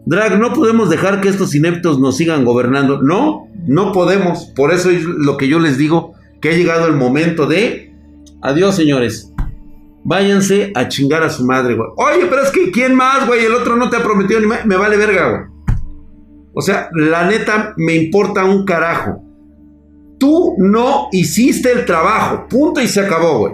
Drag, 0.06 0.40
no 0.40 0.54
podemos 0.54 0.90
dejar 0.90 1.22
que 1.22 1.30
estos 1.30 1.54
ineptos 1.54 2.00
nos 2.00 2.18
sigan 2.18 2.44
gobernando. 2.44 3.02
No, 3.02 3.48
no 3.68 3.92
podemos. 3.92 4.46
Por 4.56 4.74
eso 4.74 4.90
es 4.90 5.04
lo 5.04 5.38
que 5.38 5.48
yo 5.48 5.60
les 5.60 5.78
digo, 5.78 6.14
que 6.42 6.50
ha 6.50 6.58
llegado 6.58 6.88
el 6.88 6.96
momento 6.96 7.46
de... 7.46 7.89
Adiós, 8.42 8.76
señores. 8.76 9.32
Váyanse 10.04 10.72
a 10.76 10.88
chingar 10.88 11.24
a 11.24 11.30
su 11.30 11.46
madre, 11.46 11.76
güey. 11.76 11.90
Oye, 11.98 12.28
pero 12.30 12.42
es 12.42 12.52
que 12.52 12.72
¿quién 12.72 12.96
más, 12.96 13.28
güey? 13.28 13.46
El 13.46 13.54
otro 13.54 13.76
no 13.76 13.90
te 13.90 13.98
ha 13.98 14.04
prometido 14.04 14.40
ni 14.40 14.48
me, 14.48 14.64
me 14.66 14.78
vale 14.78 14.98
verga, 14.98 15.30
güey. 15.30 15.42
O 16.54 16.62
sea, 16.62 16.90
la 16.94 17.26
neta 17.26 17.74
me 17.78 17.96
importa 17.96 18.46
un 18.46 18.66
carajo. 18.66 19.24
Tú 20.20 20.56
no 20.58 21.08
hiciste 21.12 21.72
el 21.72 21.86
trabajo. 21.86 22.48
Punto 22.50 22.82
y 22.82 22.88
se 22.88 23.02
acabó, 23.02 23.40
güey. 23.40 23.54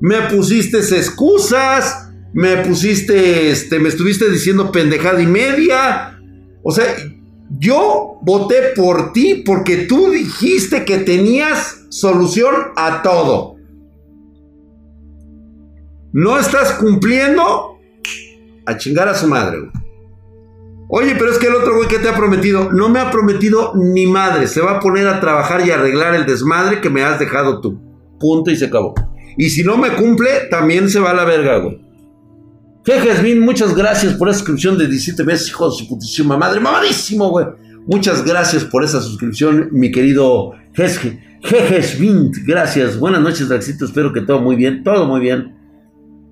Me 0.00 0.22
pusiste 0.22 0.78
excusas. 0.78 2.08
Me 2.32 2.58
pusiste, 2.58 3.50
este, 3.50 3.80
me 3.80 3.88
estuviste 3.88 4.30
diciendo 4.30 4.70
pendejada 4.70 5.20
y 5.20 5.26
media. 5.26 6.16
O 6.62 6.70
sea, 6.70 6.84
yo 7.58 8.18
voté 8.22 8.72
por 8.76 9.12
ti 9.12 9.42
porque 9.44 9.78
tú 9.78 10.10
dijiste 10.10 10.84
que 10.84 10.98
tenías 10.98 11.86
solución 11.88 12.54
a 12.76 13.02
todo. 13.02 13.56
No 16.12 16.38
estás 16.38 16.72
cumpliendo 16.72 17.78
a 18.66 18.76
chingar 18.76 19.08
a 19.08 19.14
su 19.14 19.28
madre, 19.28 19.60
güey. 19.60 19.70
Oye, 20.92 21.14
pero 21.16 21.30
es 21.30 21.38
que 21.38 21.46
el 21.46 21.54
otro 21.54 21.76
güey 21.76 21.86
que 21.86 22.00
te 22.00 22.08
ha 22.08 22.16
prometido, 22.16 22.72
no 22.72 22.88
me 22.88 22.98
ha 22.98 23.12
prometido 23.12 23.72
ni 23.76 24.06
madre. 24.06 24.48
Se 24.48 24.60
va 24.60 24.72
a 24.72 24.80
poner 24.80 25.06
a 25.06 25.20
trabajar 25.20 25.64
y 25.64 25.70
arreglar 25.70 26.16
el 26.16 26.26
desmadre 26.26 26.80
que 26.80 26.90
me 26.90 27.04
has 27.04 27.20
dejado 27.20 27.60
tú. 27.60 27.80
Punto 28.18 28.50
y 28.50 28.56
se 28.56 28.64
acabó. 28.64 28.94
Y 29.36 29.50
si 29.50 29.62
no 29.62 29.76
me 29.76 29.90
cumple, 29.90 30.48
también 30.50 30.90
se 30.90 30.98
va 30.98 31.10
a 31.10 31.14
la 31.14 31.24
verga, 31.24 31.58
güey. 31.58 31.80
Jejesmin, 32.84 33.40
muchas 33.40 33.76
gracias 33.76 34.14
por 34.14 34.28
esa 34.28 34.38
suscripción 34.38 34.78
de 34.78 34.88
17 34.88 35.22
meses, 35.22 35.48
hijo 35.48 35.70
de 35.70 35.76
su 35.76 35.88
putísima 35.88 36.36
madre. 36.36 36.58
Mamadísimo, 36.58 37.30
güey. 37.30 37.46
Muchas 37.86 38.24
gracias 38.24 38.64
por 38.64 38.82
esa 38.82 39.00
suscripción, 39.00 39.68
mi 39.70 39.92
querido 39.92 40.54
Jejesmin. 40.74 42.32
Gracias. 42.44 42.98
Buenas 42.98 43.20
noches, 43.20 43.48
Daxito. 43.48 43.84
Espero 43.84 44.12
que 44.12 44.22
todo 44.22 44.40
muy 44.40 44.56
bien. 44.56 44.82
Todo 44.82 45.06
muy 45.06 45.20
bien. 45.20 45.59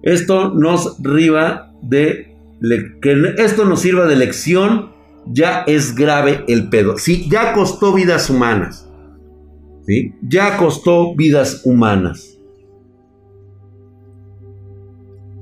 Esto 0.03 0.55
nos 0.55 0.97
riva 1.03 1.73
de 1.83 2.37
que 3.03 3.35
esto 3.39 3.65
nos 3.65 3.81
sirva 3.81 4.07
de 4.07 4.17
lección, 4.17 4.91
ya 5.27 5.65
es 5.67 5.95
grave 5.95 6.45
el 6.49 6.69
pedo. 6.69 6.99
Sí, 6.99 7.29
ya 7.31 7.53
costó 7.53 7.93
vidas 7.93 8.31
humanas. 8.31 8.89
¿Sí? 9.87 10.15
Ya 10.23 10.57
costó 10.57 11.15
vidas 11.15 11.63
humanas. 11.65 12.39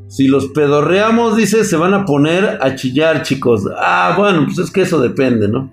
Si 0.08 0.28
los 0.28 0.46
pedorreamos, 0.48 1.36
dice, 1.36 1.64
se 1.64 1.76
van 1.76 1.92
a 1.92 2.04
poner 2.04 2.58
a 2.62 2.74
chillar, 2.74 3.22
chicos. 3.22 3.64
Ah, 3.76 4.14
bueno, 4.16 4.44
pues 4.46 4.58
es 4.58 4.70
que 4.70 4.82
eso 4.82 5.00
depende, 5.00 5.48
¿no? 5.48 5.72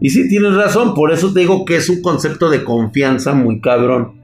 Y 0.00 0.10
sí, 0.10 0.28
tienes 0.28 0.54
razón, 0.54 0.94
por 0.94 1.12
eso 1.12 1.32
te 1.32 1.40
digo 1.40 1.64
que 1.64 1.76
es 1.76 1.88
un 1.88 2.00
concepto 2.02 2.50
de 2.50 2.64
confianza 2.64 3.34
muy 3.34 3.60
cabrón. 3.60 4.17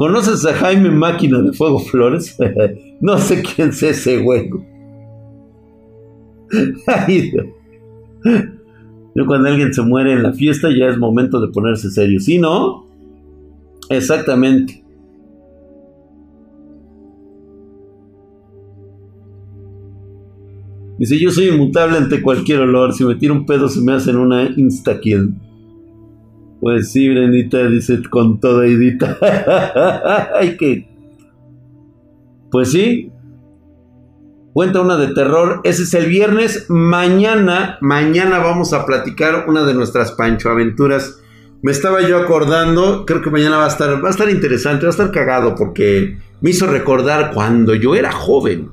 ¿Conoces 0.00 0.44
a 0.46 0.54
Jaime 0.54 0.90
Máquina 0.90 1.42
de 1.42 1.52
Fuego 1.52 1.78
Flores? 1.78 2.34
no 3.02 3.18
sé 3.18 3.42
quién 3.42 3.68
es 3.68 3.82
ese 3.82 4.22
güey. 4.22 4.48
Yo 9.14 9.26
cuando 9.26 9.50
alguien 9.50 9.74
se 9.74 9.82
muere 9.82 10.14
en 10.14 10.22
la 10.22 10.32
fiesta 10.32 10.70
ya 10.70 10.86
es 10.86 10.96
momento 10.96 11.38
de 11.38 11.48
ponerse 11.48 11.90
serio. 11.90 12.18
¿Sí, 12.18 12.38
no? 12.38 12.86
Exactamente. 13.90 14.82
Dice, 20.98 21.18
yo 21.18 21.30
soy 21.30 21.48
inmutable 21.48 21.98
ante 21.98 22.22
cualquier 22.22 22.60
olor. 22.60 22.94
Si 22.94 23.04
me 23.04 23.16
tiro 23.16 23.34
un 23.34 23.44
pedo 23.44 23.68
se 23.68 23.82
me 23.82 23.92
hacen 23.92 24.16
una 24.16 24.44
insta-kill. 24.44 25.34
Pues 26.60 26.92
sí, 26.92 27.08
Brendita, 27.08 27.66
dice 27.68 28.02
con 28.10 28.38
toda 28.38 28.66
idita. 28.66 29.16
Ay. 30.38 30.58
Pues 32.50 32.70
sí. 32.72 33.10
Cuenta 34.52 34.82
una 34.82 34.96
de 34.96 35.14
terror. 35.14 35.60
Ese 35.64 35.84
es 35.84 35.94
el 35.94 36.06
viernes. 36.06 36.66
Mañana, 36.68 37.78
mañana 37.80 38.40
vamos 38.40 38.74
a 38.74 38.84
platicar 38.84 39.46
una 39.48 39.64
de 39.64 39.72
nuestras 39.72 40.12
Pancho 40.12 40.50
Aventuras. 40.50 41.20
Me 41.62 41.72
estaba 41.72 42.00
yo 42.02 42.18
acordando, 42.18 43.04
creo 43.04 43.20
que 43.20 43.30
mañana 43.30 43.58
va 43.58 43.66
a 43.66 43.68
estar, 43.68 44.02
va 44.02 44.08
a 44.08 44.10
estar 44.10 44.30
interesante, 44.30 44.86
va 44.86 44.88
a 44.88 44.96
estar 44.96 45.10
cagado 45.10 45.54
porque 45.54 46.18
me 46.40 46.50
hizo 46.50 46.66
recordar 46.66 47.32
cuando 47.34 47.74
yo 47.74 47.94
era 47.94 48.12
joven, 48.12 48.70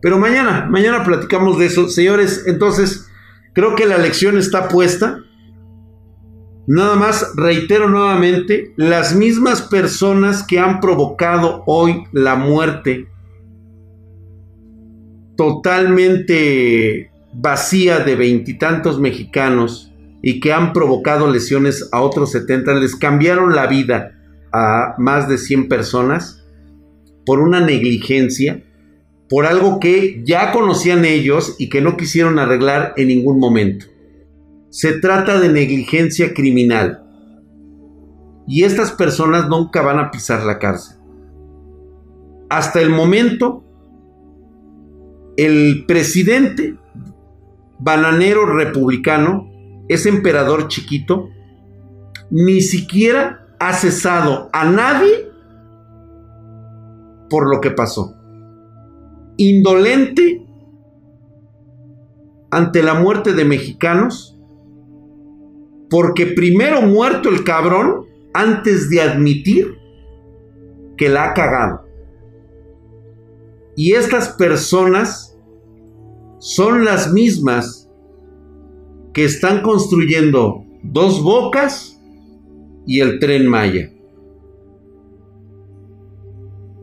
Pero 0.00 0.18
mañana, 0.18 0.66
mañana 0.70 1.04
platicamos 1.04 1.58
de 1.58 1.66
eso. 1.66 1.88
Señores, 1.88 2.44
entonces, 2.46 3.10
creo 3.52 3.74
que 3.74 3.86
la 3.86 3.98
lección 3.98 4.38
está 4.38 4.68
puesta. 4.68 5.23
Nada 6.66 6.96
más 6.96 7.32
reitero 7.36 7.90
nuevamente, 7.90 8.72
las 8.76 9.14
mismas 9.14 9.62
personas 9.62 10.42
que 10.42 10.58
han 10.58 10.80
provocado 10.80 11.62
hoy 11.66 12.04
la 12.12 12.36
muerte 12.36 13.08
totalmente 15.36 17.10
vacía 17.34 17.98
de 17.98 18.14
veintitantos 18.14 18.98
mexicanos 18.98 19.92
y 20.22 20.40
que 20.40 20.54
han 20.54 20.72
provocado 20.72 21.30
lesiones 21.30 21.88
a 21.92 22.00
otros 22.00 22.30
70, 22.32 22.74
les 22.74 22.96
cambiaron 22.96 23.54
la 23.54 23.66
vida 23.66 24.12
a 24.52 24.94
más 24.96 25.28
de 25.28 25.36
100 25.36 25.68
personas 25.68 26.46
por 27.26 27.40
una 27.40 27.60
negligencia, 27.60 28.64
por 29.28 29.44
algo 29.44 29.80
que 29.80 30.22
ya 30.24 30.52
conocían 30.52 31.04
ellos 31.04 31.56
y 31.58 31.68
que 31.68 31.82
no 31.82 31.98
quisieron 31.98 32.38
arreglar 32.38 32.94
en 32.96 33.08
ningún 33.08 33.38
momento. 33.38 33.86
Se 34.74 34.98
trata 34.98 35.38
de 35.38 35.50
negligencia 35.50 36.34
criminal. 36.34 37.04
Y 38.44 38.64
estas 38.64 38.90
personas 38.90 39.48
nunca 39.48 39.82
van 39.82 40.00
a 40.00 40.10
pisar 40.10 40.42
la 40.42 40.58
cárcel. 40.58 40.96
Hasta 42.50 42.80
el 42.80 42.90
momento, 42.90 43.62
el 45.36 45.84
presidente 45.86 46.76
bananero 47.78 48.46
republicano, 48.46 49.48
ese 49.88 50.08
emperador 50.08 50.66
chiquito, 50.66 51.28
ni 52.30 52.60
siquiera 52.60 53.46
ha 53.60 53.74
cesado 53.74 54.50
a 54.52 54.64
nadie 54.64 55.30
por 57.30 57.48
lo 57.48 57.60
que 57.60 57.70
pasó. 57.70 58.16
Indolente 59.36 60.44
ante 62.50 62.82
la 62.82 62.94
muerte 62.94 63.34
de 63.34 63.44
mexicanos, 63.44 64.33
porque 65.94 66.26
primero 66.26 66.82
muerto 66.82 67.28
el 67.28 67.44
cabrón 67.44 68.06
antes 68.32 68.90
de 68.90 69.00
admitir 69.00 69.78
que 70.96 71.08
la 71.08 71.30
ha 71.30 71.34
cagado. 71.34 71.84
Y 73.76 73.92
estas 73.92 74.30
personas 74.30 75.38
son 76.40 76.84
las 76.84 77.12
mismas 77.12 77.88
que 79.12 79.24
están 79.24 79.62
construyendo 79.62 80.64
dos 80.82 81.22
bocas 81.22 81.96
y 82.88 82.98
el 82.98 83.20
tren 83.20 83.46
Maya. 83.46 83.92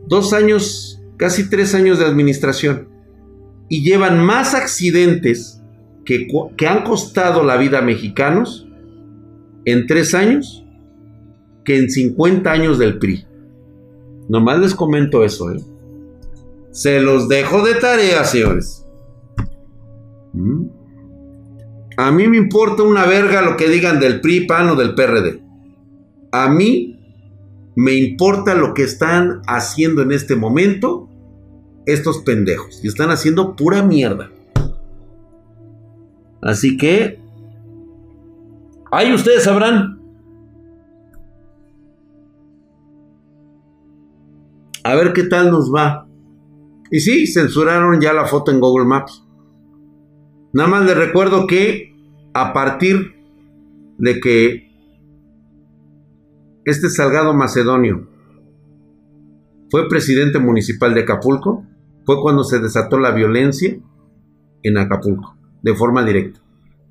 Dos 0.06 0.32
años, 0.32 1.02
casi 1.18 1.50
tres 1.50 1.74
años 1.74 1.98
de 1.98 2.06
administración. 2.06 2.88
Y 3.68 3.84
llevan 3.84 4.24
más 4.24 4.54
accidentes 4.54 5.62
que, 6.06 6.26
que 6.56 6.66
han 6.66 6.82
costado 6.84 7.44
la 7.44 7.58
vida 7.58 7.80
a 7.80 7.82
mexicanos 7.82 8.70
en 9.64 9.86
tres 9.86 10.14
años 10.14 10.64
que 11.64 11.78
en 11.78 11.90
50 11.90 12.50
años 12.50 12.78
del 12.78 12.98
PRI. 12.98 13.26
Nomás 14.28 14.58
les 14.60 14.74
comento 14.74 15.24
eso, 15.24 15.50
¿eh? 15.52 15.60
Se 16.70 17.00
los 17.00 17.28
dejo 17.28 17.64
de 17.64 17.74
tarea, 17.74 18.24
señores. 18.24 18.86
¿Mm? 20.32 20.66
A 21.98 22.10
mí 22.10 22.26
me 22.26 22.38
importa 22.38 22.82
una 22.82 23.04
verga 23.04 23.42
lo 23.42 23.56
que 23.56 23.68
digan 23.68 24.00
del 24.00 24.20
PRI, 24.20 24.46
PAN 24.46 24.70
o 24.70 24.74
del 24.76 24.94
PRD. 24.94 25.42
A 26.32 26.48
mí 26.48 26.98
me 27.76 27.94
importa 27.94 28.54
lo 28.54 28.74
que 28.74 28.82
están 28.82 29.42
haciendo 29.46 30.02
en 30.02 30.12
este 30.12 30.34
momento 30.34 31.08
estos 31.86 32.18
pendejos. 32.20 32.80
Y 32.82 32.88
están 32.88 33.10
haciendo 33.10 33.54
pura 33.56 33.82
mierda. 33.82 34.30
Así 36.40 36.76
que... 36.76 37.21
Ahí 38.92 39.14
ustedes 39.14 39.44
sabrán. 39.44 39.98
A 44.84 44.94
ver 44.94 45.14
qué 45.14 45.22
tal 45.22 45.50
nos 45.50 45.72
va. 45.74 46.06
Y 46.90 47.00
sí, 47.00 47.26
censuraron 47.26 48.02
ya 48.02 48.12
la 48.12 48.26
foto 48.26 48.50
en 48.50 48.60
Google 48.60 48.84
Maps. 48.84 49.26
Nada 50.52 50.68
más 50.68 50.84
les 50.84 50.94
recuerdo 50.94 51.46
que 51.46 51.96
a 52.34 52.52
partir 52.52 53.14
de 53.96 54.20
que 54.20 54.70
este 56.66 56.90
Salgado 56.90 57.32
Macedonio 57.32 58.10
fue 59.70 59.88
presidente 59.88 60.38
municipal 60.38 60.92
de 60.92 61.00
Acapulco, 61.00 61.64
fue 62.04 62.20
cuando 62.20 62.44
se 62.44 62.58
desató 62.58 62.98
la 62.98 63.12
violencia 63.12 63.74
en 64.62 64.76
Acapulco, 64.76 65.34
de 65.62 65.74
forma 65.74 66.04
directa. 66.04 66.41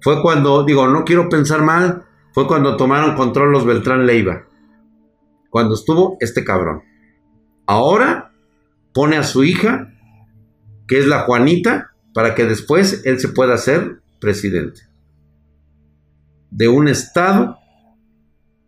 Fue 0.02 0.22
cuando, 0.22 0.64
digo, 0.64 0.88
no 0.88 1.06
quiero 1.06 1.30
pensar 1.30 1.62
mal, 1.62 2.06
fue 2.34 2.48
cuando 2.48 2.78
tomaron 2.78 3.16
control 3.16 3.52
los 3.52 3.66
Beltrán 3.66 4.06
Leiva, 4.06 4.48
cuando 5.50 5.76
estuvo 5.76 6.18
este 6.20 6.44
cabrón. 6.44 6.84
Ahora 7.66 8.32
pone 8.94 9.18
a 9.18 9.24
su 9.24 9.44
hija, 9.44 9.94
que 10.88 11.00
es 11.00 11.08
la 11.08 11.22
Juanita, 11.22 11.92
para 12.14 12.36
que 12.36 12.46
después 12.46 13.04
él 13.06 13.20
se 13.20 13.30
pueda 13.30 13.54
hacer 13.54 14.02
presidente 14.20 14.92
de 16.52 16.68
un 16.68 16.88
estado 16.88 17.58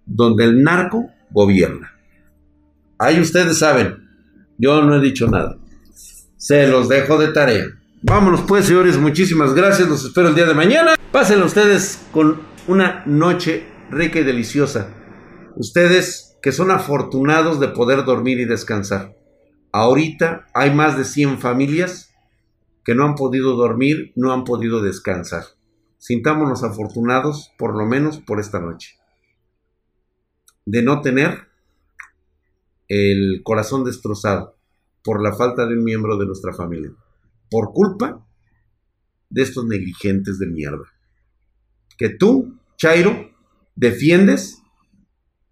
donde 0.06 0.46
el 0.46 0.64
narco 0.64 1.12
gobierna. 1.30 1.92
Ahí 2.98 3.20
ustedes 3.20 3.60
saben, 3.60 4.10
yo 4.58 4.82
no 4.82 4.96
he 4.96 5.02
dicho 5.02 5.28
nada. 5.28 5.58
Se 6.38 6.68
los 6.68 6.90
dejo 6.90 7.18
de 7.18 7.28
tarea. 7.30 7.66
Vámonos 8.06 8.42
pues, 8.42 8.66
señores, 8.66 8.98
muchísimas 8.98 9.54
gracias. 9.54 9.88
Los 9.88 10.04
espero 10.04 10.28
el 10.28 10.36
día 10.36 10.46
de 10.46 10.54
mañana. 10.54 10.96
Pásenlo 11.14 11.46
ustedes 11.46 12.06
con 12.12 12.42
una 12.68 13.02
noche 13.06 13.66
rica 13.90 14.20
y 14.20 14.26
deliciosa. 14.26 14.90
Ustedes 15.56 16.38
que 16.42 16.52
son 16.52 16.70
afortunados 16.70 17.62
de 17.62 17.70
poder 17.70 18.04
dormir 18.04 18.42
y 18.42 18.46
descansar. 18.46 19.16
Ahorita 19.72 20.48
hay 20.54 20.76
más 20.76 20.98
de 20.98 21.06
100 21.06 21.40
familias 21.40 22.14
que 22.84 22.94
no 22.94 23.06
han 23.06 23.16
podido 23.16 23.56
dormir, 23.56 24.12
no 24.18 24.34
han 24.34 24.44
podido 24.44 24.82
descansar. 24.82 25.46
Sintámonos 25.98 26.66
afortunados, 26.66 27.54
por 27.58 27.74
lo 27.74 27.86
menos 27.86 28.18
por 28.18 28.42
esta 28.42 28.60
noche, 28.60 28.98
de 30.66 30.84
no 30.84 31.00
tener 31.00 31.48
el 32.90 33.40
corazón 33.46 33.86
destrozado 33.86 34.58
por 35.06 35.24
la 35.24 35.34
falta 35.34 35.66
de 35.66 35.78
un 35.78 35.86
miembro 35.86 36.18
de 36.18 36.26
nuestra 36.26 36.54
familia, 36.54 36.92
por 37.54 37.72
culpa 37.72 38.28
de 39.30 39.44
estos 39.44 39.64
negligentes 39.68 40.40
de 40.40 40.48
mierda. 40.48 40.86
Que 42.00 42.10
tú, 42.10 42.60
Chairo, 42.78 43.30
defiendes 43.76 44.64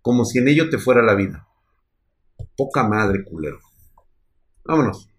como 0.01 0.25
si 0.25 0.39
en 0.39 0.47
ello 0.47 0.71
te 0.71 0.79
fuera 0.79 1.03
la 1.03 1.13
vida. 1.13 1.47
Poca 2.57 2.87
madre, 2.87 3.23
culero. 3.23 3.59
Vámonos. 4.65 5.10